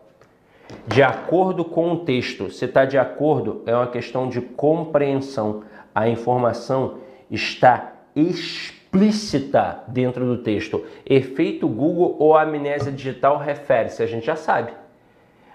De 0.87 1.03
acordo 1.03 1.65
com 1.65 1.93
o 1.93 1.99
texto, 1.99 2.51
se 2.51 2.65
está 2.65 2.85
de 2.85 2.99
acordo, 2.99 3.63
é 3.67 3.75
uma 3.75 3.87
questão 3.87 4.29
de 4.29 4.41
compreensão 4.41 5.63
a 5.97 6.11
informação 6.11 6.99
está 7.31 7.95
explícita 8.15 9.83
dentro 9.89 10.27
do 10.27 10.43
texto. 10.43 10.85
Efeito 11.07 11.67
Google 11.67 12.17
ou 12.19 12.37
amnésia 12.37 12.93
digital 12.93 13.39
refere-se, 13.39 14.03
a 14.03 14.07
gente 14.07 14.27
já 14.27 14.37
sabe. 14.37 14.73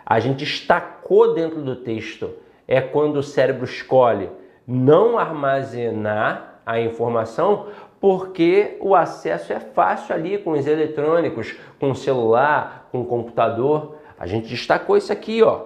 A 0.04 0.20
gente 0.20 0.40
destacou 0.40 1.36
dentro 1.36 1.62
do 1.62 1.76
texto. 1.76 2.32
É 2.68 2.82
quando 2.82 3.18
o 3.18 3.24
cérebro 3.24 3.66
escolhe 3.66 4.32
não 4.66 5.20
armazenar 5.20 6.62
a 6.66 6.80
informação 6.80 7.68
porque 8.00 8.78
o 8.80 8.96
acesso 8.96 9.54
é 9.54 9.60
fácil 9.60 10.16
ali 10.16 10.40
com 10.40 10.54
os 10.54 10.66
eletrônicos, 10.66 11.56
com 11.80 11.92
o 11.92 11.96
celular, 11.96 12.90
com 12.92 13.02
o 13.02 13.06
computador. 13.06 13.98
A 14.22 14.28
gente 14.28 14.50
destacou 14.50 14.96
isso 14.96 15.12
aqui, 15.12 15.42
ó. 15.42 15.64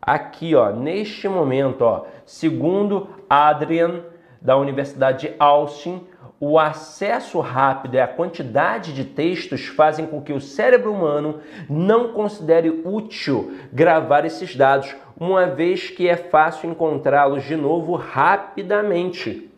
Aqui, 0.00 0.54
ó, 0.54 0.70
neste 0.70 1.28
momento, 1.28 1.82
ó, 1.82 2.06
segundo 2.24 3.06
Adrian 3.28 4.02
da 4.40 4.56
Universidade 4.56 5.28
de 5.28 5.34
Austin, 5.38 6.06
o 6.40 6.58
acesso 6.58 7.38
rápido 7.40 7.96
e 7.96 8.00
a 8.00 8.08
quantidade 8.08 8.94
de 8.94 9.04
textos 9.04 9.66
fazem 9.66 10.06
com 10.06 10.22
que 10.22 10.32
o 10.32 10.40
cérebro 10.40 10.90
humano 10.90 11.40
não 11.68 12.14
considere 12.14 12.80
útil 12.82 13.52
gravar 13.70 14.24
esses 14.24 14.56
dados, 14.56 14.96
uma 15.20 15.44
vez 15.44 15.90
que 15.90 16.08
é 16.08 16.16
fácil 16.16 16.70
encontrá-los 16.70 17.44
de 17.44 17.56
novo 17.56 17.94
rapidamente. 17.94 19.50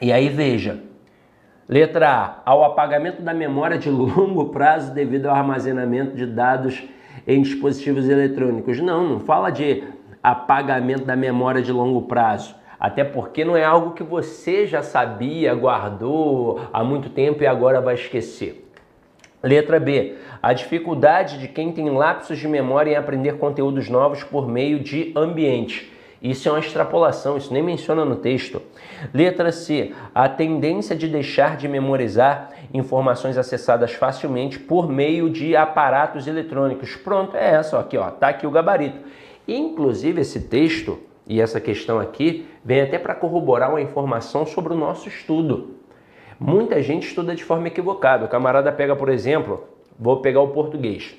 E 0.00 0.12
aí 0.12 0.28
veja, 0.28 0.82
letra 1.72 2.10
A, 2.10 2.42
ao 2.44 2.64
apagamento 2.64 3.22
da 3.22 3.32
memória 3.32 3.78
de 3.78 3.88
longo 3.88 4.50
prazo 4.50 4.92
devido 4.92 5.26
ao 5.26 5.34
armazenamento 5.34 6.14
de 6.14 6.26
dados 6.26 6.82
em 7.26 7.40
dispositivos 7.40 8.08
eletrônicos. 8.08 8.78
Não, 8.78 9.08
não 9.08 9.20
fala 9.20 9.50
de 9.50 9.82
apagamento 10.22 11.04
da 11.04 11.16
memória 11.16 11.62
de 11.62 11.72
longo 11.72 12.02
prazo 12.02 12.54
até 12.78 13.04
porque 13.04 13.44
não 13.44 13.56
é 13.56 13.64
algo 13.64 13.92
que 13.92 14.02
você 14.02 14.66
já 14.66 14.82
sabia, 14.82 15.54
guardou 15.54 16.60
há 16.72 16.82
muito 16.82 17.10
tempo 17.10 17.40
e 17.40 17.46
agora 17.46 17.80
vai 17.80 17.94
esquecer. 17.94 18.68
Letra 19.40 19.78
B. 19.78 20.16
A 20.42 20.52
dificuldade 20.52 21.38
de 21.38 21.46
quem 21.46 21.70
tem 21.70 21.88
lapsos 21.90 22.40
de 22.40 22.48
memória 22.48 22.90
em 22.90 22.96
aprender 22.96 23.38
conteúdos 23.38 23.88
novos 23.88 24.24
por 24.24 24.48
meio 24.48 24.80
de 24.80 25.12
ambiente. 25.14 25.91
Isso 26.22 26.48
é 26.48 26.52
uma 26.52 26.60
extrapolação, 26.60 27.36
isso 27.36 27.52
nem 27.52 27.62
menciona 27.62 28.04
no 28.04 28.14
texto. 28.14 28.62
Letra 29.12 29.50
C. 29.50 29.92
A 30.14 30.28
tendência 30.28 30.94
de 30.94 31.08
deixar 31.08 31.56
de 31.56 31.66
memorizar 31.66 32.50
informações 32.72 33.36
acessadas 33.36 33.92
facilmente 33.92 34.58
por 34.58 34.88
meio 34.88 35.28
de 35.28 35.56
aparatos 35.56 36.28
eletrônicos. 36.28 36.94
Pronto, 36.94 37.36
é 37.36 37.54
essa 37.54 37.78
aqui, 37.80 37.98
ó. 37.98 38.08
Tá 38.10 38.28
aqui 38.28 38.46
o 38.46 38.52
gabarito. 38.52 39.00
Inclusive 39.48 40.20
esse 40.20 40.42
texto 40.42 41.00
e 41.26 41.40
essa 41.40 41.60
questão 41.60 41.98
aqui 41.98 42.46
vem 42.64 42.82
até 42.82 42.98
para 42.98 43.16
corroborar 43.16 43.70
uma 43.70 43.80
informação 43.80 44.46
sobre 44.46 44.72
o 44.72 44.76
nosso 44.76 45.08
estudo. 45.08 45.76
Muita 46.38 46.80
gente 46.82 47.08
estuda 47.08 47.34
de 47.34 47.42
forma 47.42 47.66
equivocada. 47.66 48.24
O 48.24 48.28
camarada 48.28 48.70
pega, 48.70 48.94
por 48.94 49.08
exemplo, 49.08 49.64
vou 49.98 50.20
pegar 50.20 50.40
o 50.40 50.48
português. 50.48 51.16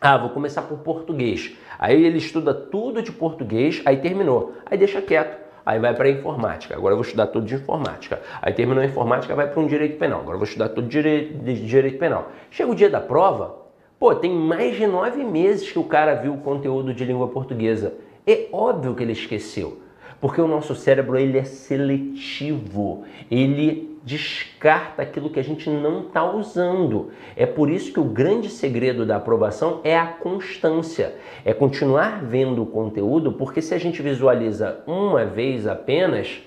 Ah, 0.00 0.16
vou 0.16 0.30
começar 0.30 0.62
por 0.62 0.78
português. 0.78 1.54
Aí 1.78 2.06
ele 2.06 2.16
estuda 2.16 2.54
tudo 2.54 3.02
de 3.02 3.12
português, 3.12 3.82
aí 3.84 3.98
terminou. 3.98 4.54
Aí 4.64 4.78
deixa 4.78 5.02
quieto. 5.02 5.38
Aí 5.64 5.78
vai 5.78 5.94
para 5.94 6.08
informática. 6.08 6.74
Agora 6.74 6.94
eu 6.94 6.96
vou 6.96 7.04
estudar 7.04 7.26
tudo 7.26 7.44
de 7.44 7.54
informática. 7.54 8.18
Aí 8.40 8.54
terminou 8.54 8.82
a 8.82 8.86
informática, 8.86 9.34
vai 9.34 9.46
para 9.46 9.60
um 9.60 9.66
direito 9.66 9.98
penal. 9.98 10.20
Agora 10.20 10.36
eu 10.36 10.38
vou 10.38 10.46
estudar 10.46 10.70
tudo 10.70 10.88
de 10.88 10.90
direito, 10.90 11.38
de 11.44 11.66
direito 11.66 11.98
penal. 11.98 12.32
Chega 12.50 12.70
o 12.70 12.74
dia 12.74 12.88
da 12.88 12.98
prova, 13.00 13.56
pô, 13.98 14.14
tem 14.14 14.32
mais 14.32 14.74
de 14.74 14.86
nove 14.86 15.22
meses 15.22 15.70
que 15.70 15.78
o 15.78 15.84
cara 15.84 16.14
viu 16.14 16.32
o 16.32 16.38
conteúdo 16.38 16.94
de 16.94 17.04
língua 17.04 17.28
portuguesa. 17.28 17.92
É 18.26 18.48
óbvio 18.52 18.94
que 18.94 19.02
ele 19.02 19.12
esqueceu, 19.12 19.80
porque 20.18 20.40
o 20.40 20.48
nosso 20.48 20.74
cérebro 20.74 21.18
ele 21.18 21.36
é 21.36 21.44
seletivo, 21.44 23.04
ele 23.30 23.89
descarta 24.02 25.02
aquilo 25.02 25.30
que 25.30 25.38
a 25.38 25.44
gente 25.44 25.68
não 25.68 26.06
está 26.06 26.24
usando. 26.24 27.10
É 27.36 27.44
por 27.44 27.70
isso 27.70 27.92
que 27.92 28.00
o 28.00 28.04
grande 28.04 28.48
segredo 28.48 29.04
da 29.04 29.16
aprovação 29.16 29.80
é 29.84 29.98
a 29.98 30.06
constância, 30.06 31.16
é 31.44 31.52
continuar 31.52 32.24
vendo 32.24 32.62
o 32.62 32.66
conteúdo, 32.66 33.32
porque 33.32 33.60
se 33.60 33.74
a 33.74 33.78
gente 33.78 34.00
visualiza 34.00 34.82
uma 34.86 35.24
vez 35.24 35.66
apenas 35.66 36.42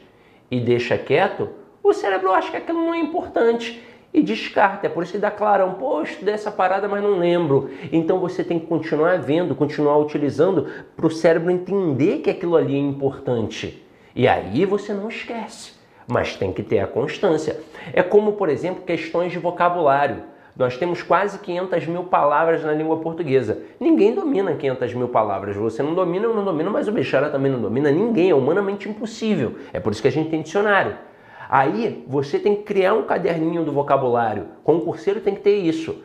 e 0.49 0.59
deixa 0.59 0.97
quieto, 0.97 1.49
o 1.83 1.93
cérebro 1.93 2.31
acha 2.31 2.51
que 2.51 2.57
aquilo 2.57 2.79
não 2.79 2.93
é 2.93 2.99
importante 2.99 3.81
e 4.13 4.21
descarta. 4.21 4.85
É 4.85 4.89
por 4.89 5.03
isso 5.03 5.13
que 5.13 5.17
dá 5.17 5.31
clarão, 5.31 5.73
pô, 5.73 5.99
eu 5.99 6.03
estudei 6.03 6.33
essa 6.33 6.51
parada, 6.51 6.87
mas 6.87 7.01
não 7.01 7.17
lembro. 7.17 7.71
Então 7.91 8.19
você 8.19 8.43
tem 8.43 8.59
que 8.59 8.67
continuar 8.67 9.19
vendo, 9.19 9.55
continuar 9.55 9.97
utilizando 9.97 10.67
para 10.95 11.07
o 11.07 11.11
cérebro 11.11 11.49
entender 11.49 12.19
que 12.19 12.29
aquilo 12.29 12.55
ali 12.55 12.75
é 12.75 12.79
importante. 12.79 13.83
E 14.15 14.27
aí 14.27 14.63
você 14.65 14.93
não 14.93 15.09
esquece, 15.09 15.73
mas 16.07 16.35
tem 16.35 16.51
que 16.51 16.63
ter 16.63 16.79
a 16.79 16.87
constância. 16.87 17.59
É 17.93 18.03
como, 18.03 18.33
por 18.33 18.49
exemplo, 18.49 18.83
questões 18.83 19.31
de 19.31 19.39
vocabulário. 19.39 20.23
Nós 20.55 20.77
temos 20.77 21.01
quase 21.01 21.39
500 21.39 21.87
mil 21.87 22.03
palavras 22.03 22.63
na 22.63 22.73
língua 22.73 22.97
portuguesa. 22.97 23.59
Ninguém 23.79 24.13
domina 24.13 24.53
500 24.53 24.93
mil 24.93 25.07
palavras. 25.07 25.55
Você 25.55 25.81
não 25.81 25.95
domina, 25.95 26.25
eu 26.25 26.33
não 26.33 26.45
domino, 26.45 26.69
mas 26.69 26.87
o 26.87 26.91
Bechara 26.91 27.29
também 27.29 27.51
não 27.51 27.59
domina. 27.59 27.89
Ninguém, 27.89 28.29
é 28.29 28.35
humanamente 28.35 28.87
impossível. 28.87 29.55
É 29.73 29.79
por 29.79 29.91
isso 29.91 30.01
que 30.01 30.07
a 30.07 30.11
gente 30.11 30.29
tem 30.29 30.43
dicionário. 30.43 30.95
Aí 31.49 32.03
você 32.07 32.37
tem 32.37 32.55
que 32.55 32.63
criar 32.63 32.93
um 32.93 33.03
caderninho 33.03 33.63
do 33.63 33.71
vocabulário. 33.71 34.45
Concurseiro 34.63 35.21
tem 35.21 35.33
que 35.33 35.41
ter 35.41 35.55
isso. 35.55 36.03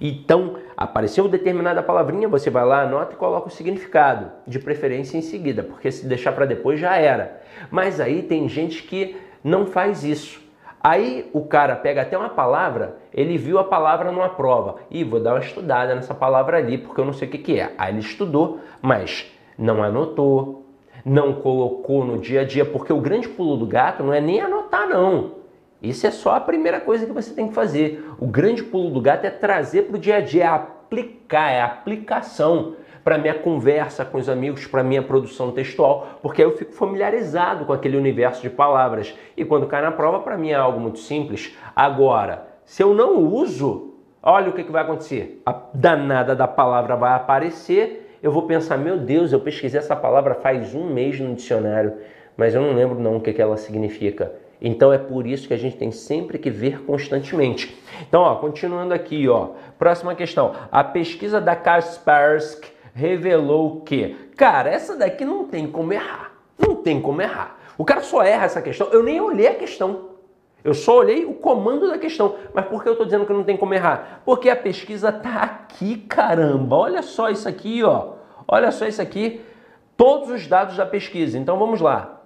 Então, 0.00 0.56
apareceu 0.74 1.28
determinada 1.28 1.82
palavrinha, 1.82 2.26
você 2.26 2.48
vai 2.48 2.64
lá, 2.64 2.82
anota 2.82 3.12
e 3.12 3.16
coloca 3.16 3.48
o 3.48 3.50
significado, 3.50 4.30
de 4.46 4.58
preferência 4.58 5.18
em 5.18 5.20
seguida, 5.20 5.62
porque 5.62 5.92
se 5.92 6.06
deixar 6.06 6.32
para 6.32 6.46
depois 6.46 6.80
já 6.80 6.96
era. 6.96 7.42
Mas 7.70 8.00
aí 8.00 8.22
tem 8.22 8.48
gente 8.48 8.82
que 8.82 9.16
não 9.42 9.66
faz 9.66 10.04
isso. 10.04 10.40
Aí 10.82 11.28
o 11.34 11.42
cara 11.42 11.76
pega 11.76 12.00
até 12.00 12.16
uma 12.16 12.30
palavra, 12.30 12.96
ele 13.12 13.36
viu 13.36 13.58
a 13.58 13.64
palavra 13.64 14.10
numa 14.10 14.30
prova. 14.30 14.76
E 14.90 15.04
vou 15.04 15.20
dar 15.20 15.34
uma 15.34 15.40
estudada 15.40 15.94
nessa 15.94 16.14
palavra 16.14 16.56
ali, 16.56 16.78
porque 16.78 17.00
eu 17.00 17.04
não 17.04 17.12
sei 17.12 17.28
o 17.28 17.30
que, 17.30 17.38
que 17.38 17.60
é. 17.60 17.74
Aí 17.76 17.92
ele 17.92 18.00
estudou, 18.00 18.60
mas 18.80 19.30
não 19.58 19.82
anotou, 19.82 20.64
não 21.04 21.34
colocou 21.34 22.04
no 22.04 22.18
dia 22.18 22.40
a 22.40 22.44
dia, 22.44 22.64
porque 22.64 22.92
o 22.92 23.00
grande 23.00 23.28
pulo 23.28 23.58
do 23.58 23.66
gato 23.66 24.02
não 24.02 24.12
é 24.12 24.20
nem 24.20 24.40
anotar, 24.40 24.88
não. 24.88 25.32
Isso 25.82 26.06
é 26.06 26.10
só 26.10 26.34
a 26.34 26.40
primeira 26.40 26.80
coisa 26.80 27.06
que 27.06 27.12
você 27.12 27.34
tem 27.34 27.48
que 27.48 27.54
fazer. 27.54 28.06
O 28.18 28.26
grande 28.26 28.62
pulo 28.62 28.90
do 28.90 29.00
gato 29.00 29.24
é 29.26 29.30
trazer 29.30 29.82
para 29.82 29.96
o 29.96 30.00
dia 30.00 30.16
a 30.16 30.20
dia, 30.20 30.44
é 30.44 30.46
aplicar, 30.46 31.50
é 31.50 31.62
aplicação 31.62 32.76
para 33.10 33.18
minha 33.18 33.34
conversa 33.34 34.04
com 34.04 34.18
os 34.18 34.28
amigos, 34.28 34.68
para 34.68 34.84
minha 34.84 35.02
produção 35.02 35.50
textual, 35.50 36.20
porque 36.22 36.40
aí 36.40 36.48
eu 36.48 36.56
fico 36.56 36.72
familiarizado 36.72 37.64
com 37.64 37.72
aquele 37.72 37.96
universo 37.96 38.40
de 38.40 38.48
palavras. 38.48 39.12
E 39.36 39.44
quando 39.44 39.66
cai 39.66 39.82
na 39.82 39.90
prova, 39.90 40.20
para 40.20 40.38
mim 40.38 40.50
é 40.50 40.54
algo 40.54 40.78
muito 40.78 41.00
simples. 41.00 41.52
Agora, 41.74 42.46
se 42.64 42.84
eu 42.84 42.94
não 42.94 43.18
uso, 43.18 43.94
olha 44.22 44.50
o 44.50 44.52
que, 44.52 44.62
que 44.62 44.70
vai 44.70 44.84
acontecer. 44.84 45.42
A 45.44 45.60
danada 45.74 46.36
da 46.36 46.46
palavra 46.46 46.94
vai 46.94 47.12
aparecer 47.14 48.06
eu 48.22 48.30
vou 48.30 48.42
pensar, 48.42 48.76
meu 48.76 48.98
Deus, 48.98 49.32
eu 49.32 49.40
pesquisei 49.40 49.80
essa 49.80 49.96
palavra 49.96 50.34
faz 50.34 50.74
um 50.74 50.92
mês 50.92 51.18
no 51.18 51.34
dicionário, 51.34 51.94
mas 52.36 52.54
eu 52.54 52.60
não 52.60 52.74
lembro 52.74 53.00
não 53.00 53.16
o 53.16 53.20
que, 53.20 53.32
que 53.32 53.40
ela 53.40 53.56
significa. 53.56 54.30
Então 54.60 54.92
é 54.92 54.98
por 54.98 55.26
isso 55.26 55.48
que 55.48 55.54
a 55.54 55.56
gente 55.56 55.78
tem 55.78 55.90
sempre 55.90 56.38
que 56.38 56.50
ver 56.50 56.82
constantemente. 56.82 57.74
Então, 58.06 58.20
ó, 58.20 58.34
continuando 58.36 58.92
aqui, 58.92 59.26
ó, 59.26 59.52
próxima 59.78 60.14
questão. 60.14 60.52
A 60.70 60.84
pesquisa 60.84 61.40
da 61.40 61.56
Kaspersky 61.56 62.70
revelou 62.94 63.80
que, 63.82 64.14
cara, 64.36 64.70
essa 64.70 64.96
daqui 64.96 65.24
não 65.24 65.44
tem 65.44 65.70
como 65.70 65.92
errar. 65.92 66.32
Não 66.58 66.76
tem 66.76 67.00
como 67.00 67.22
errar. 67.22 67.58
O 67.78 67.84
cara 67.84 68.02
só 68.02 68.22
erra 68.22 68.44
essa 68.44 68.60
questão. 68.60 68.88
Eu 68.88 69.02
nem 69.02 69.20
olhei 69.20 69.48
a 69.48 69.54
questão. 69.54 70.10
Eu 70.62 70.74
só 70.74 70.98
olhei 70.98 71.24
o 71.24 71.32
comando 71.34 71.88
da 71.88 71.98
questão. 71.98 72.36
Mas 72.52 72.66
por 72.66 72.82
que 72.82 72.88
eu 72.88 72.92
estou 72.92 73.06
dizendo 73.06 73.24
que 73.24 73.32
não 73.32 73.44
tem 73.44 73.56
como 73.56 73.72
errar? 73.72 74.20
Porque 74.24 74.50
a 74.50 74.56
pesquisa 74.56 75.08
está 75.08 75.42
aqui, 75.42 75.96
caramba. 75.96 76.76
Olha 76.76 77.02
só 77.02 77.30
isso 77.30 77.48
aqui, 77.48 77.82
ó. 77.82 78.14
Olha 78.46 78.70
só 78.70 78.86
isso 78.86 79.00
aqui. 79.00 79.40
Todos 79.96 80.30
os 80.30 80.46
dados 80.46 80.76
da 80.76 80.84
pesquisa. 80.84 81.38
Então 81.38 81.58
vamos 81.58 81.80
lá. 81.80 82.20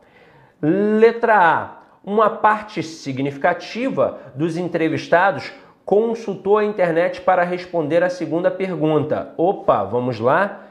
Letra 0.61 1.37
A. 1.38 1.85
Uma 2.05 2.29
parte 2.29 2.83
significativa 2.83 4.18
dos 4.35 4.59
entrevistados 4.59 5.50
consultou 5.85 6.59
a 6.59 6.64
internet 6.64 7.20
para 7.20 7.42
responder 7.44 8.03
a 8.03 8.11
segunda 8.11 8.51
pergunta. 8.51 9.35
Opa, 9.37 9.85
vamos 9.85 10.18
lá. 10.18 10.68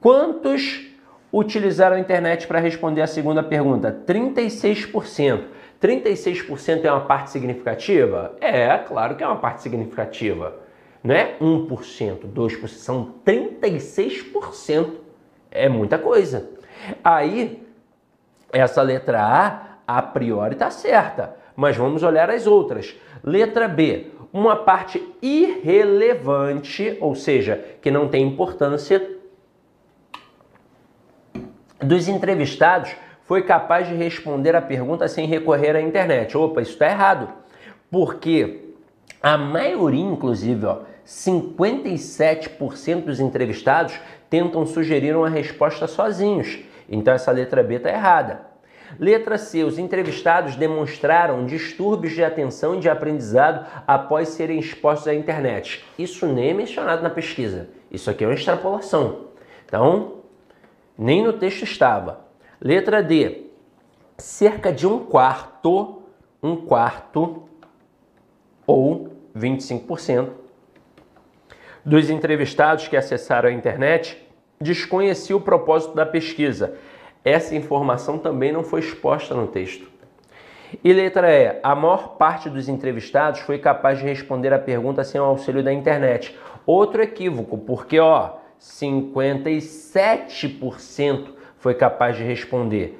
Quantos 0.00 0.86
utilizaram 1.32 1.96
a 1.96 2.00
internet 2.00 2.46
para 2.46 2.58
responder 2.58 3.02
a 3.02 3.06
segunda 3.06 3.42
pergunta? 3.42 3.92
36%. 4.06 5.44
36% 5.80 6.84
é 6.84 6.90
uma 6.90 7.02
parte 7.02 7.30
significativa? 7.30 8.34
É, 8.40 8.76
claro 8.78 9.14
que 9.14 9.22
é 9.22 9.26
uma 9.26 9.36
parte 9.36 9.62
significativa. 9.62 10.56
Não 11.02 11.14
é 11.14 11.36
1%, 11.40 12.26
2%, 12.26 12.66
são 12.68 13.14
36%. 13.24 14.90
É 15.50 15.68
muita 15.68 15.98
coisa. 15.98 16.50
Aí, 17.02 17.62
essa 18.52 18.82
letra 18.82 19.22
A, 19.22 19.78
a 19.86 20.02
priori 20.02 20.54
está 20.54 20.70
certa, 20.70 21.36
mas 21.58 21.76
vamos 21.76 22.02
olhar 22.04 22.30
as 22.30 22.46
outras. 22.46 22.94
Letra 23.20 23.66
B, 23.66 24.12
uma 24.32 24.54
parte 24.54 25.04
irrelevante, 25.20 26.96
ou 27.00 27.16
seja, 27.16 27.60
que 27.82 27.90
não 27.90 28.06
tem 28.06 28.24
importância, 28.24 29.04
dos 31.80 32.06
entrevistados 32.06 32.94
foi 33.22 33.42
capaz 33.42 33.88
de 33.88 33.94
responder 33.94 34.54
a 34.54 34.62
pergunta 34.62 35.08
sem 35.08 35.26
recorrer 35.26 35.74
à 35.74 35.80
internet. 35.80 36.38
Opa, 36.38 36.62
isso 36.62 36.74
está 36.74 36.86
errado. 36.86 37.28
Porque 37.90 38.74
a 39.20 39.36
maioria, 39.36 40.04
inclusive, 40.04 40.64
ó, 40.64 40.82
57% 41.04 43.04
dos 43.04 43.18
entrevistados 43.18 43.98
tentam 44.30 44.64
sugerir 44.64 45.16
uma 45.16 45.28
resposta 45.28 45.88
sozinhos. 45.88 46.60
Então 46.88 47.12
essa 47.12 47.32
letra 47.32 47.64
B 47.64 47.74
está 47.74 47.90
errada. 47.90 48.46
Letra 48.98 49.36
C. 49.36 49.64
Os 49.64 49.78
entrevistados 49.78 50.56
demonstraram 50.56 51.44
distúrbios 51.44 52.12
de 52.12 52.22
atenção 52.22 52.76
e 52.76 52.80
de 52.80 52.88
aprendizado 52.88 53.66
após 53.86 54.28
serem 54.28 54.58
expostos 54.58 55.08
à 55.08 55.14
internet. 55.14 55.84
Isso 55.98 56.26
nem 56.26 56.50
é 56.50 56.54
mencionado 56.54 57.02
na 57.02 57.10
pesquisa. 57.10 57.68
Isso 57.90 58.08
aqui 58.10 58.24
é 58.24 58.26
uma 58.26 58.34
extrapolação. 58.34 59.28
Então, 59.66 60.18
nem 60.96 61.22
no 61.22 61.32
texto 61.32 61.62
estava. 61.62 62.20
Letra 62.60 63.02
D. 63.02 63.46
Cerca 64.16 64.72
de 64.72 64.86
um 64.86 65.04
quarto, 65.04 66.02
um 66.42 66.56
quarto 66.56 67.44
ou 68.66 69.12
25% 69.36 70.30
dos 71.88 72.10
entrevistados 72.10 72.86
que 72.86 72.96
acessaram 72.96 73.48
a 73.48 73.52
internet 73.52 74.22
desconhecia 74.60 75.36
o 75.36 75.40
propósito 75.40 75.94
da 75.94 76.04
pesquisa. 76.04 76.74
Essa 77.28 77.54
informação 77.54 78.16
também 78.16 78.50
não 78.50 78.64
foi 78.64 78.80
exposta 78.80 79.34
no 79.34 79.48
texto. 79.48 79.86
E 80.82 80.90
letra 80.94 81.30
E. 81.30 81.60
A 81.62 81.74
maior 81.74 82.16
parte 82.16 82.48
dos 82.48 82.70
entrevistados 82.70 83.40
foi 83.40 83.58
capaz 83.58 83.98
de 83.98 84.04
responder 84.04 84.54
a 84.54 84.58
pergunta 84.58 85.04
sem 85.04 85.20
o 85.20 85.24
auxílio 85.24 85.62
da 85.62 85.70
internet. 85.70 86.34
Outro 86.64 87.02
equívoco, 87.02 87.58
porque 87.58 88.00
ó, 88.00 88.36
57% 88.58 91.34
foi 91.58 91.74
capaz 91.74 92.16
de 92.16 92.22
responder. 92.22 92.98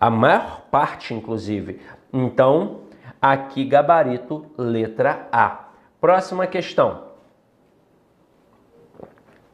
A 0.00 0.10
maior 0.10 0.62
parte, 0.62 1.14
inclusive. 1.14 1.80
Então, 2.12 2.80
aqui 3.22 3.64
gabarito 3.64 4.44
letra 4.58 5.28
A. 5.30 5.66
Próxima 6.00 6.48
questão. 6.48 7.04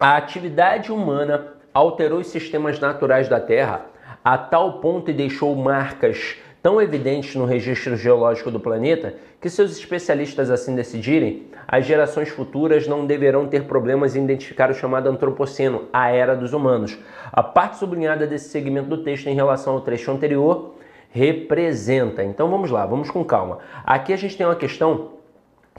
A 0.01 0.17
atividade 0.17 0.91
humana 0.91 1.61
alterou 1.73 2.21
os 2.21 2.29
sistemas 2.29 2.79
naturais 2.79 3.29
da 3.29 3.41
Terra 3.41 3.87
a 4.25 4.39
tal 4.39 4.81
ponto 4.81 5.11
e 5.11 5.15
deixou 5.15 5.55
marcas 5.57 6.37
tão 6.63 6.81
evidentes 6.81 7.35
no 7.35 7.45
registro 7.45 7.97
geológico 7.97 8.51
do 8.51 8.61
planeta 8.61 9.15
que, 9.41 9.51
se 9.51 9.61
os 9.61 9.77
especialistas 9.77 10.49
assim 10.49 10.77
decidirem, 10.77 11.49
as 11.67 11.85
gerações 11.85 12.29
futuras 12.29 12.87
não 12.87 13.05
deverão 13.05 13.49
ter 13.49 13.65
problemas 13.65 14.15
em 14.15 14.23
identificar 14.23 14.71
o 14.71 14.75
chamado 14.75 15.09
Antropoceno, 15.09 15.89
a 15.93 16.11
era 16.11 16.37
dos 16.37 16.53
humanos. 16.53 16.97
A 17.33 17.43
parte 17.43 17.79
sublinhada 17.79 18.27
desse 18.27 18.51
segmento 18.51 18.89
do 18.89 19.03
texto 19.03 19.27
em 19.27 19.35
relação 19.35 19.73
ao 19.73 19.81
trecho 19.81 20.13
anterior 20.13 20.75
representa. 21.11 22.23
Então 22.23 22.49
vamos 22.49 22.71
lá, 22.71 22.87
vamos 22.87 23.11
com 23.11 23.25
calma. 23.25 23.59
Aqui 23.85 24.13
a 24.13 24.17
gente 24.17 24.37
tem 24.37 24.47
uma 24.47 24.55
questão 24.55 25.22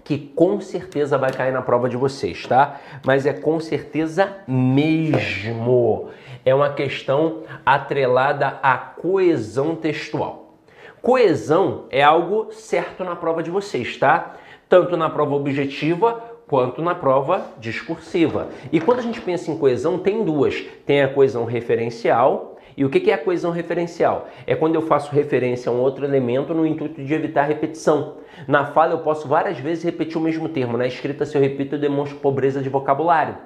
que 0.03 0.17
com 0.17 0.59
certeza 0.59 1.17
vai 1.17 1.31
cair 1.31 1.53
na 1.53 1.61
prova 1.61 1.87
de 1.87 1.95
vocês, 1.95 2.45
tá? 2.45 2.79
Mas 3.05 3.25
é 3.25 3.33
com 3.33 3.59
certeza 3.59 4.37
mesmo. 4.47 6.09
É 6.45 6.53
uma 6.53 6.73
questão 6.73 7.43
atrelada 7.65 8.59
à 8.61 8.77
coesão 8.77 9.75
textual. 9.75 10.55
Coesão 11.01 11.85
é 11.89 12.01
algo 12.01 12.47
certo 12.51 13.03
na 13.03 13.15
prova 13.15 13.41
de 13.41 13.49
vocês, 13.49 13.97
tá? 13.97 14.35
Tanto 14.67 14.97
na 14.97 15.09
prova 15.09 15.35
objetiva 15.35 16.21
quanto 16.47 16.81
na 16.81 16.95
prova 16.95 17.45
discursiva. 17.59 18.49
E 18.71 18.79
quando 18.79 18.99
a 18.99 19.03
gente 19.03 19.21
pensa 19.21 19.51
em 19.51 19.57
coesão, 19.57 19.97
tem 19.97 20.23
duas: 20.23 20.63
tem 20.85 21.01
a 21.01 21.07
coesão 21.07 21.45
referencial. 21.45 22.57
E 22.75 22.83
o 22.83 22.89
que 22.89 23.11
é 23.11 23.13
a 23.13 23.17
coesão 23.19 23.51
referencial? 23.51 24.27
É 24.47 24.55
quando 24.55 24.75
eu 24.75 24.81
faço 24.81 25.11
referência 25.11 25.69
a 25.69 25.73
um 25.73 25.79
outro 25.79 26.05
elemento 26.05 26.55
no 26.55 26.65
intuito 26.65 27.03
de 27.03 27.13
evitar 27.13 27.43
repetição. 27.43 28.15
Na 28.47 28.65
fala, 28.65 28.93
eu 28.93 28.99
posso 28.99 29.27
várias 29.27 29.59
vezes 29.59 29.83
repetir 29.83 30.17
o 30.17 30.21
mesmo 30.21 30.49
termo. 30.49 30.77
Na 30.77 30.87
escrita, 30.87 31.25
se 31.25 31.37
eu 31.37 31.41
repito, 31.41 31.75
eu 31.75 31.79
demonstro 31.79 32.19
pobreza 32.19 32.61
de 32.61 32.69
vocabulário. 32.69 33.37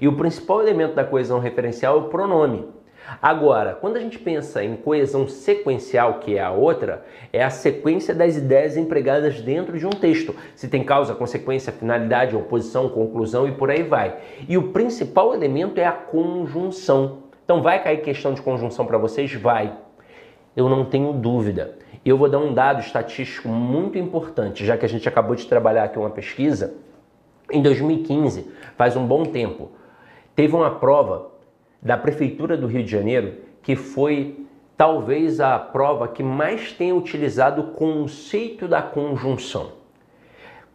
E 0.00 0.08
o 0.08 0.16
principal 0.16 0.62
elemento 0.62 0.94
da 0.94 1.04
coesão 1.04 1.38
referencial 1.38 1.96
é 1.96 2.00
o 2.00 2.08
pronome. 2.08 2.66
Agora, 3.20 3.76
quando 3.78 3.96
a 3.96 4.00
gente 4.00 4.18
pensa 4.18 4.64
em 4.64 4.76
coesão 4.76 5.28
sequencial, 5.28 6.20
que 6.20 6.38
é 6.38 6.42
a 6.42 6.50
outra, 6.50 7.04
é 7.32 7.44
a 7.44 7.50
sequência 7.50 8.14
das 8.14 8.36
ideias 8.36 8.76
empregadas 8.76 9.40
dentro 9.42 9.78
de 9.78 9.86
um 9.86 9.90
texto. 9.90 10.34
Se 10.54 10.68
tem 10.68 10.82
causa, 10.82 11.14
consequência, 11.14 11.72
finalidade, 11.72 12.34
oposição, 12.34 12.88
conclusão 12.88 13.46
e 13.46 13.52
por 13.52 13.70
aí 13.70 13.82
vai. 13.82 14.16
E 14.48 14.56
o 14.56 14.72
principal 14.72 15.34
elemento 15.34 15.78
é 15.78 15.84
a 15.84 15.92
conjunção. 15.92 17.24
Então, 17.44 17.60
vai 17.60 17.82
cair 17.82 17.98
questão 17.98 18.32
de 18.32 18.40
conjunção 18.40 18.86
para 18.86 18.96
vocês? 18.96 19.34
Vai. 19.34 19.83
Eu 20.56 20.68
não 20.68 20.84
tenho 20.84 21.12
dúvida. 21.12 21.76
E 22.04 22.08
eu 22.08 22.18
vou 22.18 22.28
dar 22.28 22.38
um 22.38 22.52
dado 22.52 22.80
estatístico 22.80 23.48
muito 23.48 23.98
importante, 23.98 24.64
já 24.64 24.76
que 24.76 24.84
a 24.84 24.88
gente 24.88 25.08
acabou 25.08 25.34
de 25.34 25.46
trabalhar 25.46 25.84
aqui 25.84 25.98
uma 25.98 26.10
pesquisa. 26.10 26.74
Em 27.50 27.62
2015, 27.62 28.50
faz 28.76 28.96
um 28.96 29.06
bom 29.06 29.24
tempo, 29.24 29.70
teve 30.34 30.54
uma 30.54 30.70
prova 30.70 31.30
da 31.80 31.96
Prefeitura 31.96 32.56
do 32.56 32.66
Rio 32.66 32.82
de 32.82 32.90
Janeiro, 32.90 33.34
que 33.62 33.76
foi 33.76 34.46
talvez 34.76 35.40
a 35.40 35.58
prova 35.58 36.08
que 36.08 36.22
mais 36.22 36.72
tenha 36.72 36.94
utilizado 36.94 37.60
o 37.60 37.70
conceito 37.72 38.66
da 38.66 38.82
conjunção. 38.82 39.72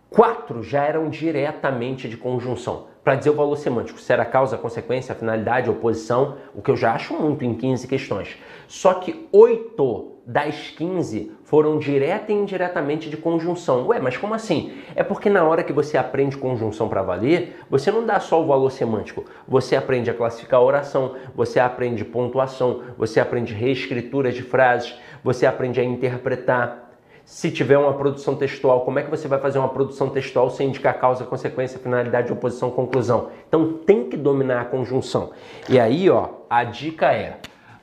Quatro 0.09 0.63
já 0.63 0.83
eram 0.83 1.09
diretamente 1.09 2.09
de 2.09 2.17
conjunção, 2.17 2.87
para 3.09 3.15
dizer 3.15 3.31
o 3.31 3.33
valor 3.33 3.55
semântico, 3.55 3.99
se 3.99 4.13
era 4.13 4.23
causa, 4.23 4.55
consequência, 4.55 5.15
finalidade, 5.15 5.67
oposição, 5.67 6.37
o 6.53 6.61
que 6.61 6.69
eu 6.69 6.77
já 6.77 6.93
acho 6.93 7.15
muito 7.15 7.43
em 7.43 7.55
15 7.55 7.87
questões. 7.87 8.37
Só 8.67 8.93
que 8.93 9.27
oito 9.31 10.17
das 10.27 10.69
15 10.77 11.31
foram 11.43 11.79
direta 11.79 12.31
e 12.31 12.35
indiretamente 12.35 13.09
de 13.09 13.17
conjunção. 13.17 13.87
Ué, 13.87 13.99
mas 13.99 14.15
como 14.15 14.35
assim? 14.35 14.77
É 14.95 15.01
porque 15.01 15.27
na 15.27 15.43
hora 15.43 15.63
que 15.63 15.73
você 15.73 15.97
aprende 15.97 16.37
conjunção 16.37 16.87
para 16.87 17.01
valer, 17.01 17.59
você 17.67 17.91
não 17.91 18.05
dá 18.05 18.19
só 18.19 18.39
o 18.39 18.45
valor 18.45 18.69
semântico. 18.69 19.25
Você 19.47 19.75
aprende 19.75 20.11
a 20.11 20.13
classificar 20.13 20.61
oração, 20.61 21.15
você 21.33 21.59
aprende 21.59 22.05
pontuação, 22.05 22.83
você 22.95 23.19
aprende 23.19 23.55
reescritura 23.55 24.31
de 24.31 24.43
frases, 24.43 24.95
você 25.23 25.47
aprende 25.47 25.81
a 25.81 25.83
interpretar. 25.83 26.88
Se 27.29 27.51
tiver 27.51 27.77
uma 27.77 27.93
produção 27.93 28.35
textual, 28.35 28.81
como 28.81 28.97
é 28.97 29.03
que 29.03 29.09
você 29.11 29.27
vai 29.27 29.39
fazer 29.39 29.59
uma 29.59 29.69
produção 29.69 30.09
textual 30.09 30.49
sem 30.49 30.69
indicar 30.69 30.99
causa, 30.99 31.23
consequência, 31.23 31.77
finalidade, 31.77 32.33
oposição, 32.33 32.71
conclusão? 32.71 33.29
Então 33.47 33.71
tem 33.85 34.09
que 34.09 34.17
dominar 34.17 34.61
a 34.61 34.65
conjunção. 34.65 35.29
E 35.69 35.79
aí, 35.79 36.09
ó, 36.09 36.27
a 36.49 36.63
dica 36.63 37.13
é: 37.13 37.37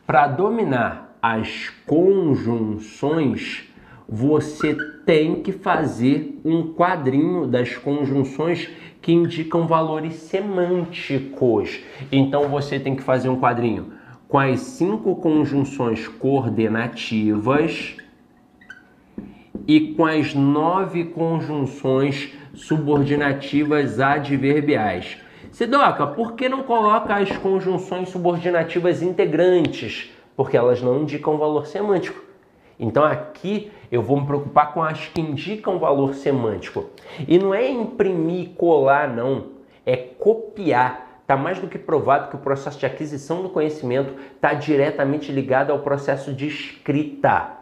para 0.05 0.27
dominar 0.27 1.17
as 1.23 1.71
conjunções, 1.87 3.73
você 4.09 4.77
tem 5.07 5.41
que 5.43 5.53
fazer 5.53 6.41
um 6.45 6.75
quadrinho 6.75 7.47
das 7.47 7.77
conjunções 7.77 8.69
que 9.01 9.13
indicam 9.13 9.65
valores 9.65 10.15
semânticos. 10.15 11.79
Então 12.11 12.49
você 12.49 12.81
tem 12.81 12.97
que 12.97 13.03
fazer 13.03 13.29
um 13.29 13.41
quadrinho 13.41 13.93
com 14.27 14.41
as 14.41 14.59
cinco 14.59 15.15
conjunções 15.15 16.09
coordenativas 16.09 17.97
e 19.67 19.95
com 19.95 20.07
as 20.07 20.35
nove 20.35 21.05
conjunções 21.05 22.33
subordinativas 22.55 24.01
adverbiais. 24.01 25.19
Sidoca, 25.51 26.07
por 26.07 26.35
que 26.35 26.49
não 26.49 26.63
coloca 26.63 27.15
as 27.15 27.35
conjunções 27.39 28.11
subordinativas 28.11 29.03
integrantes? 29.03 30.13
Porque 30.37 30.57
elas 30.57 30.83
não 30.83 31.03
indicam 31.03 31.39
valor 31.39 31.67
semântico. 31.67 32.23
Então 32.79 33.05
aqui 33.05 33.71
eu 33.91 34.03
vou 34.03 34.21
me 34.21 34.27
preocupar 34.27 34.75
com 34.75 34.83
as 34.83 35.07
que 35.07 35.21
indicam 35.21 35.79
valor 35.79 36.15
semântico. 36.15 36.91
E 37.27 37.39
não 37.39 37.55
é 37.55 37.71
imprimir 37.71 38.51
colar, 38.51 39.09
não. 39.09 39.47
É 39.85 39.97
copiar. 39.97 41.21
Está 41.23 41.37
mais 41.37 41.59
do 41.59 41.67
que 41.67 41.79
provado 41.79 42.29
que 42.29 42.37
o 42.37 42.41
processo 42.41 42.79
de 42.79 42.87
aquisição 42.87 43.43
do 43.43 43.49
conhecimento 43.49 44.15
está 44.35 44.55
diretamente 44.55 45.33
ligado 45.33 45.71
ao 45.73 45.81
processo 45.81 46.33
de 46.33 46.47
escrita. 46.47 47.57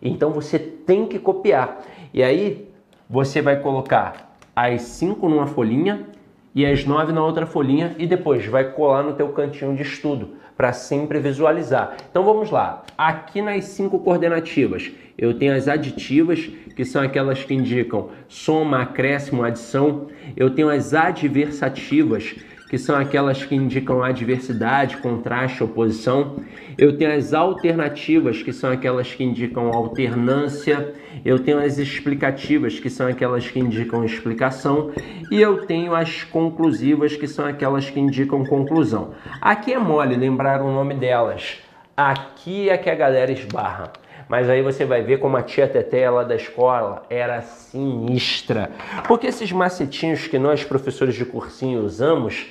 Então 0.00 0.30
você 0.30 0.58
tem 0.90 1.06
que 1.06 1.20
copiar. 1.20 1.82
E 2.12 2.20
aí 2.20 2.68
você 3.08 3.40
vai 3.40 3.60
colocar 3.60 4.34
as 4.56 4.82
cinco 4.82 5.28
numa 5.28 5.46
folhinha 5.46 6.08
e 6.52 6.66
as 6.66 6.84
nove 6.84 7.12
na 7.12 7.24
outra 7.24 7.46
folhinha 7.46 7.94
e 7.96 8.08
depois 8.08 8.44
vai 8.46 8.72
colar 8.72 9.04
no 9.04 9.12
teu 9.12 9.28
cantinho 9.28 9.76
de 9.76 9.82
estudo 9.82 10.30
para 10.56 10.72
sempre 10.72 11.20
visualizar. 11.20 11.96
Então 12.10 12.24
vamos 12.24 12.50
lá. 12.50 12.82
Aqui 12.98 13.40
nas 13.40 13.66
cinco 13.66 14.00
coordenativas, 14.00 14.90
eu 15.16 15.32
tenho 15.32 15.54
as 15.54 15.68
aditivas, 15.68 16.50
que 16.74 16.84
são 16.84 17.02
aquelas 17.02 17.44
que 17.44 17.54
indicam 17.54 18.08
soma, 18.26 18.82
acréscimo, 18.82 19.44
adição. 19.44 20.08
Eu 20.36 20.50
tenho 20.50 20.70
as 20.70 20.92
adversativas, 20.92 22.34
que 22.70 22.78
são 22.78 22.94
aquelas 22.94 23.44
que 23.44 23.56
indicam 23.56 24.00
adversidade, 24.00 24.98
contraste, 24.98 25.64
oposição. 25.64 26.36
Eu 26.78 26.96
tenho 26.96 27.12
as 27.12 27.34
alternativas, 27.34 28.44
que 28.44 28.52
são 28.52 28.70
aquelas 28.70 29.12
que 29.12 29.24
indicam 29.24 29.72
alternância. 29.72 30.94
Eu 31.24 31.40
tenho 31.40 31.58
as 31.58 31.78
explicativas, 31.78 32.78
que 32.78 32.88
são 32.88 33.08
aquelas 33.08 33.50
que 33.50 33.58
indicam 33.58 34.04
explicação. 34.04 34.92
E 35.32 35.40
eu 35.40 35.66
tenho 35.66 35.96
as 35.96 36.22
conclusivas, 36.22 37.16
que 37.16 37.26
são 37.26 37.44
aquelas 37.44 37.90
que 37.90 37.98
indicam 37.98 38.46
conclusão. 38.46 39.14
Aqui 39.40 39.72
é 39.72 39.78
mole 39.78 40.14
lembrar 40.14 40.62
o 40.62 40.70
nome 40.72 40.94
delas. 40.94 41.58
Aqui 41.96 42.70
é 42.70 42.78
que 42.78 42.88
a 42.88 42.94
galera 42.94 43.32
esbarra. 43.32 43.92
Mas 44.28 44.48
aí 44.48 44.62
você 44.62 44.84
vai 44.84 45.02
ver 45.02 45.18
como 45.18 45.36
a 45.36 45.42
tia 45.42 45.66
Teté 45.66 46.08
lá 46.08 46.22
da 46.22 46.36
escola 46.36 47.02
era 47.10 47.42
sinistra. 47.42 48.70
Porque 49.08 49.26
esses 49.26 49.50
macetinhos 49.50 50.28
que 50.28 50.38
nós, 50.38 50.62
professores 50.62 51.16
de 51.16 51.24
cursinho, 51.24 51.80
usamos, 51.80 52.46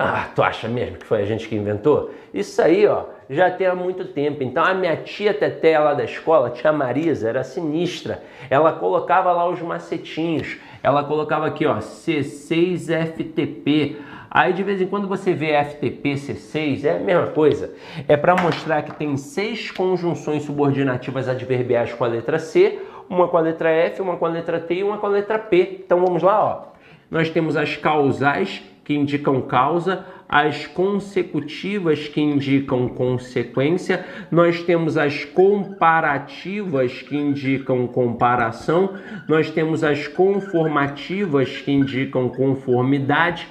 ah, 0.00 0.28
tu 0.32 0.44
acha 0.44 0.68
mesmo 0.68 0.96
que 0.96 1.04
foi 1.04 1.22
a 1.22 1.24
gente 1.24 1.48
que 1.48 1.56
inventou? 1.56 2.14
Isso 2.32 2.62
aí, 2.62 2.86
ó, 2.86 3.06
já 3.28 3.50
tem 3.50 3.66
há 3.66 3.74
muito 3.74 4.04
tempo. 4.04 4.44
Então 4.44 4.62
a 4.62 4.72
minha 4.72 4.96
tia 4.96 5.34
Teté 5.34 5.76
lá 5.76 5.92
da 5.92 6.04
escola, 6.04 6.50
tia 6.50 6.72
Marisa, 6.72 7.28
era 7.28 7.42
sinistra. 7.42 8.22
Ela 8.48 8.74
colocava 8.74 9.32
lá 9.32 9.48
os 9.48 9.60
macetinhos. 9.60 10.56
Ela 10.84 11.02
colocava 11.02 11.48
aqui, 11.48 11.66
ó, 11.66 11.78
C6FTP. 11.78 13.96
Aí 14.30 14.52
de 14.52 14.62
vez 14.62 14.80
em 14.80 14.86
quando 14.86 15.08
você 15.08 15.34
vê 15.34 15.60
FTP, 15.64 16.12
C6, 16.12 16.84
é 16.84 16.92
a 16.92 17.00
mesma 17.00 17.26
coisa. 17.28 17.74
É 18.06 18.16
para 18.16 18.40
mostrar 18.40 18.82
que 18.82 18.94
tem 18.94 19.16
seis 19.16 19.72
conjunções 19.72 20.44
subordinativas 20.44 21.28
adverbiais 21.28 21.92
com 21.92 22.04
a 22.04 22.06
letra 22.06 22.38
C, 22.38 22.78
uma 23.10 23.26
com 23.26 23.36
a 23.36 23.40
letra 23.40 23.70
F, 23.70 24.00
uma 24.00 24.16
com 24.16 24.26
a 24.26 24.28
letra 24.28 24.60
T 24.60 24.74
e 24.74 24.84
uma 24.84 24.98
com 24.98 25.06
a 25.06 25.10
letra 25.10 25.40
P. 25.40 25.80
Então 25.84 26.04
vamos 26.04 26.22
lá, 26.22 26.44
ó. 26.44 26.68
Nós 27.10 27.30
temos 27.30 27.56
as 27.56 27.74
causais 27.76 28.62
que 28.88 28.94
indicam 28.94 29.42
causa, 29.42 30.06
as 30.26 30.66
consecutivas 30.66 32.08
que 32.08 32.22
indicam 32.22 32.88
consequência, 32.88 34.02
nós 34.30 34.62
temos 34.62 34.96
as 34.96 35.26
comparativas 35.26 37.02
que 37.02 37.14
indicam 37.14 37.86
comparação, 37.86 38.94
nós 39.28 39.50
temos 39.50 39.84
as 39.84 40.08
conformativas 40.08 41.58
que 41.58 41.70
indicam 41.70 42.30
conformidade, 42.30 43.46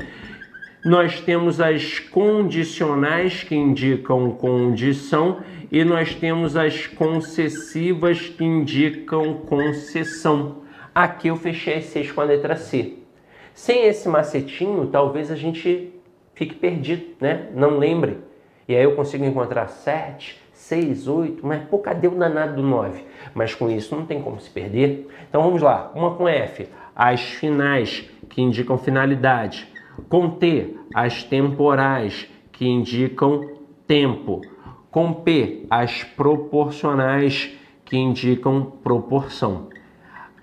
nós 0.84 1.22
temos 1.22 1.62
as 1.62 2.00
condicionais 2.00 3.44
que 3.44 3.56
indicam 3.56 4.32
condição 4.32 5.38
e 5.72 5.84
nós 5.84 6.16
temos 6.16 6.58
as 6.58 6.88
concessivas 6.88 8.22
que 8.22 8.44
indicam 8.44 9.36
concessão. 9.36 10.64
Aqui 10.96 11.28
eu 11.28 11.36
fechei 11.36 11.76
as 11.76 11.86
seis 11.86 12.12
com 12.12 12.22
a 12.22 12.24
letra 12.24 12.56
C. 12.56 13.07
Sem 13.58 13.88
esse 13.88 14.08
macetinho, 14.08 14.86
talvez 14.86 15.32
a 15.32 15.36
gente 15.36 15.92
fique 16.36 16.54
perdido, 16.54 17.16
né? 17.20 17.50
Não 17.56 17.80
lembre. 17.80 18.20
E 18.68 18.76
aí 18.76 18.84
eu 18.84 18.96
consigo 18.96 19.26
encontrar 19.26 19.68
7, 19.68 20.40
6, 20.54 21.08
8, 21.08 21.46
mas 21.46 21.64
pô, 21.64 21.80
cadê 21.80 22.08
o 22.08 22.12
danado 22.12 22.58
do 22.58 22.62
9? 22.62 23.04
Mas 23.34 23.56
com 23.56 23.68
isso 23.68 23.96
não 23.96 24.06
tem 24.06 24.22
como 24.22 24.40
se 24.40 24.48
perder. 24.48 25.10
Então 25.28 25.42
vamos 25.42 25.64
lá, 25.64 25.92
uma 25.96 26.14
com 26.14 26.28
F, 26.28 26.70
as 26.96 27.20
finais, 27.20 28.08
que 28.30 28.44
indicam 28.44 28.78
finalidade. 28.78 29.68
Com 30.08 30.30
T, 30.30 30.78
as 30.94 31.24
temporais, 31.24 32.30
que 32.52 32.68
indicam 32.68 33.58
tempo. 33.88 34.42
Com 34.92 35.12
P, 35.12 35.66
as 35.68 36.04
proporcionais, 36.04 37.58
que 37.84 37.98
indicam 37.98 38.72
proporção. 38.84 39.68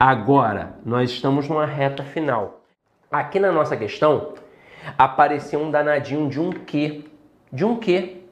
Agora, 0.00 0.80
nós 0.84 1.10
estamos 1.10 1.48
numa 1.48 1.64
reta 1.64 2.02
final. 2.02 2.63
Aqui 3.14 3.38
na 3.38 3.52
nossa 3.52 3.76
questão 3.76 4.32
apareceu 4.98 5.60
um 5.60 5.70
danadinho 5.70 6.28
de 6.28 6.40
um 6.40 6.50
que, 6.50 7.04
de 7.52 7.64
um 7.64 7.76
que, 7.76 8.24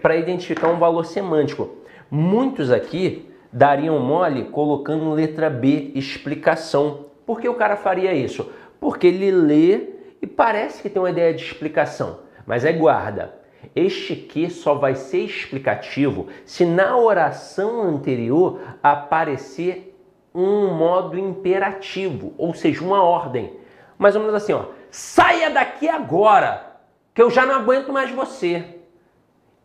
para 0.00 0.16
identificar 0.16 0.68
um 0.68 0.78
valor 0.78 1.04
semântico. 1.04 1.68
Muitos 2.10 2.72
aqui 2.72 3.30
dariam 3.52 3.98
mole 3.98 4.44
colocando 4.44 5.12
letra 5.12 5.50
B, 5.50 5.92
explicação. 5.94 7.04
Por 7.26 7.38
que 7.38 7.50
o 7.50 7.54
cara 7.54 7.76
faria 7.76 8.14
isso? 8.14 8.50
Porque 8.80 9.08
ele 9.08 9.30
lê 9.30 9.90
e 10.22 10.26
parece 10.26 10.80
que 10.80 10.88
tem 10.88 11.02
uma 11.02 11.10
ideia 11.10 11.34
de 11.34 11.44
explicação, 11.44 12.20
mas 12.46 12.64
é 12.64 12.72
guarda. 12.72 13.34
Este 13.76 14.16
que 14.16 14.48
só 14.48 14.74
vai 14.74 14.94
ser 14.94 15.18
explicativo 15.18 16.28
se 16.46 16.64
na 16.64 16.96
oração 16.96 17.82
anterior 17.82 18.58
aparecer 18.82 19.94
um 20.34 20.72
modo 20.72 21.18
imperativo, 21.18 22.32
ou 22.38 22.54
seja, 22.54 22.82
uma 22.82 23.02
ordem 23.02 23.59
mais 24.00 24.16
ou 24.16 24.22
menos 24.22 24.34
assim, 24.34 24.54
ó. 24.54 24.64
Saia 24.90 25.50
daqui 25.50 25.86
agora, 25.86 26.78
que 27.14 27.20
eu 27.20 27.30
já 27.30 27.44
não 27.44 27.54
aguento 27.54 27.92
mais 27.92 28.10
você. 28.10 28.64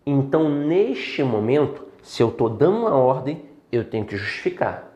Então, 0.05 0.49
neste 0.49 1.23
momento, 1.23 1.87
se 2.03 2.21
eu 2.21 2.27
estou 2.27 2.49
dando 2.49 2.79
uma 2.79 2.93
ordem, 2.93 3.45
eu 3.71 3.85
tenho 3.85 4.03
que 4.03 4.17
justificar. 4.17 4.91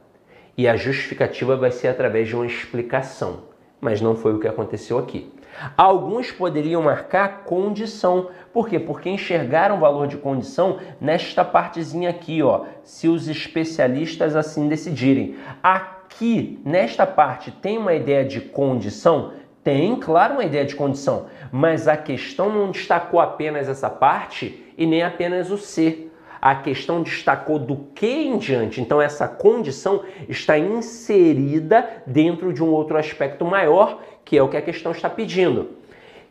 E 0.57 0.67
a 0.67 0.75
justificativa 0.75 1.55
vai 1.55 1.71
ser 1.71 1.87
através 1.87 2.27
de 2.27 2.35
uma 2.35 2.45
explicação. 2.45 3.45
Mas 3.79 4.01
não 4.01 4.13
foi 4.13 4.33
o 4.33 4.39
que 4.39 4.47
aconteceu 4.47 4.99
aqui. 4.99 5.31
Alguns 5.77 6.33
poderiam 6.33 6.81
marcar 6.81 7.45
condição. 7.45 8.29
Por 8.51 8.67
quê? 8.67 8.77
Porque 8.77 9.09
enxergaram 9.09 9.77
o 9.77 9.79
valor 9.79 10.05
de 10.05 10.17
condição 10.17 10.79
nesta 10.99 11.45
partezinha 11.45 12.09
aqui, 12.09 12.43
ó. 12.43 12.65
Se 12.83 13.07
os 13.07 13.29
especialistas 13.29 14.35
assim 14.35 14.67
decidirem. 14.67 15.37
Aqui 15.63 15.98
aqui, 16.09 16.59
nesta 16.65 17.05
parte, 17.05 17.51
tem 17.51 17.77
uma 17.77 17.93
ideia 17.93 18.25
de 18.25 18.41
condição? 18.41 19.33
Tem, 19.63 19.95
claro, 19.95 20.33
uma 20.33 20.43
ideia 20.43 20.65
de 20.65 20.75
condição, 20.75 21.27
mas 21.51 21.87
a 21.87 21.95
questão 21.95 22.49
não 22.49 22.71
destacou 22.71 23.19
apenas 23.19 23.69
essa 23.69 23.89
parte 23.89 24.65
e 24.75 24.85
nem 24.87 25.03
apenas 25.03 25.51
o 25.51 25.57
ser. 25.57 26.11
A 26.41 26.55
questão 26.55 27.03
destacou 27.03 27.59
do 27.59 27.75
que 27.93 28.07
em 28.07 28.37
diante. 28.37 28.81
Então, 28.81 29.01
essa 29.01 29.27
condição 29.27 30.03
está 30.27 30.57
inserida 30.57 31.87
dentro 32.07 32.51
de 32.53 32.63
um 32.63 32.69
outro 32.69 32.97
aspecto 32.97 33.45
maior, 33.45 34.01
que 34.25 34.37
é 34.37 34.41
o 34.41 34.47
que 34.47 34.57
a 34.57 34.61
questão 34.61 34.91
está 34.91 35.09
pedindo, 35.09 35.71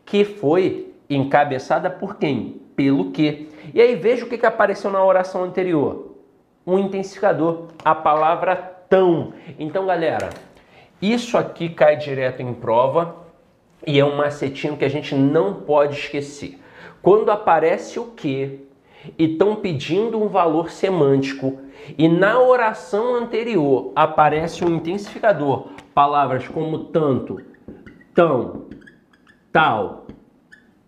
que 0.04 0.24
foi 0.24 0.92
encabeçada 1.08 1.90
por 1.90 2.16
quem? 2.16 2.60
Pelo 2.74 3.10
que. 3.10 3.48
E 3.74 3.80
aí 3.80 3.94
veja 3.96 4.24
o 4.24 4.28
que 4.28 4.46
apareceu 4.46 4.90
na 4.90 5.04
oração 5.04 5.44
anterior: 5.44 6.14
um 6.66 6.78
intensificador, 6.78 7.66
a 7.84 7.94
palavra 7.94 8.77
tão. 8.88 9.32
Então, 9.58 9.86
galera, 9.86 10.30
isso 11.00 11.36
aqui 11.36 11.68
cai 11.68 11.96
direto 11.96 12.40
em 12.40 12.52
prova 12.52 13.16
e 13.86 13.98
é 13.98 14.04
um 14.04 14.16
macetinho 14.16 14.76
que 14.76 14.84
a 14.84 14.90
gente 14.90 15.14
não 15.14 15.54
pode 15.54 15.96
esquecer. 15.96 16.58
Quando 17.00 17.30
aparece 17.30 17.98
o 17.98 18.06
que 18.06 18.66
e 19.16 19.24
estão 19.24 19.56
pedindo 19.56 20.20
um 20.20 20.28
valor 20.28 20.70
semântico 20.70 21.58
e 21.96 22.08
na 22.08 22.40
oração 22.40 23.14
anterior 23.14 23.92
aparece 23.94 24.64
um 24.64 24.76
intensificador, 24.76 25.68
palavras 25.94 26.48
como 26.48 26.84
tanto, 26.86 27.40
tão, 28.12 28.66
tal 29.52 30.06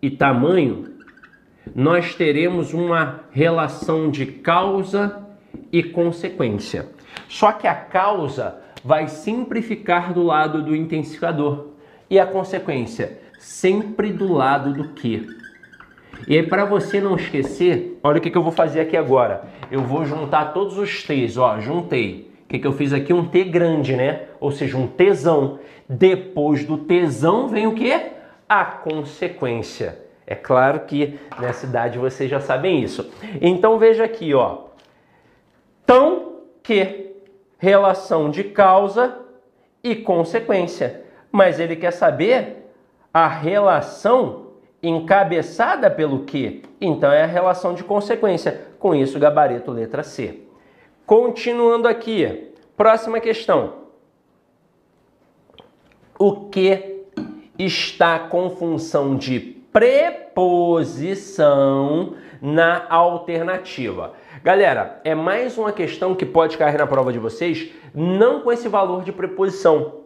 e 0.01 0.09
tamanho, 0.09 0.95
nós 1.73 2.15
teremos 2.15 2.73
uma 2.73 3.21
relação 3.31 4.09
de 4.11 4.25
causa 4.25 5.25
e 5.71 5.81
consequência. 5.81 6.89
Só 7.27 7.51
que 7.51 7.67
a 7.67 7.75
causa 7.75 8.57
vai 8.83 9.07
sempre 9.07 9.61
ficar 9.61 10.13
do 10.13 10.23
lado 10.23 10.61
do 10.61 10.75
intensificador 10.75 11.67
e 12.09 12.19
a 12.19 12.25
consequência 12.25 13.19
sempre 13.41 14.11
do 14.11 14.31
lado 14.31 14.71
do 14.73 14.89
que. 14.89 15.27
E 16.27 16.37
aí, 16.37 16.43
para 16.43 16.65
você 16.65 17.01
não 17.01 17.15
esquecer, 17.15 17.99
olha 18.03 18.19
o 18.19 18.21
que, 18.21 18.29
que 18.29 18.37
eu 18.37 18.43
vou 18.43 18.51
fazer 18.51 18.81
aqui 18.81 18.95
agora. 18.95 19.45
Eu 19.71 19.81
vou 19.81 20.05
juntar 20.05 20.53
todos 20.53 20.77
os 20.77 21.03
T's, 21.03 21.37
ó, 21.37 21.59
juntei. 21.59 22.31
O 22.43 22.47
que, 22.47 22.59
que 22.59 22.67
eu 22.67 22.73
fiz 22.73 22.93
aqui? 22.93 23.11
Um 23.11 23.25
T 23.25 23.43
grande, 23.45 23.95
né? 23.95 24.23
Ou 24.39 24.51
seja, 24.51 24.77
um 24.77 24.85
tesão. 24.85 25.59
Depois 25.89 26.63
do 26.63 26.77
tesão 26.77 27.47
vem 27.47 27.65
o 27.65 27.73
que? 27.73 27.91
A 28.47 28.63
consequência. 28.65 29.99
É 30.27 30.35
claro 30.35 30.81
que 30.81 31.17
nessa 31.39 31.65
idade 31.65 31.97
vocês 31.97 32.29
já 32.29 32.39
sabem 32.39 32.83
isso. 32.83 33.09
Então 33.41 33.79
veja 33.79 34.03
aqui, 34.03 34.33
ó. 34.33 34.65
Tão 35.85 36.41
que 36.61 37.00
relação 37.61 38.29
de 38.31 38.43
causa 38.43 39.19
e 39.83 39.95
consequência. 39.95 41.03
Mas 41.31 41.59
ele 41.59 41.75
quer 41.75 41.91
saber 41.91 42.67
a 43.13 43.27
relação 43.27 44.47
encabeçada 44.81 45.91
pelo 45.91 46.23
que? 46.23 46.63
Então 46.81 47.11
é 47.11 47.21
a 47.21 47.27
relação 47.27 47.75
de 47.75 47.83
consequência. 47.83 48.69
Com 48.79 48.95
isso, 48.95 49.19
gabarito 49.19 49.69
letra 49.69 50.01
C. 50.01 50.39
Continuando 51.05 51.87
aqui, 51.87 52.51
próxima 52.75 53.19
questão. 53.19 53.75
O 56.17 56.49
que 56.49 57.03
está 57.59 58.17
com 58.17 58.49
função 58.49 59.15
de 59.15 59.39
preposição 59.71 60.95
na 62.41 62.87
alternativa? 62.89 64.13
Galera, 64.43 64.99
é 65.03 65.13
mais 65.13 65.55
uma 65.55 65.71
questão 65.71 66.15
que 66.15 66.25
pode 66.25 66.57
cair 66.57 66.75
na 66.75 66.87
prova 66.87 67.13
de 67.13 67.19
vocês, 67.19 67.69
não 67.93 68.41
com 68.41 68.51
esse 68.51 68.67
valor 68.67 69.03
de 69.03 69.11
preposição, 69.11 69.97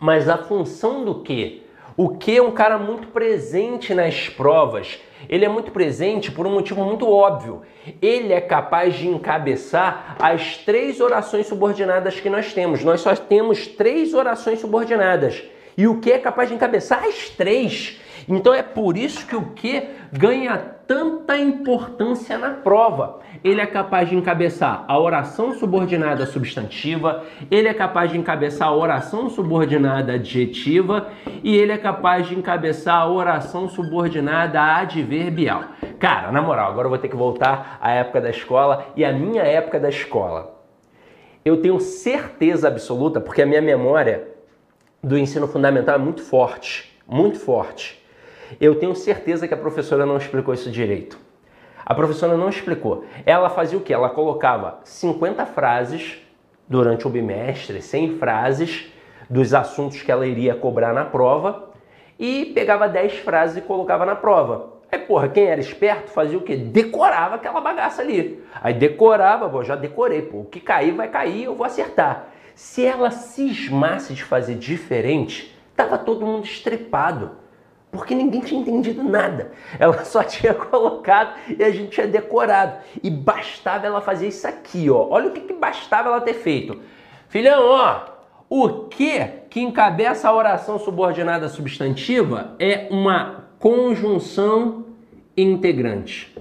mas 0.00 0.28
a 0.28 0.36
função 0.36 1.04
do 1.04 1.22
que? 1.22 1.62
O 1.96 2.08
que 2.08 2.36
é 2.36 2.42
um 2.42 2.50
cara 2.50 2.78
muito 2.78 3.06
presente 3.08 3.94
nas 3.94 4.28
provas. 4.28 4.98
Ele 5.28 5.44
é 5.44 5.48
muito 5.48 5.70
presente 5.70 6.32
por 6.32 6.48
um 6.48 6.50
motivo 6.52 6.84
muito 6.84 7.08
óbvio. 7.08 7.62
Ele 8.02 8.32
é 8.32 8.40
capaz 8.40 8.96
de 8.96 9.06
encabeçar 9.06 10.16
as 10.18 10.56
três 10.56 11.00
orações 11.00 11.46
subordinadas 11.46 12.18
que 12.18 12.28
nós 12.28 12.52
temos. 12.52 12.82
Nós 12.82 13.00
só 13.00 13.14
temos 13.14 13.68
três 13.68 14.12
orações 14.14 14.58
subordinadas. 14.58 15.44
E 15.76 15.86
o 15.86 16.00
que 16.00 16.10
é 16.10 16.18
capaz 16.18 16.48
de 16.48 16.54
encabeçar 16.54 17.04
as 17.04 17.28
três? 17.28 18.00
Então 18.28 18.54
é 18.54 18.62
por 18.62 18.96
isso 18.96 19.26
que 19.26 19.36
o 19.36 19.50
que 19.50 19.88
ganha 20.10 20.56
tanta 20.86 21.36
importância 21.36 22.38
na 22.38 22.50
prova. 22.50 23.20
Ele 23.44 23.60
é 23.60 23.66
capaz 23.66 24.08
de 24.08 24.16
encabeçar 24.16 24.84
a 24.88 24.98
oração 24.98 25.52
subordinada 25.52 26.24
substantiva, 26.24 27.24
ele 27.50 27.68
é 27.68 27.74
capaz 27.74 28.10
de 28.10 28.18
encabeçar 28.18 28.68
a 28.68 28.74
oração 28.74 29.28
subordinada 29.28 30.14
adjetiva 30.14 31.08
e 31.44 31.54
ele 31.56 31.72
é 31.72 31.78
capaz 31.78 32.26
de 32.28 32.34
encabeçar 32.34 33.02
a 33.02 33.08
oração 33.08 33.68
subordinada 33.68 34.60
adverbial. 34.60 35.64
Cara, 35.98 36.32
na 36.32 36.40
moral, 36.40 36.70
agora 36.70 36.86
eu 36.86 36.90
vou 36.90 36.98
ter 36.98 37.08
que 37.08 37.16
voltar 37.16 37.78
à 37.80 37.92
época 37.92 38.20
da 38.20 38.30
escola 38.30 38.86
e 38.96 39.04
à 39.04 39.12
minha 39.12 39.42
época 39.42 39.78
da 39.78 39.88
escola. 39.88 40.56
Eu 41.44 41.60
tenho 41.60 41.78
certeza 41.78 42.66
absoluta, 42.66 43.20
porque 43.20 43.42
a 43.42 43.46
minha 43.46 43.62
memória 43.62 44.35
do 45.06 45.16
ensino 45.16 45.46
fundamental 45.46 45.94
é 45.94 45.98
muito 45.98 46.20
forte, 46.20 46.92
muito 47.06 47.38
forte. 47.38 48.04
Eu 48.60 48.74
tenho 48.74 48.92
certeza 48.96 49.46
que 49.46 49.54
a 49.54 49.56
professora 49.56 50.04
não 50.04 50.16
explicou 50.16 50.52
isso 50.52 50.68
direito. 50.68 51.16
A 51.84 51.94
professora 51.94 52.36
não 52.36 52.48
explicou. 52.48 53.04
Ela 53.24 53.48
fazia 53.48 53.78
o 53.78 53.80
que? 53.80 53.94
Ela 53.94 54.10
colocava 54.10 54.80
50 54.82 55.46
frases 55.46 56.18
durante 56.68 57.06
o 57.06 57.10
bimestre, 57.10 57.80
100 57.80 58.18
frases 58.18 58.92
dos 59.30 59.54
assuntos 59.54 60.02
que 60.02 60.10
ela 60.10 60.26
iria 60.26 60.56
cobrar 60.56 60.92
na 60.92 61.04
prova 61.04 61.70
e 62.18 62.46
pegava 62.46 62.88
10 62.88 63.18
frases 63.18 63.58
e 63.58 63.60
colocava 63.60 64.04
na 64.04 64.16
prova. 64.16 64.72
Aí, 64.90 64.98
porra, 64.98 65.28
quem 65.28 65.44
era 65.44 65.60
esperto 65.60 66.10
fazia 66.10 66.36
o 66.36 66.42
quê? 66.42 66.56
Decorava 66.56 67.36
aquela 67.36 67.60
bagaça 67.60 68.02
ali. 68.02 68.42
Aí 68.60 68.74
decorava, 68.74 69.48
pô, 69.48 69.62
já 69.62 69.76
decorei, 69.76 70.22
pô, 70.22 70.38
o 70.38 70.44
que 70.46 70.58
cair 70.58 70.90
vai 70.90 71.06
cair, 71.06 71.44
eu 71.44 71.54
vou 71.54 71.64
acertar. 71.64 72.32
Se 72.56 72.86
ela 72.86 73.10
cismasse 73.10 74.14
de 74.14 74.24
fazer 74.24 74.54
diferente, 74.54 75.54
tava 75.76 75.98
todo 75.98 76.24
mundo 76.24 76.46
estrepado 76.46 77.32
porque 77.92 78.14
ninguém 78.14 78.40
tinha 78.40 78.60
entendido 78.60 79.02
nada. 79.02 79.52
Ela 79.78 80.04
só 80.04 80.22
tinha 80.24 80.54
colocado 80.54 81.34
e 81.48 81.62
a 81.62 81.70
gente 81.70 81.90
tinha 81.90 82.06
decorado. 82.06 82.78
E 83.02 83.10
bastava 83.10 83.86
ela 83.86 84.00
fazer 84.00 84.28
isso 84.28 84.48
aqui, 84.48 84.88
ó. 84.88 85.06
Olha 85.10 85.28
o 85.28 85.32
que, 85.32 85.40
que 85.40 85.52
bastava 85.52 86.08
ela 86.08 86.20
ter 86.22 86.32
feito. 86.32 86.80
Filhão, 87.28 87.62
ó, 87.62 88.00
o 88.48 88.86
que 88.88 89.22
que 89.50 89.60
encabeça 89.60 90.26
a 90.26 90.34
oração 90.34 90.78
subordinada 90.78 91.50
substantiva 91.50 92.54
é 92.58 92.88
uma 92.90 93.44
conjunção 93.58 94.86
integrante. 95.36 96.34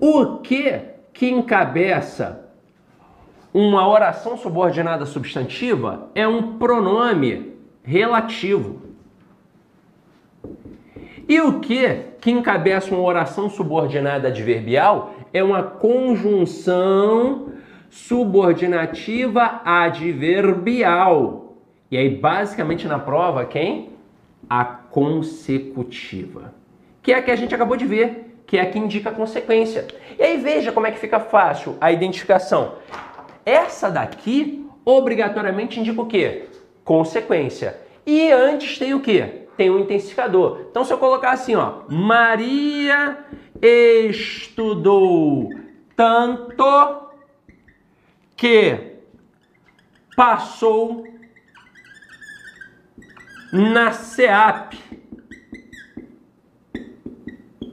O 0.00 0.38
que 0.38 0.80
que 1.12 1.30
encabeça 1.30 2.47
uma 3.52 3.88
oração 3.88 4.36
subordinada 4.36 5.06
substantiva 5.06 6.10
é 6.14 6.26
um 6.28 6.58
pronome 6.58 7.54
relativo. 7.82 8.82
E 11.28 11.40
o 11.40 11.60
que 11.60 12.08
que 12.20 12.30
encabeça 12.30 12.94
uma 12.94 13.02
oração 13.02 13.48
subordinada 13.48 14.28
adverbial 14.28 15.14
é 15.32 15.42
uma 15.42 15.62
conjunção 15.62 17.52
subordinativa 17.90 19.60
adverbial. 19.64 21.56
E 21.90 21.96
aí, 21.96 22.08
basicamente, 22.10 22.86
na 22.86 22.98
prova, 22.98 23.44
quem? 23.44 23.90
A 24.48 24.64
consecutiva. 24.64 26.52
Que 27.02 27.12
é 27.12 27.16
a 27.16 27.22
que 27.22 27.30
a 27.30 27.36
gente 27.36 27.54
acabou 27.54 27.76
de 27.76 27.86
ver, 27.86 28.40
que 28.46 28.58
é 28.58 28.62
a 28.62 28.66
que 28.66 28.78
indica 28.78 29.10
a 29.10 29.12
consequência. 29.12 29.86
E 30.18 30.22
aí, 30.22 30.36
veja 30.38 30.72
como 30.72 30.86
é 30.86 30.90
que 30.90 30.98
fica 30.98 31.20
fácil 31.20 31.76
a 31.80 31.90
identificação. 31.92 32.74
Essa 33.48 33.90
daqui, 33.90 34.68
obrigatoriamente, 34.84 35.80
indica 35.80 36.02
o 36.02 36.06
quê? 36.06 36.46
Consequência. 36.84 37.80
E 38.06 38.30
antes 38.30 38.78
tem 38.78 38.94
o 38.94 39.00
quê? 39.00 39.48
tem 39.58 39.68
um 39.70 39.80
intensificador. 39.80 40.66
Então, 40.70 40.84
se 40.84 40.92
eu 40.92 40.98
colocar 40.98 41.32
assim, 41.32 41.56
ó, 41.56 41.82
Maria 41.88 43.18
estudou 43.60 45.50
tanto 45.96 47.10
que 48.36 49.00
passou 50.14 51.04
na 53.52 53.90
SEAP 53.90 54.78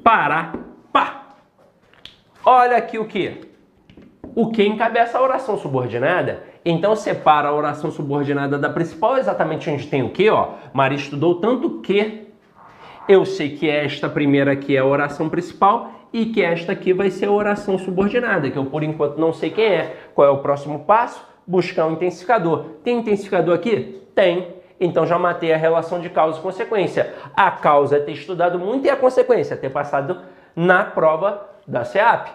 para 0.03 0.53
pá. 0.91 1.35
Olha 2.43 2.77
aqui 2.77 2.97
o 2.97 3.05
que? 3.05 3.54
O 4.35 4.51
que 4.51 4.67
encabeça 4.67 5.17
a 5.17 5.21
oração 5.21 5.57
subordinada 5.57 6.43
então 6.65 6.93
separa 6.93 7.47
a 7.47 7.53
oração 7.53 7.89
subordinada 7.89 8.57
da 8.57 8.69
principal 8.69 9.17
exatamente 9.17 9.69
onde 9.69 9.87
tem 9.87 10.03
o 10.03 10.09
que, 10.09 10.29
ó. 10.29 10.55
Maria 10.73 10.97
estudou 10.97 11.35
tanto 11.35 11.79
que 11.79 12.27
eu 13.07 13.23
sei 13.23 13.55
que 13.55 13.69
esta 13.69 14.09
primeira 14.09 14.51
aqui 14.51 14.75
é 14.75 14.79
a 14.79 14.85
oração 14.85 15.29
principal 15.29 15.91
e 16.11 16.25
que 16.25 16.41
esta 16.41 16.71
aqui 16.71 16.91
vai 16.91 17.11
ser 17.11 17.27
a 17.27 17.31
oração 17.31 17.77
subordinada, 17.77 18.49
que 18.49 18.57
eu 18.57 18.65
por 18.65 18.83
enquanto 18.83 19.17
não 19.17 19.31
sei 19.31 19.51
quem 19.51 19.65
é. 19.65 19.95
Qual 20.13 20.27
é 20.27 20.31
o 20.31 20.39
próximo 20.39 20.79
passo? 20.79 21.25
Buscar 21.47 21.85
um 21.85 21.93
intensificador. 21.93 22.65
Tem 22.83 22.97
intensificador 22.97 23.55
aqui? 23.55 24.01
Tem. 24.15 24.55
Então 24.79 25.05
já 25.05 25.17
matei 25.17 25.53
a 25.53 25.57
relação 25.57 26.01
de 26.01 26.09
causa 26.09 26.39
e 26.39 26.41
consequência. 26.41 27.13
A 27.37 27.51
causa 27.51 27.97
é 27.97 27.99
ter 27.99 28.13
estudado 28.13 28.57
muito 28.59 28.85
e 28.85 28.89
a 28.89 28.95
consequência 28.97 29.53
é 29.53 29.57
ter 29.57 29.69
passado 29.69 30.19
na 30.55 30.83
prova 30.83 31.47
da 31.67 31.85
SEAP. 31.85 32.29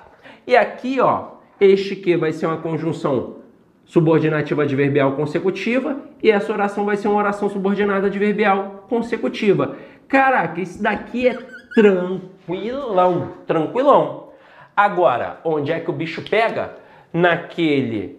E 0.47 0.57
aqui, 0.57 1.01
ó, 1.01 1.39
este 1.61 1.95
que 1.97 2.17
vai 2.17 2.33
ser 2.33 2.47
uma 2.47 2.57
conjunção 2.57 3.37
subordinativa 3.85 4.63
adverbial 4.63 5.13
consecutiva 5.13 5.97
e 6.23 6.31
essa 6.31 6.53
oração 6.53 6.85
vai 6.85 6.97
ser 6.97 7.09
uma 7.09 7.19
oração 7.19 7.49
subordinada 7.51 8.07
adverbial 8.07 8.87
consecutiva. 8.89 9.77
Caraca, 10.07 10.61
isso 10.61 10.83
daqui 10.83 11.29
é 11.29 11.37
tranquilão, 11.75 13.33
tranquilão. 13.47 14.29
Agora, 14.77 15.41
onde 15.45 15.73
é 15.73 15.81
que 15.81 15.91
o 15.91 15.93
bicho 15.93 16.23
pega? 16.23 16.77
Naquele 17.13 18.19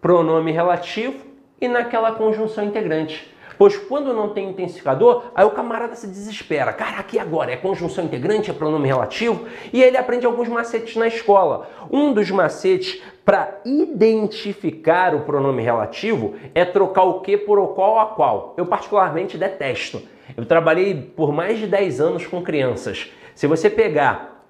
pronome 0.00 0.52
relativo 0.52 1.24
e 1.60 1.68
naquela 1.68 2.12
conjunção 2.12 2.64
integrante. 2.64 3.31
Pois 3.58 3.76
quando 3.76 4.12
não 4.12 4.30
tem 4.30 4.50
intensificador, 4.50 5.24
aí 5.34 5.44
o 5.44 5.50
camarada 5.50 5.94
se 5.94 6.06
desespera. 6.06 6.72
Caraca, 6.72 7.16
e 7.16 7.18
agora? 7.18 7.52
É 7.52 7.56
conjunção 7.56 8.04
integrante, 8.04 8.50
é 8.50 8.54
pronome 8.54 8.86
relativo? 8.86 9.46
E 9.72 9.82
aí 9.82 9.88
ele 9.88 9.96
aprende 9.96 10.26
alguns 10.26 10.48
macetes 10.48 10.96
na 10.96 11.06
escola. 11.06 11.68
Um 11.90 12.12
dos 12.12 12.30
macetes 12.30 13.02
para 13.24 13.60
identificar 13.64 15.14
o 15.14 15.20
pronome 15.20 15.62
relativo 15.62 16.34
é 16.54 16.64
trocar 16.64 17.04
o 17.04 17.20
que 17.20 17.36
por 17.36 17.58
o 17.58 17.68
qual 17.68 17.98
a 17.98 18.06
qual. 18.06 18.54
Eu 18.56 18.66
particularmente 18.66 19.38
detesto. 19.38 20.02
Eu 20.36 20.44
trabalhei 20.44 20.94
por 20.94 21.32
mais 21.32 21.58
de 21.58 21.66
10 21.66 22.00
anos 22.00 22.26
com 22.26 22.42
crianças. 22.42 23.12
Se 23.34 23.46
você 23.46 23.68
pegar 23.68 24.46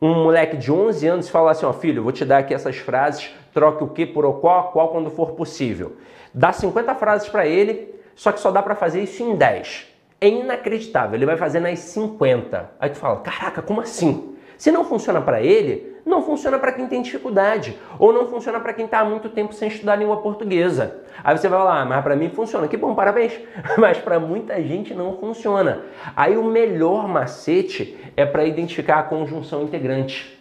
um 0.00 0.24
moleque 0.24 0.56
de 0.56 0.72
11 0.72 1.06
anos 1.06 1.28
e 1.28 1.30
falar 1.30 1.50
assim, 1.50 1.66
ó, 1.66 1.72
filho, 1.72 2.02
vou 2.02 2.12
te 2.12 2.24
dar 2.24 2.38
aqui 2.38 2.54
essas 2.54 2.76
frases, 2.76 3.30
troque 3.52 3.84
o 3.84 3.88
que 3.88 4.06
por 4.06 4.24
o 4.24 4.34
qual, 4.34 4.72
qual 4.72 4.88
quando 4.88 5.10
for 5.10 5.32
possível. 5.32 5.96
Dá 6.32 6.52
50 6.52 6.94
frases 6.94 7.28
para 7.28 7.46
ele, 7.46 7.94
só 8.20 8.30
que 8.32 8.38
só 8.38 8.50
dá 8.50 8.62
para 8.62 8.74
fazer 8.74 9.02
isso 9.02 9.22
em 9.22 9.34
10. 9.34 9.88
É 10.20 10.28
inacreditável, 10.28 11.14
ele 11.14 11.24
vai 11.24 11.38
fazer 11.38 11.58
nas 11.58 11.78
50. 11.78 12.72
Aí 12.78 12.90
tu 12.90 12.98
fala, 12.98 13.16
caraca, 13.20 13.62
como 13.62 13.80
assim? 13.80 14.36
Se 14.58 14.70
não 14.70 14.84
funciona 14.84 15.22
para 15.22 15.40
ele, 15.40 15.96
não 16.04 16.20
funciona 16.20 16.58
para 16.58 16.72
quem 16.72 16.86
tem 16.86 17.00
dificuldade, 17.00 17.78
ou 17.98 18.12
não 18.12 18.28
funciona 18.28 18.60
para 18.60 18.74
quem 18.74 18.84
está 18.84 18.98
há 19.00 19.06
muito 19.06 19.30
tempo 19.30 19.54
sem 19.54 19.68
estudar 19.68 19.96
língua 19.96 20.18
portuguesa. 20.18 21.00
Aí 21.24 21.34
você 21.34 21.48
vai 21.48 21.60
falar, 21.60 21.80
ah, 21.80 21.84
mas 21.86 22.04
para 22.04 22.14
mim 22.14 22.28
funciona. 22.28 22.68
Que 22.68 22.76
bom, 22.76 22.94
parabéns. 22.94 23.40
Mas 23.78 23.96
para 23.96 24.20
muita 24.20 24.62
gente 24.62 24.92
não 24.92 25.16
funciona. 25.16 25.84
Aí 26.14 26.36
o 26.36 26.44
melhor 26.44 27.08
macete 27.08 27.96
é 28.14 28.26
para 28.26 28.44
identificar 28.44 28.98
a 28.98 29.02
conjunção 29.02 29.62
integrante. 29.62 30.38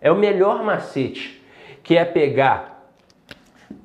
É 0.00 0.10
o 0.10 0.16
melhor 0.16 0.64
macete, 0.64 1.40
que 1.80 1.96
é 1.96 2.04
pegar 2.04 2.90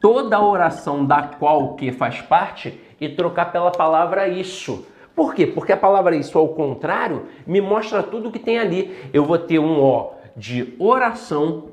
toda 0.01 0.35
a 0.35 0.43
oração 0.43 1.05
da 1.05 1.21
qual 1.21 1.75
que 1.75 1.91
faz 1.91 2.21
parte 2.21 2.88
e 2.99 3.09
trocar 3.09 3.51
pela 3.51 3.71
palavra 3.71 4.27
isso. 4.27 4.85
Por 5.15 5.33
quê? 5.33 5.45
Porque 5.45 5.73
a 5.73 5.77
palavra 5.77 6.15
isso, 6.15 6.37
ao 6.37 6.49
contrário, 6.49 7.25
me 7.45 7.59
mostra 7.59 8.01
tudo 8.01 8.31
que 8.31 8.39
tem 8.39 8.57
ali. 8.57 8.95
Eu 9.11 9.25
vou 9.25 9.37
ter 9.37 9.59
um 9.59 9.79
O 9.81 10.13
de 10.35 10.73
oração, 10.79 11.71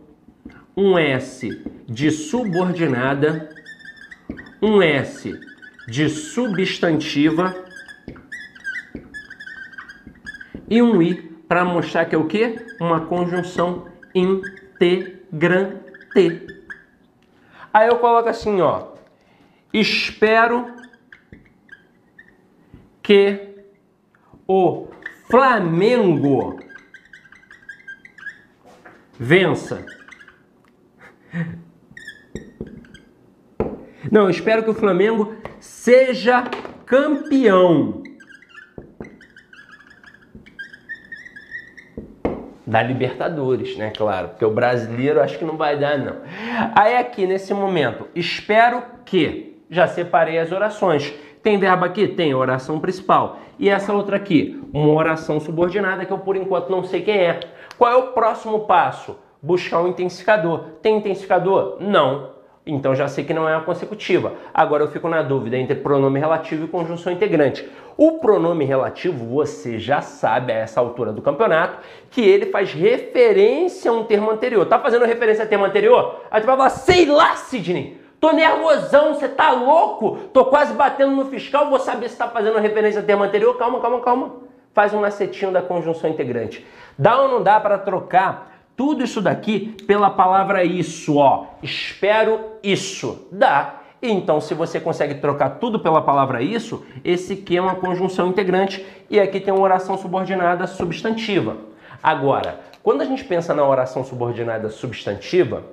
um 0.76 0.98
S 0.98 1.48
de 1.86 2.10
subordinada, 2.10 3.48
um 4.60 4.82
S 4.82 5.38
de 5.86 6.08
substantiva 6.08 7.54
e 10.68 10.82
um 10.82 11.00
I 11.00 11.14
para 11.46 11.64
mostrar 11.64 12.04
que 12.06 12.14
é 12.14 12.18
o 12.18 12.26
que? 12.26 12.56
Uma 12.80 13.02
conjunção 13.02 13.86
integrante. 14.14 15.86
Aí 17.72 17.88
eu 17.88 17.98
coloco 17.98 18.28
assim, 18.28 18.60
ó. 18.60 18.88
Espero 19.72 20.75
que 23.06 23.38
o 24.48 24.88
Flamengo 25.30 26.58
vença. 29.16 29.86
Não, 34.10 34.22
eu 34.22 34.30
espero 34.30 34.64
que 34.64 34.70
o 34.70 34.74
Flamengo 34.74 35.36
seja 35.60 36.42
campeão 36.84 38.02
da 42.66 42.82
Libertadores, 42.82 43.76
né? 43.76 43.92
Claro, 43.96 44.30
porque 44.30 44.44
o 44.44 44.50
brasileiro 44.50 45.22
acho 45.22 45.38
que 45.38 45.44
não 45.44 45.56
vai 45.56 45.78
dar, 45.78 45.96
não. 45.96 46.22
Aí 46.74 46.96
aqui 46.96 47.24
nesse 47.24 47.54
momento, 47.54 48.08
espero 48.16 48.82
que 49.04 49.62
já 49.70 49.86
separei 49.86 50.40
as 50.40 50.50
orações. 50.50 51.14
Tem 51.46 51.58
verbo 51.58 51.84
aqui? 51.84 52.08
Tem, 52.08 52.34
oração 52.34 52.80
principal. 52.80 53.38
E 53.56 53.70
essa 53.70 53.92
outra 53.92 54.16
aqui? 54.16 54.60
Uma 54.74 54.92
oração 54.92 55.38
subordinada 55.38 56.04
que 56.04 56.12
eu 56.12 56.18
por 56.18 56.34
enquanto 56.34 56.70
não 56.70 56.82
sei 56.82 57.02
quem 57.02 57.18
é. 57.18 57.38
Qual 57.78 57.88
é 57.88 57.94
o 57.94 58.08
próximo 58.08 58.66
passo? 58.66 59.16
Buscar 59.40 59.80
um 59.80 59.86
intensificador. 59.86 60.64
Tem 60.82 60.96
intensificador? 60.96 61.76
Não. 61.78 62.30
Então 62.66 62.96
já 62.96 63.06
sei 63.06 63.22
que 63.22 63.32
não 63.32 63.48
é 63.48 63.54
uma 63.54 63.64
consecutiva. 63.64 64.32
Agora 64.52 64.82
eu 64.82 64.88
fico 64.88 65.08
na 65.08 65.22
dúvida 65.22 65.56
entre 65.56 65.76
pronome 65.76 66.18
relativo 66.18 66.64
e 66.64 66.68
conjunção 66.68 67.12
integrante. 67.12 67.64
O 67.96 68.18
pronome 68.18 68.64
relativo, 68.64 69.24
você 69.24 69.78
já 69.78 70.00
sabe 70.00 70.52
a 70.52 70.56
essa 70.56 70.80
altura 70.80 71.12
do 71.12 71.22
campeonato, 71.22 71.78
que 72.10 72.22
ele 72.22 72.46
faz 72.46 72.72
referência 72.72 73.88
a 73.88 73.94
um 73.94 74.02
termo 74.02 74.32
anterior. 74.32 74.66
Tá 74.66 74.80
fazendo 74.80 75.04
referência 75.04 75.44
a 75.44 75.46
termo 75.46 75.64
anterior? 75.64 76.22
Aí 76.28 76.40
tu 76.40 76.46
vai 76.46 76.56
falar, 76.56 76.70
sei 76.70 77.06
lá, 77.06 77.36
Sidney. 77.36 78.04
Tô 78.20 78.32
nervosão, 78.32 79.14
você 79.14 79.28
tá 79.28 79.50
louco? 79.50 80.16
Tô 80.32 80.46
quase 80.46 80.72
batendo 80.72 81.12
no 81.12 81.26
fiscal, 81.26 81.68
vou 81.68 81.78
saber 81.78 82.08
se 82.08 82.16
tá 82.16 82.28
fazendo 82.28 82.58
referência 82.58 83.00
ao 83.00 83.06
termo 83.06 83.24
anterior. 83.24 83.56
Calma, 83.56 83.80
calma, 83.80 84.00
calma. 84.00 84.32
Faz 84.72 84.92
um 84.94 85.00
macetinho 85.00 85.52
da 85.52 85.62
conjunção 85.62 86.10
integrante. 86.10 86.66
Dá 86.98 87.20
ou 87.20 87.28
não 87.28 87.42
dá 87.42 87.60
para 87.60 87.78
trocar 87.78 88.56
tudo 88.76 89.04
isso 89.04 89.20
daqui 89.20 89.74
pela 89.86 90.10
palavra 90.10 90.64
isso, 90.64 91.16
ó. 91.16 91.46
Espero 91.62 92.40
isso. 92.62 93.26
Dá. 93.32 93.80
Então, 94.02 94.40
se 94.40 94.54
você 94.54 94.78
consegue 94.78 95.14
trocar 95.16 95.58
tudo 95.58 95.80
pela 95.80 96.02
palavra 96.02 96.42
isso, 96.42 96.84
esse 97.02 97.32
aqui 97.32 97.56
é 97.56 97.60
uma 97.60 97.76
conjunção 97.76 98.28
integrante 98.28 98.84
e 99.08 99.18
aqui 99.18 99.40
tem 99.40 99.52
uma 99.52 99.62
oração 99.62 99.96
subordinada 99.96 100.66
substantiva. 100.66 101.56
Agora, 102.02 102.60
quando 102.82 103.00
a 103.00 103.04
gente 103.04 103.24
pensa 103.24 103.54
na 103.54 103.66
oração 103.66 104.04
subordinada 104.04 104.68
substantiva, 104.68 105.64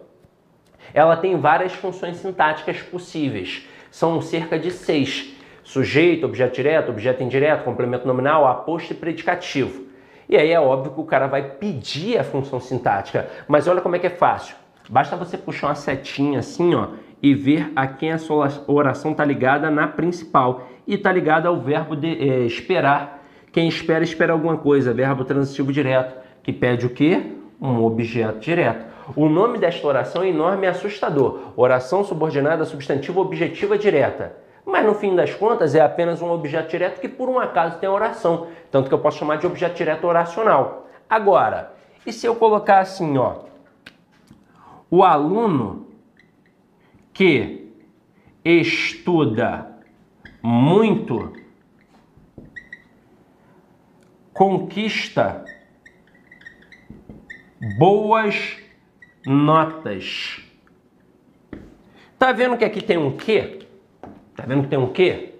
ela 0.93 1.17
tem 1.17 1.37
várias 1.37 1.73
funções 1.73 2.17
sintáticas 2.17 2.81
possíveis. 2.81 3.67
São 3.89 4.21
cerca 4.21 4.59
de 4.59 4.71
seis. 4.71 5.33
Sujeito, 5.63 6.25
objeto 6.25 6.55
direto, 6.55 6.89
objeto 6.89 7.23
indireto, 7.23 7.63
complemento 7.63 8.05
nominal, 8.05 8.45
aposto 8.45 8.91
e 8.91 8.95
predicativo. 8.95 9.85
E 10.27 10.37
aí 10.37 10.51
é 10.51 10.59
óbvio 10.59 10.93
que 10.93 10.99
o 10.99 11.05
cara 11.05 11.27
vai 11.27 11.43
pedir 11.43 12.17
a 12.17 12.23
função 12.23 12.59
sintática. 12.59 13.29
Mas 13.47 13.67
olha 13.67 13.81
como 13.81 13.95
é 13.95 13.99
que 13.99 14.07
é 14.07 14.09
fácil. 14.09 14.55
Basta 14.89 15.15
você 15.15 15.37
puxar 15.37 15.67
uma 15.67 15.75
setinha 15.75 16.39
assim, 16.39 16.75
ó, 16.75 16.89
e 17.21 17.33
ver 17.33 17.71
a 17.75 17.87
quem 17.87 18.11
a 18.11 18.17
sua 18.17 18.49
oração 18.67 19.11
está 19.11 19.23
ligada 19.23 19.71
na 19.71 19.87
principal. 19.87 20.67
E 20.85 20.95
está 20.95 21.11
ligada 21.11 21.47
ao 21.47 21.59
verbo 21.59 21.95
de, 21.95 22.07
é, 22.07 22.39
esperar. 22.45 23.23
Quem 23.51 23.67
espera, 23.67 24.03
espera 24.03 24.33
alguma 24.33 24.57
coisa. 24.57 24.93
Verbo 24.93 25.23
transitivo 25.23 25.71
direto, 25.71 26.15
que 26.41 26.51
pede 26.51 26.85
o 26.85 26.89
quê? 26.89 27.21
Um 27.61 27.83
objeto 27.83 28.39
direto. 28.39 28.92
O 29.15 29.29
nome 29.29 29.59
desta 29.59 29.85
oração 29.85 30.23
é 30.23 30.29
enorme 30.29 30.65
e 30.65 30.69
assustador. 30.69 31.53
Oração 31.55 32.03
subordinada 32.03 32.65
substantiva 32.65 33.19
objetiva 33.19 33.77
direta. 33.77 34.35
Mas 34.65 34.85
no 34.85 34.95
fim 34.95 35.15
das 35.15 35.33
contas 35.33 35.75
é 35.75 35.81
apenas 35.81 36.21
um 36.21 36.31
objeto 36.31 36.69
direto 36.69 36.99
que 36.99 37.09
por 37.09 37.29
um 37.29 37.37
acaso 37.39 37.77
tem 37.77 37.89
oração. 37.89 38.47
Tanto 38.71 38.87
que 38.87 38.93
eu 38.93 38.99
posso 38.99 39.19
chamar 39.19 39.37
de 39.37 39.45
objeto 39.45 39.75
direto 39.75 40.07
oracional. 40.07 40.87
Agora, 41.09 41.73
e 42.05 42.11
se 42.11 42.25
eu 42.25 42.35
colocar 42.35 42.79
assim, 42.79 43.17
ó? 43.17 43.41
O 44.89 45.03
aluno 45.03 45.87
que 47.13 47.71
estuda 48.43 49.67
muito 50.41 51.33
conquista 54.33 55.45
boas 57.77 58.62
notas. 59.25 60.41
Tá 62.17 62.31
vendo 62.31 62.57
que 62.57 62.65
aqui 62.65 62.81
tem 62.81 62.97
um 62.97 63.15
que? 63.15 63.67
Tá 64.35 64.43
vendo 64.47 64.63
que 64.63 64.69
tem 64.69 64.79
um 64.79 64.91
que? 64.91 65.33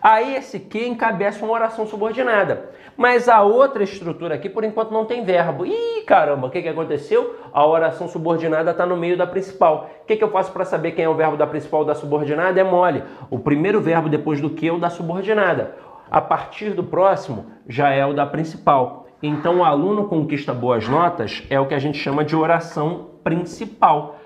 Aí 0.00 0.34
esse 0.34 0.58
que 0.58 0.86
encabeça 0.86 1.44
uma 1.44 1.54
oração 1.54 1.86
subordinada. 1.86 2.70
Mas 2.96 3.28
a 3.28 3.42
outra 3.42 3.82
estrutura 3.82 4.34
aqui, 4.34 4.48
por 4.48 4.64
enquanto, 4.64 4.90
não 4.90 5.04
tem 5.04 5.24
verbo. 5.24 5.64
Ih, 5.64 6.02
caramba, 6.06 6.46
o 6.46 6.50
que, 6.50 6.60
que 6.60 6.68
aconteceu? 6.68 7.36
A 7.52 7.66
oração 7.66 8.06
subordinada 8.06 8.70
está 8.72 8.84
no 8.84 8.96
meio 8.96 9.16
da 9.16 9.26
principal. 9.26 9.90
O 10.02 10.04
que, 10.04 10.16
que 10.16 10.24
eu 10.24 10.30
faço 10.30 10.52
para 10.52 10.64
saber 10.64 10.92
quem 10.92 11.04
é 11.04 11.08
o 11.08 11.14
verbo 11.14 11.36
da 11.36 11.46
principal 11.46 11.80
ou 11.80 11.86
da 11.86 11.94
subordinada? 11.94 12.60
É 12.60 12.64
mole. 12.64 13.02
O 13.30 13.38
primeiro 13.38 13.80
verbo 13.80 14.08
depois 14.08 14.40
do 14.40 14.50
que 14.50 14.68
é 14.68 14.72
o 14.72 14.78
da 14.78 14.90
subordinada. 14.90 15.74
A 16.10 16.20
partir 16.20 16.70
do 16.70 16.84
próximo 16.84 17.46
já 17.66 17.90
é 17.90 18.04
o 18.04 18.12
da 18.12 18.26
principal. 18.26 19.01
Então, 19.22 19.58
o 19.58 19.64
aluno 19.64 20.08
conquista 20.08 20.52
boas 20.52 20.88
notas 20.88 21.44
é 21.48 21.60
o 21.60 21.66
que 21.66 21.74
a 21.74 21.78
gente 21.78 21.96
chama 21.96 22.24
de 22.24 22.34
oração 22.34 23.10
principal. 23.22 24.18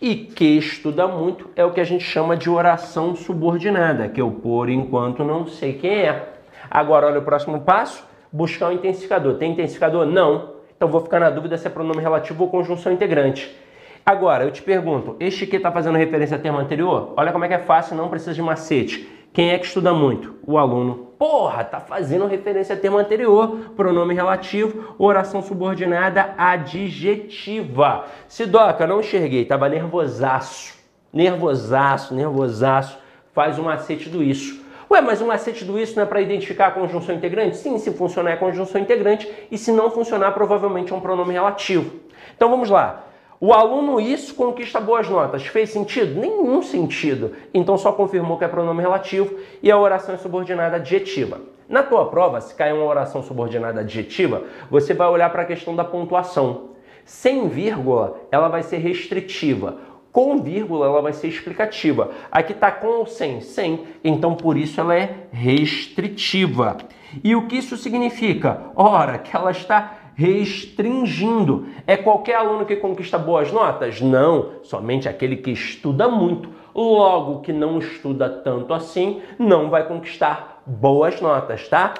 E 0.00 0.16
que 0.16 0.58
estuda 0.58 1.06
muito 1.06 1.50
é 1.54 1.64
o 1.64 1.72
que 1.72 1.80
a 1.80 1.84
gente 1.84 2.02
chama 2.02 2.36
de 2.36 2.50
oração 2.50 3.14
subordinada, 3.14 4.08
que 4.08 4.20
eu, 4.20 4.30
por 4.30 4.68
enquanto, 4.68 5.22
não 5.22 5.46
sei 5.46 5.74
quem 5.74 6.02
é. 6.02 6.32
Agora, 6.68 7.06
olha 7.06 7.20
o 7.20 7.24
próximo 7.24 7.60
passo: 7.60 8.04
buscar 8.32 8.66
o 8.66 8.68
um 8.70 8.72
intensificador. 8.72 9.34
Tem 9.34 9.52
intensificador? 9.52 10.04
Não. 10.04 10.54
Então, 10.76 10.88
vou 10.88 11.00
ficar 11.00 11.20
na 11.20 11.30
dúvida 11.30 11.56
se 11.56 11.68
é 11.68 11.70
pronome 11.70 12.02
relativo 12.02 12.42
ou 12.42 12.50
conjunção 12.50 12.92
integrante. 12.92 13.56
Agora, 14.04 14.44
eu 14.44 14.50
te 14.50 14.62
pergunto: 14.62 15.14
este 15.20 15.46
que 15.46 15.56
está 15.56 15.70
fazendo 15.70 15.96
referência 15.96 16.36
ao 16.36 16.42
termo 16.42 16.58
anterior? 16.58 17.12
Olha 17.16 17.30
como 17.30 17.44
é 17.44 17.48
que 17.48 17.54
é 17.54 17.58
fácil, 17.58 17.96
não 17.96 18.08
precisa 18.08 18.34
de 18.34 18.42
macete. 18.42 19.08
Quem 19.32 19.50
é 19.50 19.58
que 19.58 19.66
estuda 19.66 19.92
muito? 19.94 20.34
O 20.44 20.58
aluno. 20.58 21.07
Porra, 21.18 21.64
tá 21.64 21.80
fazendo 21.80 22.26
referência 22.26 22.76
ao 22.76 22.80
termo 22.80 22.96
anterior, 22.96 23.72
pronome 23.74 24.14
relativo, 24.14 24.94
oração 24.98 25.42
subordinada 25.42 26.32
adjetiva. 26.38 28.04
Sidoca, 28.28 28.86
não 28.86 29.00
enxerguei, 29.00 29.44
tava 29.44 29.68
nervosaço. 29.68 30.78
Nervosaço, 31.12 32.14
nervosaço. 32.14 32.98
Faz 33.34 33.58
um 33.58 33.64
macete 33.64 34.08
do 34.08 34.22
isso. 34.22 34.64
Ué, 34.88 35.00
mas 35.00 35.20
o 35.20 35.26
macete 35.26 35.64
do 35.64 35.78
isso 35.78 35.96
não 35.96 36.04
é 36.04 36.06
para 36.06 36.20
identificar 36.20 36.68
a 36.68 36.70
conjunção 36.70 37.14
integrante? 37.14 37.56
Sim, 37.56 37.76
se 37.78 37.90
funcionar 37.90 38.30
é 38.30 38.36
conjunção 38.36 38.80
integrante 38.80 39.28
e 39.50 39.58
se 39.58 39.72
não 39.72 39.90
funcionar, 39.90 40.32
provavelmente 40.32 40.92
é 40.92 40.96
um 40.96 41.00
pronome 41.00 41.32
relativo. 41.32 41.96
Então 42.36 42.48
vamos 42.48 42.70
lá. 42.70 43.07
O 43.40 43.52
aluno 43.52 44.00
isso 44.00 44.34
conquista 44.34 44.80
boas 44.80 45.08
notas. 45.08 45.46
Fez 45.46 45.70
sentido? 45.70 46.18
Nenhum 46.18 46.60
sentido. 46.62 47.32
Então 47.54 47.78
só 47.78 47.92
confirmou 47.92 48.36
que 48.36 48.44
é 48.44 48.48
pronome 48.48 48.82
relativo 48.82 49.38
e 49.62 49.70
a 49.70 49.78
oração 49.78 50.14
é 50.14 50.18
subordinada 50.18 50.76
adjetiva. 50.76 51.40
Na 51.68 51.82
tua 51.82 52.06
prova, 52.06 52.40
se 52.40 52.54
cair 52.54 52.72
uma 52.72 52.86
oração 52.86 53.22
subordinada 53.22 53.80
adjetiva, 53.80 54.42
você 54.70 54.94
vai 54.94 55.06
olhar 55.06 55.30
para 55.30 55.42
a 55.42 55.46
questão 55.46 55.76
da 55.76 55.84
pontuação. 55.84 56.70
Sem 57.04 57.48
vírgula, 57.48 58.18
ela 58.32 58.48
vai 58.48 58.62
ser 58.62 58.78
restritiva. 58.78 59.76
Com 60.10 60.38
vírgula, 60.38 60.86
ela 60.86 61.02
vai 61.02 61.12
ser 61.12 61.28
explicativa. 61.28 62.10
Aqui 62.32 62.52
está 62.52 62.70
com 62.70 62.88
ou 62.88 63.06
sem? 63.06 63.40
Sem. 63.40 63.84
Então, 64.02 64.34
por 64.34 64.56
isso, 64.56 64.80
ela 64.80 64.96
é 64.96 65.28
restritiva. 65.30 66.78
E 67.22 67.36
o 67.36 67.46
que 67.46 67.56
isso 67.56 67.76
significa? 67.76 68.62
Ora, 68.74 69.18
que 69.18 69.34
ela 69.36 69.50
está 69.50 69.97
restringindo. 70.18 71.68
É 71.86 71.96
qualquer 71.96 72.34
aluno 72.34 72.66
que 72.66 72.74
conquista 72.74 73.16
boas 73.16 73.52
notas? 73.52 74.00
Não, 74.00 74.54
somente 74.64 75.08
aquele 75.08 75.36
que 75.36 75.52
estuda 75.52 76.08
muito. 76.08 76.48
Logo, 76.74 77.40
que 77.40 77.52
não 77.52 77.78
estuda 77.78 78.28
tanto 78.28 78.74
assim, 78.74 79.22
não 79.38 79.70
vai 79.70 79.86
conquistar 79.86 80.60
boas 80.66 81.20
notas, 81.20 81.68
tá? 81.68 81.94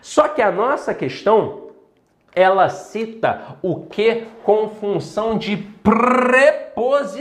Só 0.00 0.28
que 0.28 0.40
a 0.40 0.52
nossa 0.52 0.94
questão 0.94 1.64
ela 2.32 2.68
cita 2.68 3.58
o 3.60 3.80
que 3.80 4.22
com 4.44 4.68
função 4.68 5.36
de 5.36 5.56
preposição. 5.82 7.16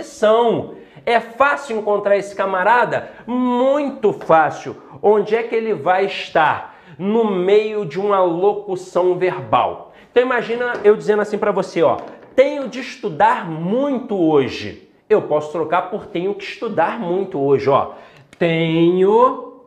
É 1.03 1.19
fácil 1.19 1.79
encontrar 1.79 2.15
esse 2.15 2.35
camarada? 2.35 3.09
Muito 3.25 4.13
fácil. 4.13 4.75
Onde 5.01 5.35
é 5.35 5.41
que 5.41 5.55
ele 5.55 5.73
vai 5.73 6.05
estar? 6.05 6.75
No 6.97 7.25
meio 7.25 7.85
de 7.85 7.99
uma 7.99 8.21
locução 8.21 9.17
verbal. 9.17 9.92
Então 10.13 10.21
imagina 10.21 10.73
eu 10.83 10.95
dizendo 10.95 11.23
assim 11.23 11.39
para 11.39 11.51
você, 11.51 11.81
ó, 11.81 11.97
tenho 12.35 12.69
de 12.69 12.79
estudar 12.79 13.49
muito 13.49 14.15
hoje. 14.15 14.87
Eu 15.09 15.23
posso 15.23 15.51
trocar 15.51 15.89
por 15.89 16.05
tenho 16.05 16.35
que 16.35 16.43
estudar 16.43 16.99
muito 16.99 17.39
hoje, 17.39 17.67
ó. 17.67 17.93
Tenho 18.37 19.63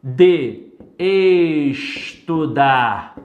de 0.00 0.72
estudar 1.72 3.16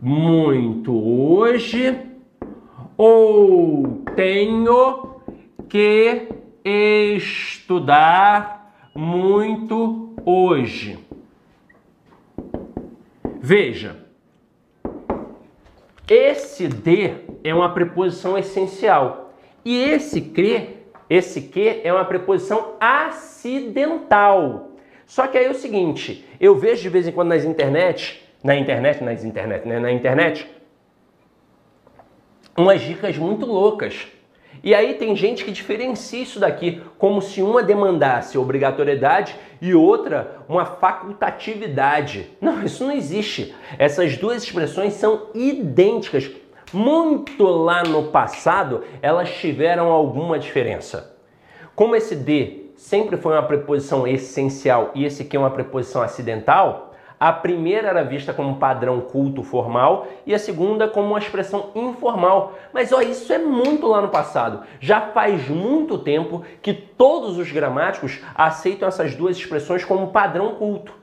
muito 0.00 0.92
hoje 0.92 1.96
ou 2.96 4.02
tenho 4.16 5.14
que 5.68 6.26
estudar 6.64 8.74
muito 8.92 10.12
hoje. 10.26 10.98
Veja, 13.40 13.99
esse 16.10 16.66
de 16.66 17.14
é 17.44 17.54
uma 17.54 17.72
preposição 17.72 18.36
essencial. 18.36 19.32
E 19.64 19.80
esse 19.80 20.20
que, 20.20 20.70
esse 21.08 21.42
que 21.42 21.80
é 21.84 21.92
uma 21.92 22.04
preposição 22.04 22.74
acidental. 22.80 24.72
Só 25.06 25.28
que 25.28 25.38
aí 25.38 25.44
é 25.44 25.50
o 25.50 25.54
seguinte, 25.54 26.26
eu 26.40 26.56
vejo 26.56 26.82
de 26.82 26.88
vez 26.88 27.06
em 27.06 27.12
quando 27.12 27.28
nas 27.28 27.44
internet, 27.44 28.28
na 28.42 28.56
internet, 28.56 29.04
nas 29.04 29.24
internet, 29.24 29.66
né, 29.66 29.78
na 29.78 29.92
internet, 29.92 30.48
umas 32.56 32.80
dicas 32.80 33.16
muito 33.16 33.46
loucas 33.46 34.08
e 34.62 34.74
aí 34.74 34.94
tem 34.94 35.16
gente 35.16 35.44
que 35.44 35.50
diferencia 35.50 36.22
isso 36.22 36.38
daqui 36.38 36.82
como 36.98 37.22
se 37.22 37.40
uma 37.40 37.62
demandasse 37.62 38.36
obrigatoriedade 38.36 39.34
e 39.60 39.74
outra 39.74 40.42
uma 40.48 40.64
facultatividade. 40.64 42.30
Não, 42.40 42.62
isso 42.62 42.84
não 42.84 42.92
existe. 42.92 43.54
Essas 43.78 44.16
duas 44.16 44.42
expressões 44.42 44.94
são 44.94 45.28
idênticas. 45.34 46.30
Muito 46.72 47.42
lá 47.44 47.82
no 47.82 48.04
passado, 48.04 48.84
elas 49.02 49.30
tiveram 49.30 49.90
alguma 49.90 50.38
diferença. 50.38 51.16
Como 51.74 51.96
esse 51.96 52.14
de 52.14 52.70
sempre 52.76 53.16
foi 53.16 53.32
uma 53.32 53.42
preposição 53.42 54.06
essencial 54.06 54.90
e 54.94 55.04
esse 55.04 55.22
aqui 55.22 55.36
é 55.36 55.40
uma 55.40 55.50
preposição 55.50 56.02
acidental, 56.02 56.89
a 57.20 57.34
primeira 57.34 57.88
era 57.88 58.02
vista 58.02 58.32
como 58.32 58.56
padrão 58.56 58.98
culto 59.02 59.42
formal 59.42 60.08
e 60.24 60.34
a 60.34 60.38
segunda 60.38 60.88
como 60.88 61.08
uma 61.08 61.18
expressão 61.18 61.68
informal. 61.74 62.54
Mas 62.72 62.94
ó, 62.94 63.02
isso 63.02 63.30
é 63.30 63.38
muito 63.38 63.86
lá 63.86 64.00
no 64.00 64.08
passado. 64.08 64.62
Já 64.80 65.02
faz 65.02 65.46
muito 65.46 65.98
tempo 65.98 66.42
que 66.62 66.72
todos 66.72 67.36
os 67.36 67.52
gramáticos 67.52 68.20
aceitam 68.34 68.88
essas 68.88 69.14
duas 69.14 69.36
expressões 69.36 69.84
como 69.84 70.12
padrão 70.12 70.54
culto. 70.54 70.98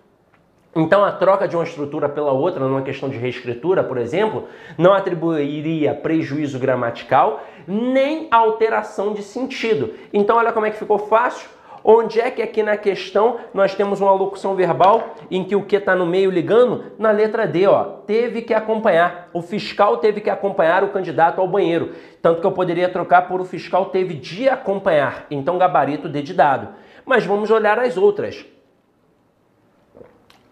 Então, 0.76 1.04
a 1.04 1.12
troca 1.12 1.48
de 1.48 1.56
uma 1.56 1.64
estrutura 1.64 2.10
pela 2.10 2.32
outra, 2.32 2.68
numa 2.68 2.82
questão 2.82 3.10
de 3.10 3.18
reescritura, 3.18 3.84
por 3.84 3.98
exemplo, 3.98 4.48
não 4.78 4.94
atribuiria 4.94 5.94
prejuízo 5.94 6.60
gramatical 6.60 7.44
nem 7.68 8.28
alteração 8.32 9.14
de 9.14 9.22
sentido. 9.22 9.94
Então, 10.14 10.38
olha 10.38 10.52
como 10.52 10.66
é 10.66 10.72
que 10.72 10.78
ficou 10.78 10.98
fácil. 10.98 11.50
Onde 11.90 12.20
é 12.20 12.30
que 12.30 12.42
aqui 12.42 12.62
na 12.62 12.76
questão 12.76 13.38
nós 13.54 13.74
temos 13.74 14.02
uma 14.02 14.12
locução 14.12 14.56
verbal 14.56 15.16
em 15.32 15.46
que 15.46 15.56
o 15.56 15.64
que 15.64 15.78
está 15.78 15.96
no 15.96 16.06
meio 16.06 16.30
ligando? 16.30 16.92
Na 17.00 17.12
letra 17.12 17.48
D, 17.48 17.66
ó, 17.66 17.86
teve 18.06 18.42
que 18.42 18.54
acompanhar. 18.54 19.30
O 19.32 19.42
fiscal 19.42 19.96
teve 19.96 20.20
que 20.20 20.30
acompanhar 20.30 20.84
o 20.84 20.90
candidato 20.90 21.40
ao 21.40 21.48
banheiro. 21.48 21.96
Tanto 22.22 22.42
que 22.42 22.46
eu 22.46 22.52
poderia 22.52 22.90
trocar 22.90 23.30
por 23.30 23.40
o 23.40 23.46
fiscal 23.46 23.86
teve 23.86 24.16
de 24.16 24.50
acompanhar. 24.50 25.28
Então, 25.32 25.58
gabarito 25.58 26.10
D 26.10 26.22
de 26.22 26.34
dado. 26.34 26.76
Mas 27.06 27.26
vamos 27.26 27.50
olhar 27.50 27.80
as 27.80 27.96
outras. 27.96 28.46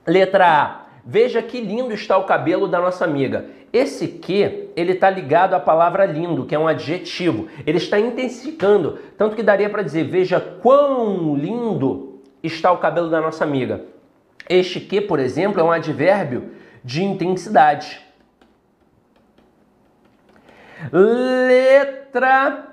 Letra 0.07 0.47
A. 0.47 0.85
Veja 1.03 1.41
que 1.41 1.59
lindo 1.59 1.93
está 1.93 2.17
o 2.17 2.23
cabelo 2.23 2.65
da 2.65 2.79
nossa 2.79 3.03
amiga. 3.03 3.45
Esse 3.75 4.07
que, 4.07 4.69
ele 4.73 4.93
está 4.93 5.09
ligado 5.09 5.53
à 5.53 5.59
palavra 5.59 6.05
lindo, 6.05 6.45
que 6.45 6.55
é 6.55 6.57
um 6.57 6.65
adjetivo. 6.65 7.49
Ele 7.67 7.77
está 7.77 7.99
intensificando, 7.99 8.97
tanto 9.17 9.35
que 9.35 9.43
daria 9.43 9.69
para 9.69 9.81
dizer, 9.81 10.05
veja 10.05 10.39
quão 10.39 11.35
lindo 11.35 12.21
está 12.41 12.71
o 12.71 12.77
cabelo 12.77 13.09
da 13.09 13.19
nossa 13.19 13.43
amiga. 13.43 13.83
Este 14.47 14.79
que, 14.79 15.01
por 15.01 15.19
exemplo, 15.19 15.59
é 15.59 15.63
um 15.63 15.73
advérbio 15.73 16.51
de 16.85 17.03
intensidade. 17.03 17.99
Letra 20.89 22.67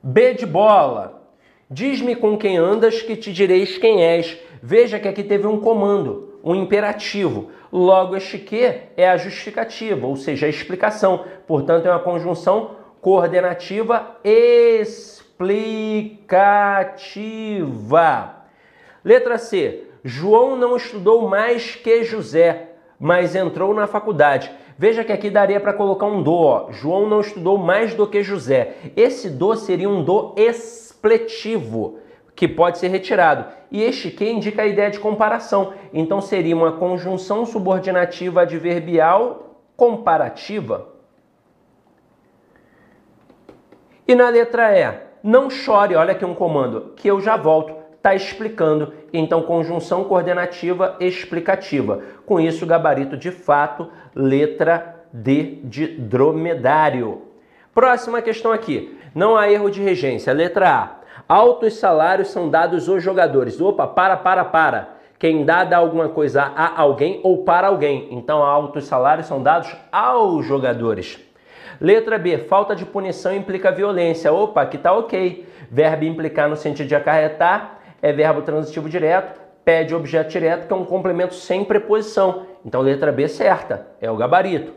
B 0.00 0.34
de 0.34 0.46
bola. 0.46 1.28
Diz-me 1.68 2.14
com 2.14 2.38
quem 2.38 2.56
andas 2.56 3.02
que 3.02 3.16
te 3.16 3.32
direis 3.32 3.76
quem 3.78 4.04
és. 4.04 4.38
Veja 4.62 5.00
que 5.00 5.08
aqui 5.08 5.24
teve 5.24 5.48
um 5.48 5.58
comando 5.58 6.35
um 6.46 6.54
imperativo. 6.54 7.50
Logo, 7.72 8.14
este 8.16 8.38
que 8.38 8.62
é 8.96 9.08
a 9.08 9.16
justificativa, 9.16 10.06
ou 10.06 10.14
seja, 10.14 10.46
a 10.46 10.48
explicação. 10.48 11.24
Portanto, 11.44 11.86
é 11.86 11.90
uma 11.90 11.98
conjunção 11.98 12.76
coordenativa 13.00 14.16
explicativa. 14.22 15.26
Letra 19.04 19.36
C. 19.38 19.82
João 20.04 20.54
não 20.54 20.76
estudou 20.76 21.28
mais 21.28 21.74
que 21.74 22.04
José, 22.04 22.68
mas 22.98 23.34
entrou 23.34 23.74
na 23.74 23.88
faculdade. 23.88 24.52
Veja 24.78 25.02
que 25.02 25.10
aqui 25.10 25.28
daria 25.28 25.58
para 25.58 25.72
colocar 25.72 26.06
um 26.06 26.22
do. 26.22 26.32
Ó. 26.32 26.70
João 26.70 27.08
não 27.08 27.20
estudou 27.20 27.58
mais 27.58 27.92
do 27.94 28.06
que 28.06 28.22
José. 28.22 28.76
Esse 28.96 29.28
do 29.28 29.56
seria 29.56 29.88
um 29.88 30.04
do 30.04 30.32
expletivo 30.36 31.98
que 32.36 32.46
pode 32.46 32.78
ser 32.78 32.88
retirado. 32.88 33.46
E 33.72 33.82
este 33.82 34.10
que 34.10 34.28
indica 34.30 34.62
a 34.62 34.66
ideia 34.66 34.90
de 34.90 35.00
comparação. 35.00 35.72
Então 35.92 36.20
seria 36.20 36.54
uma 36.54 36.72
conjunção 36.72 37.46
subordinativa 37.46 38.42
adverbial 38.42 39.62
comparativa. 39.74 40.88
E 44.06 44.14
na 44.14 44.28
letra 44.28 44.78
E, 44.78 45.00
não 45.22 45.50
chore, 45.50 45.96
olha 45.96 46.12
aqui 46.12 46.24
um 46.24 46.34
comando, 46.34 46.92
que 46.94 47.08
eu 47.08 47.20
já 47.20 47.36
volto, 47.36 47.74
está 47.96 48.14
explicando. 48.14 48.92
Então, 49.12 49.42
conjunção 49.42 50.04
coordenativa 50.04 50.96
explicativa. 51.00 52.02
Com 52.24 52.38
isso, 52.38 52.64
gabarito 52.64 53.16
de 53.16 53.32
fato, 53.32 53.90
letra 54.14 55.04
D 55.12 55.58
de 55.64 55.88
dromedário. 55.88 57.22
Próxima 57.74 58.22
questão 58.22 58.52
aqui. 58.52 58.96
Não 59.12 59.36
há 59.36 59.50
erro 59.50 59.70
de 59.70 59.82
regência. 59.82 60.32
Letra 60.32 60.70
A. 60.70 60.96
Altos 61.28 61.74
salários 61.78 62.28
são 62.28 62.48
dados 62.48 62.88
aos 62.88 63.02
jogadores. 63.02 63.60
Opa, 63.60 63.86
para, 63.86 64.16
para, 64.16 64.44
para. 64.44 64.96
Quem 65.18 65.44
dá, 65.44 65.64
dá 65.64 65.78
alguma 65.78 66.08
coisa 66.08 66.42
a 66.42 66.80
alguém 66.80 67.20
ou 67.22 67.44
para 67.44 67.68
alguém. 67.68 68.08
Então, 68.10 68.42
altos 68.42 68.84
salários 68.84 69.26
são 69.26 69.42
dados 69.42 69.74
aos 69.90 70.44
jogadores. 70.44 71.18
Letra 71.80 72.18
B, 72.18 72.38
falta 72.38 72.76
de 72.76 72.84
punição 72.84 73.34
implica 73.34 73.72
violência. 73.72 74.32
Opa, 74.32 74.62
aqui 74.62 74.78
tá 74.78 74.92
ok. 74.92 75.46
Verbo 75.70 76.04
implicar 76.04 76.48
no 76.48 76.56
sentido 76.56 76.86
de 76.86 76.94
acarretar 76.94 77.76
é 78.02 78.12
verbo 78.12 78.42
transitivo 78.42 78.88
direto, 78.88 79.40
pede 79.64 79.94
objeto 79.94 80.30
direto, 80.30 80.66
que 80.66 80.72
é 80.72 80.76
um 80.76 80.84
complemento 80.84 81.34
sem 81.34 81.64
preposição. 81.64 82.46
Então, 82.64 82.80
letra 82.80 83.10
B 83.10 83.26
certa, 83.26 83.86
é 84.00 84.10
o 84.10 84.16
gabarito. 84.16 84.72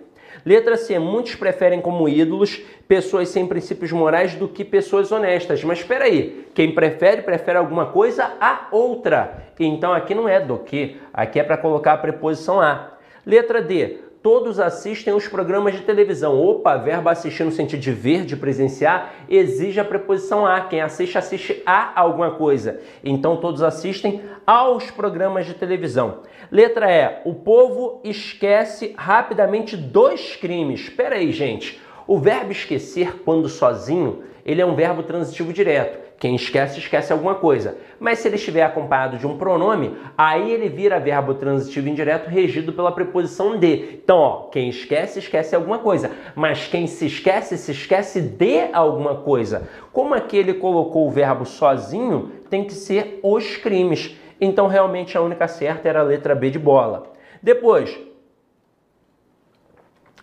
Letra 0.46 0.78
C. 0.78 0.98
Muitos 1.00 1.36
preferem 1.36 1.82
como 1.82 2.08
ídolos 2.08 2.62
pessoas 2.88 3.30
sem 3.30 3.46
princípios 3.46 3.92
morais 3.92 4.36
do 4.36 4.48
que 4.48 4.64
pessoas 4.64 5.12
honestas. 5.12 5.64
Mas 5.64 5.80
espera 5.80 6.06
aí, 6.06 6.48
quem 6.54 6.74
prefere, 6.74 7.22
prefere 7.22 7.58
alguma 7.58 7.88
coisa 7.88 8.34
a 8.40 8.68
outra. 8.72 9.44
Então 9.60 9.94
aqui 9.94 10.16
não 10.16 10.28
é 10.28 10.40
do 10.40 10.58
que, 10.58 10.98
aqui 11.14 11.40
é 11.40 11.44
para 11.44 11.58
colocar 11.58 11.94
a 11.94 11.98
preposição 11.98 12.62
a. 12.62 12.94
Letra 13.26 13.62
D. 13.62 14.09
todos 14.22 14.60
assistem 14.60 15.14
os 15.14 15.28
programas 15.28 15.74
de 15.74 15.82
televisão. 15.82 16.40
Opa, 16.40 16.76
verbo 16.78 17.10
assistir 17.10 17.44
no 17.44 17.52
sentido 17.52 17.80
de 17.80 17.92
ver, 17.92 18.26
de 18.26 18.36
presenciar, 18.36 19.14
exige 19.30 19.80
a 19.80 19.86
preposição 19.86 20.46
a. 20.46 20.62
Quem 20.62 20.82
assiste, 20.82 21.18
assiste 21.18 21.62
a 21.66 22.00
alguma 22.00 22.32
coisa. 22.32 22.80
Então 23.04 23.38
todos 23.38 23.62
assistem 23.62 24.22
aos 24.46 24.92
programas 24.92 25.46
de 25.46 25.54
televisão. 25.54 26.20
Letra 26.52 26.92
E. 26.92 27.22
O 27.26 27.34
povo 27.34 28.02
esquece 28.04 28.94
rapidamente 28.98 29.78
dois 29.78 30.36
crimes. 30.36 30.82
Espera 30.82 31.16
aí, 31.16 31.32
gente. 31.32 31.82
O 32.06 32.18
verbo 32.18 32.52
esquecer 32.52 33.22
quando 33.24 33.48
sozinho, 33.48 34.24
ele 34.46 34.62
é 34.62 34.66
um 34.66 34.76
verbo 34.76 35.04
transitivo 35.04 35.54
direto. 35.54 36.09
Quem 36.20 36.36
esquece, 36.36 36.80
esquece 36.80 37.14
alguma 37.14 37.36
coisa. 37.36 37.78
Mas 37.98 38.20
se 38.20 38.28
ele 38.28 38.36
estiver 38.36 38.64
acompanhado 38.64 39.18
de 39.18 39.26
um 39.26 39.38
pronome, 39.38 39.96
aí 40.18 40.52
ele 40.52 40.68
vira 40.68 41.00
verbo 41.00 41.34
transitivo 41.34 41.88
indireto 41.88 42.28
regido 42.28 42.74
pela 42.74 42.92
preposição 42.92 43.58
de. 43.58 44.02
Então, 44.04 44.18
ó, 44.18 44.50
quem 44.50 44.68
esquece, 44.68 45.20
esquece 45.20 45.56
alguma 45.56 45.80
coisa. 45.80 46.12
Mas 46.36 46.68
quem 46.68 46.88
se 46.88 47.06
esquece, 47.06 47.58
se 47.58 47.72
esquece 47.72 48.20
de 48.22 48.68
alguma 48.74 49.16
coisa. 49.16 49.70
Como 49.94 50.14
aqui 50.14 50.36
ele 50.36 50.56
colocou 50.56 51.08
o 51.08 51.12
verbo 51.12 51.46
sozinho, 51.46 52.34
tem 52.50 52.66
que 52.66 52.74
ser 52.74 53.22
os 53.24 53.56
crimes. 53.56 54.18
Então, 54.42 54.68
realmente, 54.68 55.18
a 55.18 55.22
única 55.22 55.48
certa 55.48 55.88
era 55.88 56.02
a 56.02 56.04
letra 56.04 56.36
B 56.36 56.50
de 56.50 56.60
bola. 56.60 57.14
Depois, 57.42 57.98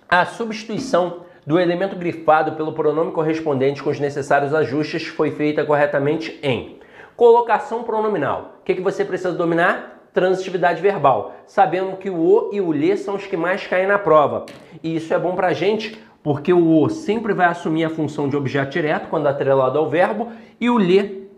a 0.07 0.26
substituição 0.26 1.26
do 1.47 1.61
elemento 1.61 1.94
grifado 1.94 2.53
pelo 2.53 2.72
pronome 2.72 3.12
correspondente 3.12 3.80
com 3.82 3.88
os 3.88 4.01
necessários 4.01 4.53
ajustes 4.53 5.07
foi 5.07 5.30
feita 5.30 5.64
corretamente 5.64 6.38
em 6.42 6.80
colocação 7.16 7.84
pronominal. 7.84 8.57
O 8.61 8.64
que, 8.64 8.74
que 8.74 8.80
você 8.80 9.05
precisa 9.05 9.32
dominar? 9.32 10.09
Transitividade 10.12 10.82
verbal, 10.82 11.36
sabendo 11.47 11.97
que 11.99 12.11
o 12.11 12.16
o 12.16 12.51
e 12.53 12.61
o 12.61 12.72
lhe 12.72 12.97
são 12.97 13.14
os 13.14 13.26
que 13.26 13.36
mais 13.36 13.66
caem 13.66 13.86
na 13.86 13.99
prova. 13.99 14.47
E 14.82 14.97
isso 14.97 15.14
é 15.14 15.18
bom 15.18 15.36
para 15.36 15.53
gente 15.53 15.97
porque 16.22 16.53
o 16.53 16.82
o 16.82 16.88
sempre 16.90 17.32
vai 17.32 17.47
assumir 17.47 17.84
a 17.84 17.90
função 17.90 18.28
de 18.28 18.36
objeto 18.36 18.70
direto 18.70 19.09
quando 19.09 19.28
atrelado 19.28 19.78
ao 19.78 19.88
verbo 19.88 20.32
e 20.61 20.68
o 20.68 20.78
lhe 20.78 21.28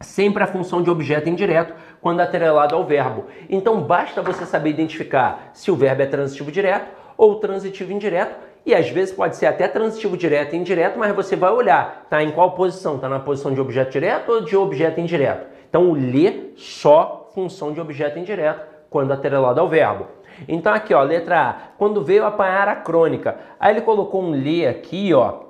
sempre 0.00 0.42
a 0.42 0.46
função 0.46 0.82
de 0.82 0.90
objeto 0.90 1.28
indireto 1.28 1.74
quando 2.00 2.20
atrelado 2.20 2.76
ao 2.76 2.84
verbo. 2.84 3.24
Então 3.48 3.80
basta 3.80 4.22
você 4.22 4.46
saber 4.46 4.70
identificar 4.70 5.50
se 5.52 5.70
o 5.70 5.74
verbo 5.74 6.02
é 6.02 6.06
transitivo 6.06 6.52
direto 6.52 6.88
ou 7.16 7.36
transitivo 7.36 7.92
indireto 7.92 8.36
e 8.66 8.74
às 8.74 8.90
vezes 8.90 9.14
pode 9.14 9.36
ser 9.36 9.46
até 9.46 9.68
transitivo 9.68 10.16
direto 10.16 10.54
e 10.54 10.58
indireto, 10.58 10.98
mas 10.98 11.14
você 11.14 11.36
vai 11.36 11.52
olhar, 11.52 12.04
tá 12.10 12.20
em 12.20 12.32
qual 12.32 12.50
posição? 12.50 12.98
Tá 12.98 13.08
na 13.08 13.20
posição 13.20 13.54
de 13.54 13.60
objeto 13.60 13.92
direto 13.92 14.32
ou 14.32 14.40
de 14.40 14.56
objeto 14.56 15.00
indireto? 15.00 15.46
Então 15.70 15.88
o 15.88 15.94
lhe 15.94 16.52
só 16.56 17.30
função 17.32 17.72
de 17.72 17.80
objeto 17.80 18.18
indireto 18.18 18.66
quando 18.90 19.12
atrelado 19.12 19.60
ao 19.60 19.68
verbo. 19.68 20.06
Então 20.48 20.74
aqui, 20.74 20.92
ó, 20.92 21.02
letra 21.02 21.40
A, 21.40 21.54
quando 21.78 22.02
veio 22.02 22.24
apanhar 22.24 22.66
a 22.66 22.76
crônica. 22.76 23.36
Aí 23.58 23.72
ele 23.72 23.82
colocou 23.82 24.22
um 24.22 24.34
lhe 24.34 24.66
aqui, 24.66 25.14
ó, 25.14 25.40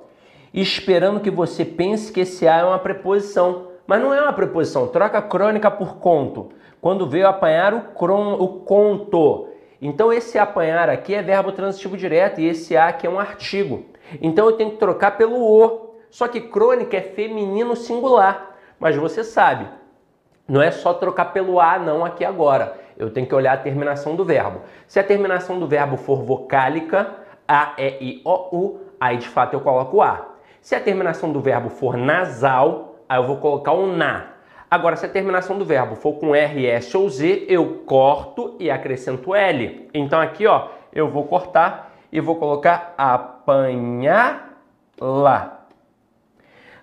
esperando 0.53 1.19
que 1.19 1.31
você 1.31 1.65
pense 1.65 2.11
que 2.11 2.21
esse 2.21 2.47
A 2.47 2.57
é 2.57 2.63
uma 2.63 2.79
preposição. 2.79 3.67
Mas 3.87 4.01
não 4.01 4.13
é 4.13 4.21
uma 4.21 4.33
preposição, 4.33 4.87
troca 4.87 5.21
crônica 5.21 5.71
por 5.71 5.97
conto. 5.97 6.49
Quando 6.79 7.07
veio 7.07 7.27
apanhar 7.27 7.73
o, 7.73 7.81
cron, 7.95 8.33
o 8.33 8.47
conto. 8.59 9.46
Então 9.81 10.11
esse 10.11 10.39
apanhar 10.39 10.89
aqui 10.89 11.13
é 11.13 11.21
verbo 11.21 11.51
transitivo 11.51 11.95
direto 11.95 12.41
e 12.41 12.47
esse 12.47 12.75
a 12.75 12.87
aqui 12.87 13.05
é 13.05 13.09
um 13.09 13.19
artigo. 13.19 13.85
Então 14.21 14.45
eu 14.45 14.53
tenho 14.53 14.71
que 14.71 14.77
trocar 14.77 15.17
pelo 15.17 15.37
o. 15.39 15.95
Só 16.09 16.27
que 16.27 16.41
crônica 16.41 16.97
é 16.97 17.01
feminino 17.01 17.75
singular. 17.75 18.55
Mas 18.79 18.95
você 18.95 19.23
sabe, 19.23 19.67
não 20.47 20.61
é 20.61 20.71
só 20.71 20.93
trocar 20.93 21.25
pelo 21.25 21.59
a 21.59 21.77
não 21.77 22.05
aqui 22.05 22.23
agora. 22.23 22.79
Eu 22.97 23.11
tenho 23.11 23.27
que 23.27 23.35
olhar 23.35 23.53
a 23.53 23.57
terminação 23.57 24.15
do 24.15 24.25
verbo. 24.25 24.61
Se 24.87 24.99
a 24.99 25.03
terminação 25.03 25.59
do 25.59 25.67
verbo 25.67 25.97
for 25.97 26.23
vocálica, 26.23 27.15
a, 27.47 27.73
e, 27.77 27.97
i, 28.01 28.21
o, 28.25 28.57
u, 28.57 28.81
aí 28.99 29.17
de 29.17 29.27
fato 29.27 29.53
eu 29.53 29.61
coloco 29.61 30.01
a. 30.01 30.29
Se 30.61 30.75
a 30.75 30.79
terminação 30.79 31.31
do 31.31 31.39
verbo 31.39 31.69
for 31.69 31.97
nasal, 31.97 32.95
aí 33.07 33.19
eu 33.19 33.27
vou 33.27 33.37
colocar 33.37 33.73
o 33.73 33.87
na. 33.87 34.36
Agora, 34.69 34.97
se 34.97 35.05
a 35.05 35.09
terminação 35.09 35.57
do 35.57 35.63
verbo 35.63 35.95
for 35.95 36.13
com 36.13 36.35
R, 36.35 36.65
S 36.65 36.95
ou 36.97 37.09
Z, 37.09 37.45
eu 37.47 37.83
corto 37.85 38.55
e 38.59 38.69
acrescento 38.69 39.33
L. 39.33 39.89
Então 39.93 40.19
aqui, 40.19 40.45
ó, 40.45 40.67
eu 40.91 41.09
vou 41.09 41.23
cortar 41.23 41.93
e 42.11 42.19
vou 42.19 42.35
colocar 42.35 42.93
apanhar 42.97 44.61
lá. 44.99 45.67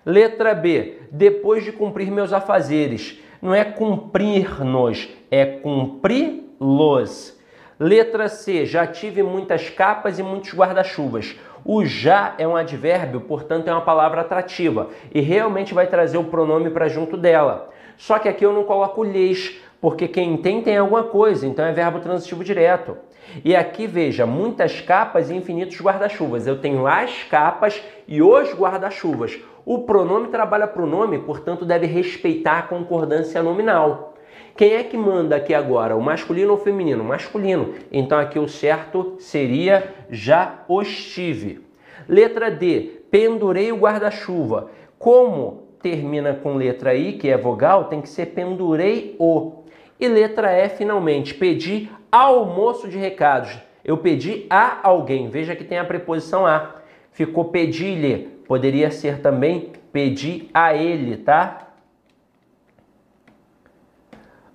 Letra 0.03 0.55
B. 0.55 0.99
Depois 1.11 1.63
de 1.63 1.71
cumprir 1.71 2.11
meus 2.11 2.33
afazeres. 2.33 3.19
Não 3.39 3.53
é 3.53 3.63
cumprir-nos, 3.63 5.07
é 5.29 5.45
cumpri-los. 5.45 7.39
Letra 7.79 8.27
C. 8.27 8.65
Já 8.65 8.87
tive 8.87 9.21
muitas 9.21 9.69
capas 9.69 10.17
e 10.17 10.23
muitos 10.23 10.53
guarda-chuvas. 10.53 11.35
O 11.63 11.83
já 11.85 12.35
é 12.37 12.47
um 12.47 12.55
advérbio, 12.55 13.21
portanto 13.21 13.67
é 13.67 13.71
uma 13.71 13.81
palavra 13.81 14.21
atrativa 14.21 14.89
e 15.11 15.19
realmente 15.19 15.73
vai 15.73 15.87
trazer 15.87 16.17
o 16.17 16.25
pronome 16.25 16.69
para 16.69 16.87
junto 16.87 17.17
dela. 17.17 17.71
Só 17.97 18.19
que 18.19 18.29
aqui 18.29 18.45
eu 18.45 18.53
não 18.53 18.63
coloco 18.63 19.03
lhes, 19.03 19.59
porque 19.79 20.07
quem 20.07 20.37
tem 20.37 20.61
tem 20.61 20.77
alguma 20.77 21.03
coisa, 21.03 21.45
então 21.45 21.65
é 21.65 21.71
verbo 21.71 21.99
transitivo 21.99 22.43
direto. 22.43 22.97
E 23.43 23.55
aqui 23.55 23.87
veja, 23.87 24.25
muitas 24.25 24.81
capas 24.81 25.29
e 25.29 25.35
infinitos 25.35 25.79
guarda-chuvas. 25.81 26.47
Eu 26.47 26.59
tenho 26.59 26.87
as 26.87 27.23
capas 27.23 27.81
e 28.07 28.21
os 28.21 28.53
guarda-chuvas. 28.53 29.39
O 29.65 29.79
pronome 29.79 30.27
trabalha 30.27 30.67
pronome, 30.67 31.19
portanto 31.19 31.65
deve 31.65 31.87
respeitar 31.87 32.59
a 32.59 32.63
concordância 32.63 33.41
nominal. 33.41 34.13
Quem 34.55 34.73
é 34.73 34.83
que 34.83 34.97
manda 34.97 35.35
aqui 35.35 35.53
agora, 35.53 35.97
o 35.97 36.01
masculino 36.01 36.53
ou 36.53 36.57
o 36.57 36.61
feminino? 36.61 37.03
Masculino. 37.03 37.73
Então 37.91 38.17
aqui 38.17 38.39
o 38.39 38.47
certo 38.47 39.15
seria 39.19 39.93
já 40.09 40.63
estive. 40.81 41.65
Letra 42.07 42.49
D, 42.49 43.01
pendurei 43.11 43.71
o 43.71 43.77
guarda-chuva. 43.77 44.69
Como 44.97 45.64
termina 45.85 46.33
com 46.33 46.55
letra 46.55 46.95
I, 46.95 47.13
que 47.13 47.29
é 47.29 47.37
vogal, 47.37 47.85
tem 47.85 48.01
que 48.01 48.09
ser 48.09 48.27
pendurei 48.27 49.15
o. 49.19 49.63
E 49.99 50.07
letra 50.07 50.51
E, 50.51 50.67
finalmente, 50.67 51.35
pedi 51.35 51.91
almoço 52.11 52.87
de 52.87 52.97
recados. 52.97 53.55
Eu 53.83 53.99
pedi 53.99 54.47
a 54.49 54.79
alguém. 54.81 55.29
Veja 55.29 55.55
que 55.55 55.63
tem 55.63 55.77
a 55.77 55.85
preposição 55.85 56.43
a. 56.43 56.73
Ficou 57.11 57.45
pedi-lhe. 57.45 58.25
Poderia 58.47 58.89
ser 58.89 59.21
também 59.21 59.73
pedi 59.93 60.49
a 60.51 60.73
ele, 60.73 61.17
tá? 61.17 61.67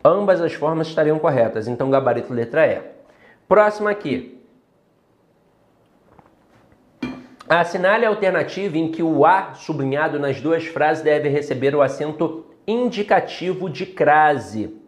Ambas 0.04 0.40
as 0.40 0.52
formas 0.52 0.88
estariam 0.88 1.20
corretas. 1.20 1.68
Então, 1.68 1.90
gabarito 1.90 2.34
letra 2.34 2.66
E. 2.66 2.82
Próxima 3.46 3.88
aqui. 3.88 4.39
Assinale 7.50 8.06
a 8.06 8.08
alternativa 8.08 8.78
em 8.78 8.92
que 8.92 9.02
o 9.02 9.26
A 9.26 9.54
sublinhado 9.54 10.20
nas 10.20 10.40
duas 10.40 10.66
frases 10.66 11.02
deve 11.02 11.28
receber 11.28 11.74
o 11.74 11.82
acento 11.82 12.46
indicativo 12.64 13.68
de 13.68 13.84
crase. 13.84 14.78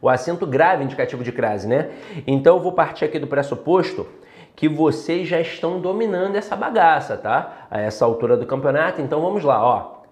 O 0.00 0.08
acento 0.08 0.46
grave 0.46 0.82
indicativo 0.82 1.22
de 1.22 1.30
crase, 1.30 1.68
né? 1.68 1.90
Então 2.26 2.56
eu 2.56 2.62
vou 2.62 2.72
partir 2.72 3.04
aqui 3.04 3.18
do 3.18 3.26
pressuposto 3.26 4.08
que 4.56 4.66
vocês 4.66 5.28
já 5.28 5.38
estão 5.38 5.78
dominando 5.78 6.36
essa 6.36 6.56
bagaça, 6.56 7.18
tá? 7.18 7.66
A 7.70 7.78
essa 7.82 8.06
altura 8.06 8.34
do 8.38 8.46
campeonato. 8.46 9.02
Então 9.02 9.20
vamos 9.20 9.44
lá, 9.44 9.62
ó. 9.62 10.04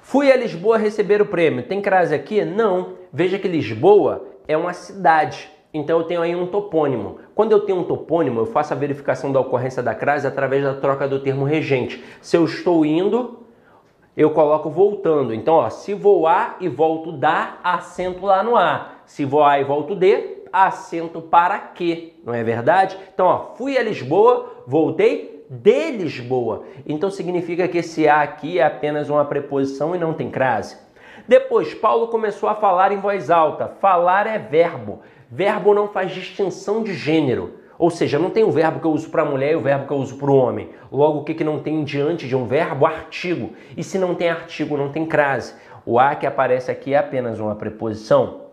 Fui 0.00 0.32
a 0.32 0.36
Lisboa 0.36 0.76
receber 0.76 1.22
o 1.22 1.26
prêmio. 1.26 1.62
Tem 1.62 1.80
crase 1.80 2.12
aqui? 2.12 2.44
Não. 2.44 2.94
Veja 3.12 3.38
que 3.38 3.46
Lisboa 3.46 4.26
é 4.48 4.56
uma 4.56 4.72
cidade. 4.72 5.48
Então 5.72 5.98
eu 5.98 6.04
tenho 6.04 6.22
aí 6.22 6.34
um 6.34 6.46
topônimo. 6.46 7.18
Quando 7.34 7.52
eu 7.52 7.60
tenho 7.60 7.78
um 7.78 7.84
topônimo, 7.84 8.40
eu 8.40 8.46
faço 8.46 8.72
a 8.72 8.76
verificação 8.76 9.30
da 9.30 9.40
ocorrência 9.40 9.82
da 9.82 9.94
crase 9.94 10.26
através 10.26 10.64
da 10.64 10.74
troca 10.74 11.06
do 11.06 11.20
termo 11.20 11.44
regente. 11.44 12.02
Se 12.20 12.36
eu 12.36 12.44
estou 12.44 12.84
indo, 12.84 13.38
eu 14.16 14.30
coloco 14.30 14.68
voltando. 14.68 15.32
Então, 15.32 15.54
ó, 15.54 15.70
se 15.70 15.94
voar 15.94 16.56
e 16.60 16.68
volto 16.68 17.12
da, 17.12 17.58
acento 17.62 18.26
lá 18.26 18.42
no 18.42 18.56
A. 18.56 18.92
Se 19.06 19.24
voar 19.24 19.60
e 19.60 19.64
volto 19.64 19.94
de, 19.94 20.40
acento 20.52 21.20
para 21.20 21.58
que. 21.58 22.20
Não 22.24 22.34
é 22.34 22.42
verdade? 22.42 22.98
Então, 23.14 23.26
ó, 23.26 23.54
fui 23.54 23.78
a 23.78 23.82
Lisboa, 23.82 24.64
voltei 24.66 25.44
de 25.48 25.90
Lisboa. 25.92 26.64
Então 26.86 27.10
significa 27.10 27.66
que 27.66 27.78
esse 27.78 28.08
A 28.08 28.22
aqui 28.22 28.58
é 28.58 28.64
apenas 28.64 29.08
uma 29.08 29.24
preposição 29.24 29.94
e 29.94 29.98
não 29.98 30.14
tem 30.14 30.30
crase. 30.30 30.76
Depois, 31.26 31.74
Paulo 31.74 32.08
começou 32.08 32.48
a 32.48 32.54
falar 32.54 32.92
em 32.92 32.98
voz 32.98 33.30
alta. 33.30 33.68
Falar 33.80 34.26
é 34.26 34.38
verbo. 34.38 35.00
Verbo 35.30 35.72
não 35.72 35.86
faz 35.86 36.12
distinção 36.12 36.82
de 36.82 36.92
gênero. 36.92 37.54
Ou 37.78 37.88
seja, 37.88 38.18
não 38.18 38.30
tem 38.30 38.42
o 38.42 38.50
verbo 38.50 38.80
que 38.80 38.86
eu 38.86 38.90
uso 38.90 39.08
para 39.08 39.24
mulher 39.24 39.52
e 39.52 39.56
o 39.56 39.60
verbo 39.60 39.86
que 39.86 39.92
eu 39.92 39.96
uso 39.96 40.16
para 40.16 40.30
o 40.30 40.36
homem. 40.36 40.70
Logo, 40.90 41.20
o 41.20 41.24
que, 41.24 41.32
que 41.32 41.44
não 41.44 41.60
tem 41.60 41.84
diante 41.84 42.26
de 42.26 42.34
um 42.34 42.46
verbo? 42.46 42.84
Artigo. 42.84 43.52
E 43.76 43.84
se 43.84 43.96
não 43.96 44.14
tem 44.14 44.28
artigo, 44.28 44.76
não 44.76 44.90
tem 44.90 45.06
crase. 45.06 45.54
O 45.86 45.98
A 45.98 46.14
que 46.16 46.26
aparece 46.26 46.70
aqui 46.70 46.94
é 46.94 46.98
apenas 46.98 47.38
uma 47.38 47.54
preposição. 47.54 48.48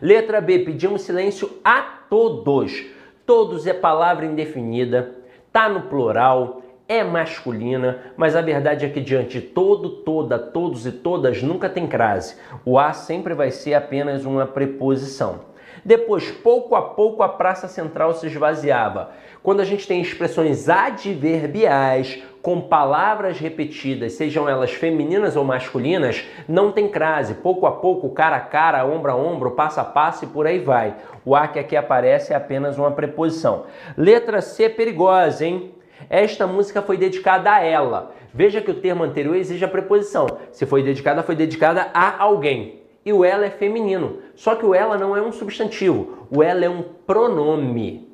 Letra 0.00 0.40
B, 0.40 0.60
pedimos 0.60 1.02
silêncio 1.02 1.58
a 1.64 1.82
todos. 2.08 2.86
Todos 3.26 3.66
é 3.66 3.74
palavra 3.74 4.24
indefinida, 4.24 5.16
tá 5.52 5.68
no 5.68 5.82
plural, 5.82 6.62
é 6.88 7.04
masculina, 7.04 7.98
mas 8.16 8.34
a 8.34 8.40
verdade 8.40 8.86
é 8.86 8.88
que 8.88 9.00
diante 9.00 9.40
de 9.40 9.46
todo, 9.48 9.90
toda, 9.90 10.38
todos 10.38 10.86
e 10.86 10.92
todas 10.92 11.42
nunca 11.42 11.68
tem 11.68 11.86
crase. 11.86 12.36
O 12.64 12.78
A 12.78 12.92
sempre 12.92 13.34
vai 13.34 13.50
ser 13.50 13.74
apenas 13.74 14.24
uma 14.24 14.46
preposição. 14.46 15.49
Depois, 15.84 16.30
pouco 16.30 16.74
a 16.74 16.82
pouco, 16.82 17.22
a 17.22 17.28
praça 17.28 17.68
central 17.68 18.14
se 18.14 18.26
esvaziava. 18.26 19.10
Quando 19.42 19.60
a 19.60 19.64
gente 19.64 19.86
tem 19.86 20.00
expressões 20.00 20.68
adverbiais 20.68 22.22
com 22.42 22.60
palavras 22.60 23.38
repetidas, 23.38 24.12
sejam 24.12 24.48
elas 24.48 24.72
femininas 24.72 25.36
ou 25.36 25.44
masculinas, 25.44 26.24
não 26.48 26.72
tem 26.72 26.88
crase. 26.88 27.34
Pouco 27.34 27.66
a 27.66 27.72
pouco, 27.72 28.10
cara 28.10 28.36
a 28.36 28.40
cara, 28.40 28.84
ombro 28.84 29.10
a 29.10 29.16
ombro, 29.16 29.52
passo 29.52 29.80
a 29.80 29.84
passo 29.84 30.24
e 30.24 30.28
por 30.28 30.46
aí 30.46 30.58
vai. 30.58 30.94
O 31.24 31.34
a 31.34 31.48
que 31.48 31.58
aqui 31.58 31.76
aparece 31.76 32.32
é 32.32 32.36
apenas 32.36 32.78
uma 32.78 32.90
preposição. 32.90 33.64
Letra 33.96 34.40
C 34.40 34.68
perigosa, 34.68 35.44
hein? 35.44 35.74
Esta 36.08 36.46
música 36.46 36.80
foi 36.82 36.96
dedicada 36.96 37.52
a 37.52 37.62
ela. 37.62 38.12
Veja 38.32 38.60
que 38.60 38.70
o 38.70 38.80
termo 38.80 39.04
anterior 39.04 39.36
exige 39.36 39.64
a 39.64 39.68
preposição. 39.68 40.26
Se 40.52 40.64
foi 40.64 40.82
dedicada, 40.82 41.22
foi 41.22 41.34
dedicada 41.34 41.88
a 41.92 42.22
alguém. 42.22 42.79
E 43.04 43.12
o 43.12 43.24
ela 43.24 43.46
é 43.46 43.50
feminino. 43.50 44.18
Só 44.34 44.54
que 44.54 44.64
o 44.64 44.74
ela 44.74 44.98
não 44.98 45.16
é 45.16 45.22
um 45.22 45.32
substantivo. 45.32 46.26
O 46.30 46.42
ela 46.42 46.64
é 46.64 46.68
um 46.68 46.82
pronome. 46.82 48.08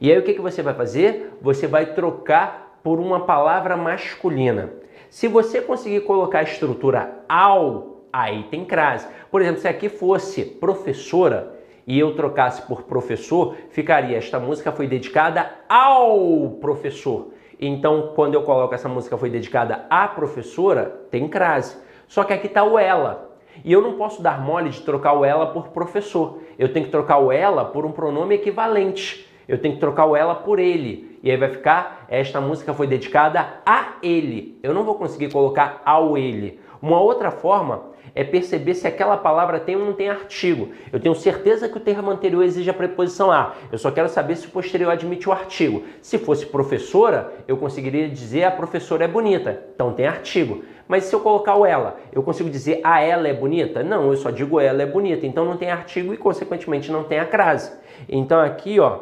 E 0.00 0.10
aí 0.10 0.18
o 0.18 0.22
que, 0.22 0.34
que 0.34 0.40
você 0.40 0.62
vai 0.62 0.74
fazer? 0.74 1.36
Você 1.42 1.66
vai 1.66 1.94
trocar 1.94 2.80
por 2.82 3.00
uma 3.00 3.20
palavra 3.20 3.76
masculina. 3.76 4.72
Se 5.10 5.26
você 5.26 5.60
conseguir 5.60 6.00
colocar 6.02 6.40
a 6.40 6.42
estrutura 6.42 7.24
ao, 7.28 8.02
aí 8.12 8.44
tem 8.44 8.64
crase. 8.64 9.06
Por 9.30 9.42
exemplo, 9.42 9.60
se 9.60 9.68
aqui 9.68 9.88
fosse 9.88 10.44
professora 10.44 11.58
e 11.86 11.98
eu 11.98 12.14
trocasse 12.14 12.62
por 12.62 12.82
professor, 12.82 13.56
ficaria 13.70 14.16
esta 14.16 14.38
música 14.38 14.70
foi 14.70 14.86
dedicada 14.86 15.50
ao 15.68 16.58
professor. 16.60 17.28
Então, 17.58 18.12
quando 18.14 18.34
eu 18.34 18.42
coloco 18.42 18.74
essa 18.74 18.88
música 18.88 19.18
foi 19.18 19.30
dedicada 19.30 19.86
à 19.90 20.06
professora, 20.06 21.06
tem 21.10 21.26
crase. 21.26 21.76
Só 22.06 22.22
que 22.22 22.32
aqui 22.32 22.46
está 22.46 22.62
o 22.62 22.78
ela. 22.78 23.27
E 23.64 23.72
eu 23.72 23.80
não 23.80 23.94
posso 23.94 24.22
dar 24.22 24.40
mole 24.40 24.70
de 24.70 24.80
trocar 24.80 25.12
o 25.12 25.24
ela 25.24 25.46
por 25.46 25.68
professor. 25.68 26.38
Eu 26.58 26.72
tenho 26.72 26.86
que 26.86 26.90
trocar 26.90 27.18
o 27.18 27.32
ela 27.32 27.64
por 27.64 27.84
um 27.84 27.92
pronome 27.92 28.34
equivalente 28.34 29.28
eu 29.48 29.58
tenho 29.58 29.74
que 29.74 29.80
trocar 29.80 30.04
o 30.04 30.14
ela 30.14 30.34
por 30.34 30.58
ele. 30.58 31.18
E 31.22 31.30
aí 31.30 31.36
vai 31.36 31.48
ficar, 31.48 32.04
esta 32.08 32.40
música 32.40 32.74
foi 32.74 32.86
dedicada 32.86 33.54
a 33.64 33.94
ele. 34.02 34.58
Eu 34.62 34.74
não 34.74 34.84
vou 34.84 34.94
conseguir 34.96 35.32
colocar 35.32 35.80
ao 35.84 36.18
ele. 36.18 36.60
Uma 36.82 37.00
outra 37.00 37.30
forma 37.30 37.86
é 38.18 38.24
perceber 38.24 38.74
se 38.74 38.84
aquela 38.84 39.16
palavra 39.16 39.60
tem 39.60 39.76
ou 39.76 39.84
não 39.84 39.92
tem 39.92 40.08
artigo. 40.08 40.70
Eu 40.92 40.98
tenho 40.98 41.14
certeza 41.14 41.68
que 41.68 41.76
o 41.76 41.80
termo 41.80 42.10
anterior 42.10 42.42
exige 42.42 42.68
a 42.68 42.74
preposição 42.74 43.30
a. 43.30 43.54
Eu 43.70 43.78
só 43.78 43.92
quero 43.92 44.08
saber 44.08 44.34
se 44.34 44.48
o 44.48 44.50
posterior 44.50 44.90
admite 44.90 45.28
o 45.28 45.32
artigo. 45.32 45.84
Se 46.02 46.18
fosse 46.18 46.44
professora, 46.44 47.32
eu 47.46 47.56
conseguiria 47.56 48.08
dizer 48.08 48.42
a 48.42 48.50
professora 48.50 49.04
é 49.04 49.08
bonita. 49.08 49.62
Então 49.72 49.92
tem 49.92 50.04
artigo. 50.04 50.64
Mas 50.88 51.04
se 51.04 51.14
eu 51.14 51.20
colocar 51.20 51.54
o 51.54 51.64
ela, 51.64 51.96
eu 52.12 52.20
consigo 52.20 52.50
dizer 52.50 52.80
a 52.82 53.00
ela 53.00 53.28
é 53.28 53.32
bonita? 53.32 53.84
Não, 53.84 54.10
eu 54.10 54.16
só 54.16 54.32
digo 54.32 54.58
ela 54.58 54.82
é 54.82 54.86
bonita. 54.86 55.24
Então 55.24 55.44
não 55.44 55.56
tem 55.56 55.70
artigo 55.70 56.12
e 56.12 56.16
consequentemente 56.16 56.90
não 56.90 57.04
tem 57.04 57.20
a 57.20 57.24
crase. 57.24 57.70
Então 58.08 58.40
aqui, 58.40 58.80
ó, 58.80 58.98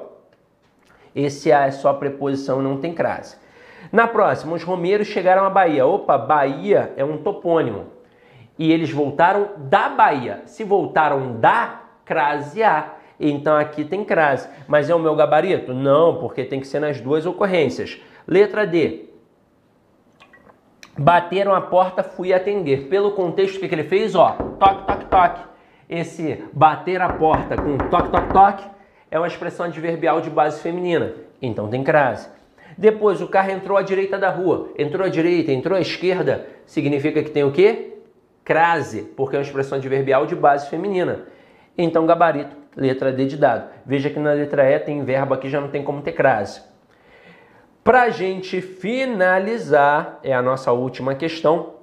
esse 1.15 1.51
A 1.51 1.69
é 1.69 1.71
só 1.71 1.95
preposição, 1.95 2.61
não 2.61 2.77
tem 2.77 2.93
crase. 2.93 3.37
Na 3.91 4.07
próxima, 4.07 4.55
os 4.55 4.63
romeiros 4.63 5.07
chegaram 5.07 5.47
à 5.47 5.49
Bahia. 5.49 5.87
Opa, 5.87 6.19
Bahia 6.19 6.93
é 6.99 7.05
um 7.05 7.17
topônimo. 7.17 7.96
E 8.59 8.73
eles 8.73 8.91
voltaram 8.91 9.51
da 9.57 9.89
Bahia. 9.89 10.43
Se 10.47 10.65
voltaram 10.65 11.39
da, 11.39 11.83
crase 12.05 12.63
A. 12.63 12.95
Então 13.19 13.57
aqui 13.57 13.85
tem 13.85 14.05
crase. 14.05 14.49
Mas 14.67 14.89
é 14.89 14.95
o 14.95 14.99
meu 14.99 15.15
gabarito? 15.15 15.75
Não, 15.75 16.17
porque 16.17 16.45
tem 16.45 16.61
que 16.61 16.67
ser 16.67 16.81
nas 16.81 17.01
duas 17.01 17.27
ocorrências. 17.27 18.01
Letra 18.27 18.67
D. 18.67 19.07
Bateram 20.99 21.55
a 21.55 21.61
porta, 21.61 22.03
fui 22.03 22.33
atender. 22.33 22.89
Pelo 22.89 23.13
contexto, 23.13 23.59
que 23.59 23.67
ele 23.67 23.85
fez? 23.85 24.15
Ó, 24.15 24.33
toque, 24.59 24.87
toque, 24.87 25.05
toque. 25.07 25.41
Esse 25.89 26.43
bater 26.53 27.01
a 27.01 27.13
porta 27.13 27.57
com 27.57 27.77
toque, 27.77 28.11
toque, 28.11 28.33
toque 28.33 28.65
é 29.11 29.19
uma 29.19 29.29
expressão 29.29 29.67
adverbial 29.67 30.21
de 30.21 30.29
base 30.29 30.61
feminina, 30.61 31.13
então 31.41 31.69
tem 31.69 31.85
crase. 31.85 32.29
Depois, 32.77 33.23
o 33.23 33.29
carro 33.29 33.51
entrou 33.53 33.79
à 33.79 33.83
direita 33.83 34.19
da 34.19 34.31
rua. 34.31 34.71
Entrou 34.77 35.07
à 35.07 35.09
direita, 35.09 35.53
entrou 35.53 35.79
à 35.79 35.81
esquerda, 35.81 36.47
significa 36.67 37.23
que 37.23 37.31
tem 37.31 37.45
o 37.45 37.53
quê? 37.53 37.96
Crase, 38.47 39.03
porque 39.17 39.35
é 39.35 39.41
uma 39.41 39.45
expressão 39.45 39.77
adverbial 39.77 40.25
de 40.25 40.37
base 40.37 40.71
feminina. 40.71 41.25
Então, 41.77 42.07
gabarito, 42.07 42.57
letra 42.77 43.11
D 43.11 43.27
de 43.27 43.37
dado. 43.37 43.69
Veja 43.85 44.09
que 44.09 44.21
na 44.21 44.35
letra 44.35 44.71
E 44.71 44.79
tem 44.79 45.03
verbo 45.03 45.35
aqui, 45.35 45.51
já 45.51 45.61
não 45.61 45.67
tem 45.67 45.83
como 45.83 46.01
ter 46.01 46.13
crase. 46.13 46.63
Para 47.83 48.09
gente 48.09 48.61
finalizar, 48.61 50.21
é 50.23 50.33
a 50.33 50.41
nossa 50.41 50.71
última 50.71 51.17
questão, 51.17 51.75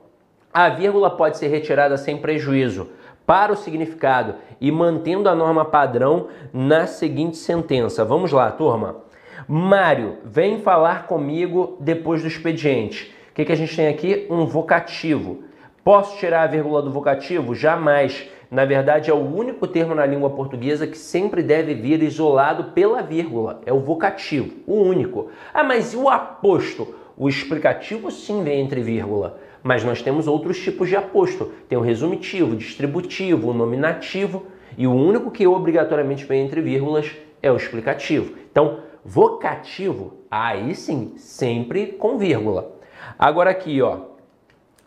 a 0.53 0.69
vírgula 0.69 1.09
pode 1.09 1.37
ser 1.37 1.49
retirada 1.49 1.97
sem 1.97 2.15
prejuízo 2.15 2.91
para 3.25 3.51
o 3.51 3.57
significado 3.57 4.35
e 4.61 4.71
mantendo 4.71 5.27
a 5.27 5.35
norma 5.35 5.65
padrão 5.65 6.29
na 6.53 6.87
seguinte 6.87 7.35
sentença. 7.35 8.05
Vamos 8.05 8.31
lá, 8.31 8.49
turma. 8.49 9.03
Mário, 9.45 10.19
vem 10.23 10.61
falar 10.61 11.07
comigo 11.07 11.75
depois 11.81 12.21
do 12.21 12.27
expediente. 12.29 13.13
O 13.31 13.33
que, 13.33 13.43
que 13.43 13.51
a 13.51 13.57
gente 13.57 13.75
tem 13.75 13.89
aqui? 13.89 14.27
Um 14.29 14.45
vocativo. 14.45 15.43
Posso 15.83 16.17
tirar 16.17 16.43
a 16.43 16.47
vírgula 16.47 16.81
do 16.81 16.89
vocativo? 16.89 17.53
Jamais. 17.53 18.29
Na 18.49 18.63
verdade, 18.63 19.11
é 19.11 19.13
o 19.13 19.17
único 19.17 19.67
termo 19.67 19.93
na 19.93 20.05
língua 20.05 20.29
portuguesa 20.29 20.87
que 20.87 20.97
sempre 20.97 21.43
deve 21.43 21.73
vir 21.73 22.01
isolado 22.01 22.71
pela 22.71 23.01
vírgula. 23.01 23.59
É 23.65 23.73
o 23.73 23.81
vocativo, 23.81 24.53
o 24.65 24.75
único. 24.75 25.29
Ah, 25.53 25.63
mas 25.63 25.93
e 25.93 25.97
o 25.97 26.07
aposto? 26.07 26.95
O 27.17 27.27
explicativo 27.27 28.09
sim 28.11 28.45
vem 28.45 28.61
entre 28.61 28.81
vírgula. 28.81 29.39
Mas 29.61 29.83
nós 29.83 30.01
temos 30.01 30.25
outros 30.25 30.57
tipos 30.57 30.87
de 30.87 30.95
aposto. 30.95 31.51
Tem 31.67 31.77
o 31.77 31.81
resumitivo, 31.81 32.53
o 32.53 32.57
distributivo, 32.57 33.49
o 33.49 33.53
nominativo 33.53 34.45
e 34.77 34.87
o 34.87 34.93
único 34.93 35.31
que 35.31 35.45
obrigatoriamente 35.45 36.23
vem 36.23 36.45
entre 36.45 36.61
vírgulas 36.61 37.11
é 37.41 37.51
o 37.51 37.57
explicativo. 37.57 38.35
Então, 38.49 38.79
vocativo, 39.03 40.13
aí 40.31 40.73
sim, 40.75 41.13
sempre 41.17 41.87
com 41.87 42.17
vírgula. 42.17 42.71
Agora 43.19 43.49
aqui, 43.49 43.81
ó. 43.81 44.12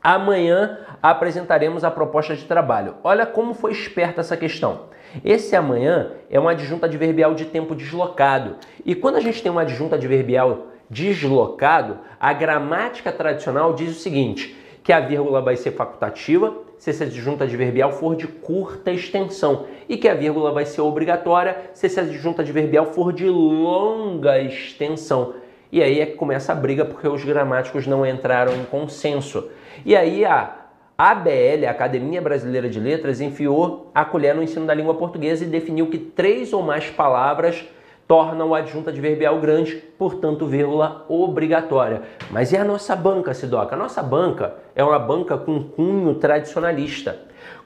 Amanhã 0.09 0.79
apresentaremos 1.03 1.83
a 1.83 1.91
proposta 1.91 2.37
de 2.37 2.45
trabalho. 2.45 2.95
Olha 3.03 3.27
como 3.27 3.55
foi 3.55 3.73
esperta 3.73 4.21
essa 4.21 4.37
questão. 4.37 4.83
Esse 5.25 5.57
amanhã 5.57 6.13
é 6.31 6.39
uma 6.39 6.53
adjunta 6.53 6.87
adverbial 6.87 7.35
de 7.35 7.47
tempo 7.47 7.75
deslocado. 7.75 8.55
E 8.85 8.95
quando 8.95 9.17
a 9.17 9.21
gente 9.21 9.43
tem 9.43 9.51
uma 9.51 9.63
adjunta 9.63 9.97
adverbial 9.97 10.69
deslocado, 10.89 11.99
a 12.21 12.33
gramática 12.33 13.11
tradicional 13.11 13.75
diz 13.75 13.97
o 13.97 14.01
seguinte: 14.01 14.57
que 14.85 14.93
a 14.93 15.01
vírgula 15.01 15.43
vai 15.43 15.57
ser 15.57 15.73
facultativa 15.73 16.55
se 16.79 16.91
essa 16.91 17.03
adjunta 17.03 17.43
adverbial 17.43 17.91
for 17.91 18.15
de 18.15 18.29
curta 18.29 18.93
extensão 18.93 19.67
e 19.89 19.97
que 19.97 20.09
a 20.09 20.15
vírgula 20.15 20.53
vai 20.53 20.67
ser 20.67 20.83
obrigatória 20.83 21.63
se 21.75 21.87
essa 21.87 22.03
adjunta 22.03 22.43
adverbial 22.43 22.87
for 22.93 23.13
de 23.13 23.29
longa 23.29 24.39
extensão. 24.39 25.35
E 25.73 25.83
aí 25.83 26.01
é 26.01 26.07
que 26.07 26.15
começa 26.15 26.53
a 26.53 26.55
briga 26.55 26.85
porque 26.85 27.09
os 27.09 27.25
gramáticos 27.25 27.89
não 27.89 28.07
entraram 28.07 28.55
em 28.55 28.65
consenso. 28.65 29.51
E 29.85 29.95
aí 29.97 30.25
a 30.25 30.67
ABL, 30.99 31.67
a 31.67 31.71
Academia 31.71 32.23
Brasileira 32.23 32.69
de 32.69 32.81
Letras, 32.81 33.21
enfiou 33.21 33.91
a 33.95 34.05
colher 34.05 34.35
no 34.35 34.43
ensino 34.43 34.67
da 34.67 34.75
língua 34.75 34.95
portuguesa 34.95 35.45
e 35.45 35.49
definiu 35.49 35.89
que 35.89 35.99
três 35.99 36.53
ou 36.53 36.63
mais 36.63 36.89
palavras 36.89 37.67
torna 38.09 38.45
o 38.45 38.55
adjunto 38.55 38.89
adverbial 38.89 39.39
grande, 39.41 39.77
portanto, 39.99 40.47
vírgula 40.47 41.05
obrigatória. 41.09 42.03
Mas 42.31 42.53
e 42.53 42.57
a 42.57 42.65
nossa 42.65 42.95
banca, 42.95 43.35
Sidoca? 43.35 43.75
A 43.75 43.79
nossa 43.79 44.03
banca 44.03 44.55
é 44.75 44.83
uma 44.83 44.99
banca 44.99 45.37
com 45.37 45.65
cunho 45.65 46.15
tradicionalista. 46.15 47.19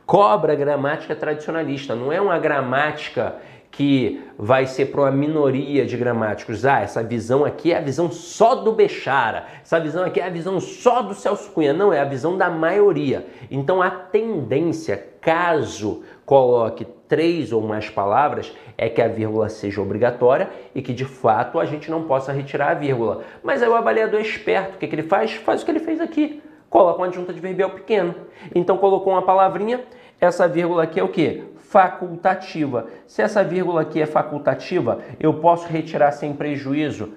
Cobra 0.07 0.55
gramática 0.55 1.15
tradicionalista, 1.15 1.95
não 1.95 2.13
é 2.13 2.21
uma 2.21 2.39
gramática 2.39 3.37
que 3.71 4.21
vai 4.37 4.67
ser 4.67 4.87
para 4.87 5.03
uma 5.03 5.11
minoria 5.11 5.87
de 5.87 5.97
gramáticos. 5.97 6.65
Ah, 6.67 6.81
essa 6.81 7.03
visão 7.03 7.45
aqui 7.45 7.73
é 7.73 7.79
a 7.79 7.81
visão 7.81 8.11
só 8.11 8.57
do 8.57 8.73
Bechara, 8.73 9.45
essa 9.63 9.79
visão 9.79 10.05
aqui 10.05 10.21
é 10.21 10.27
a 10.27 10.31
visão 10.31 10.61
só 10.61 11.03
do 11.03 11.15
Celso 11.15 11.51
Cunha. 11.53 11.73
Não, 11.73 11.93
é 11.93 12.01
a 12.01 12.05
visão 12.05 12.37
da 12.37 12.51
maioria. 12.51 13.27
Então 13.51 13.81
a 13.81 13.91
tendência, 13.91 14.97
caso 15.21 16.03
coloque 16.27 16.87
três 17.09 17.53
ou 17.53 17.61
mais 17.61 17.91
palavras, 17.91 18.53
é 18.79 18.89
que 18.89 19.03
a 19.03 19.09
vírgula 19.09 19.49
seja 19.49 19.81
obrigatória 19.83 20.49
e 20.75 20.81
que 20.81 20.93
de 20.93 21.05
fato 21.05 21.59
a 21.59 21.65
gente 21.65 21.91
não 21.91 22.05
possa 22.05 22.33
retirar 22.33 22.71
a 22.71 22.75
vírgula. 22.75 23.23
Mas 23.43 23.63
aí 23.63 23.69
o 23.69 23.75
avaliador 23.75 24.21
é 24.21 24.23
esperto, 24.23 24.77
o 24.77 24.79
que, 24.79 24.87
que 24.87 24.95
ele 24.95 25.03
faz? 25.03 25.33
Faz 25.33 25.63
o 25.63 25.65
que 25.65 25.71
ele 25.71 25.81
fez 25.81 26.01
aqui. 26.01 26.43
Coloca 26.69 26.99
uma 26.99 27.07
adjunta 27.07 27.33
adverbial 27.33 27.71
pequeno. 27.71 28.15
Então 28.55 28.79
colocou 28.79 29.13
uma 29.13 29.23
palavrinha, 29.23 29.85
essa 30.21 30.47
vírgula 30.47 30.85
aqui 30.85 31.01
é 31.01 31.03
o 31.03 31.09
que? 31.09 31.43
Facultativa. 31.71 32.89
Se 33.07 33.23
essa 33.23 33.43
vírgula 33.45 33.83
aqui 33.83 34.03
é 34.03 34.07
facultativa, 34.07 34.99
eu 35.21 35.35
posso 35.35 35.69
retirar 35.69 36.11
sem 36.11 36.33
prejuízo 36.33 37.11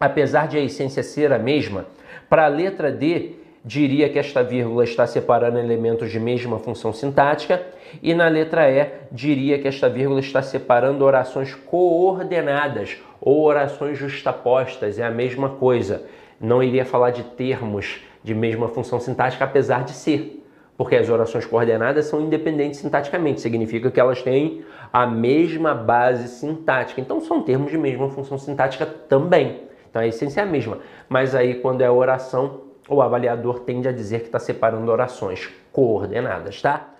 apesar 0.00 0.48
de 0.48 0.56
a 0.56 0.60
essência 0.60 1.02
ser 1.02 1.32
a 1.32 1.38
mesma, 1.38 1.86
para 2.28 2.46
a 2.46 2.48
letra 2.48 2.90
D, 2.90 3.36
diria 3.64 4.08
que 4.08 4.18
esta 4.18 4.42
vírgula 4.42 4.84
está 4.84 5.06
separando 5.06 5.58
elementos 5.58 6.10
de 6.10 6.18
mesma 6.18 6.58
função 6.58 6.92
sintática, 6.92 7.62
e 8.02 8.14
na 8.14 8.26
letra 8.28 8.70
E, 8.70 8.90
diria 9.10 9.58
que 9.58 9.68
esta 9.68 9.88
vírgula 9.88 10.20
está 10.20 10.42
separando 10.42 11.04
orações 11.04 11.54
coordenadas 11.54 12.96
ou 13.20 13.42
orações 13.42 13.98
justapostas, 13.98 14.98
é 14.98 15.04
a 15.04 15.10
mesma 15.10 15.50
coisa. 15.50 16.02
Não 16.40 16.62
iria 16.62 16.84
falar 16.84 17.10
de 17.10 17.22
termos 17.22 18.00
de 18.24 18.34
mesma 18.34 18.68
função 18.68 18.98
sintática, 18.98 19.44
apesar 19.44 19.84
de 19.84 19.92
ser, 19.92 20.42
porque 20.76 20.96
as 20.96 21.08
orações 21.08 21.46
coordenadas 21.46 22.06
são 22.06 22.20
independentes 22.20 22.80
sintaticamente, 22.80 23.40
significa 23.40 23.90
que 23.90 24.00
elas 24.00 24.22
têm 24.22 24.64
a 24.92 25.06
mesma 25.06 25.74
base 25.74 26.28
sintática. 26.28 27.00
Então 27.00 27.20
são 27.20 27.42
termos 27.42 27.70
de 27.70 27.78
mesma 27.78 28.08
função 28.08 28.38
sintática 28.38 28.84
também. 28.84 29.60
Então 29.88 30.02
a 30.02 30.06
essência 30.06 30.40
é 30.40 30.44
a 30.44 30.46
mesma. 30.46 30.78
Mas 31.08 31.34
aí 31.34 31.56
quando 31.56 31.82
é 31.82 31.90
oração, 31.90 32.71
o 32.88 33.00
avaliador 33.00 33.60
tende 33.60 33.88
a 33.88 33.92
dizer 33.92 34.20
que 34.20 34.26
está 34.26 34.38
separando 34.38 34.90
orações 34.90 35.50
coordenadas, 35.72 36.60
tá? 36.60 36.91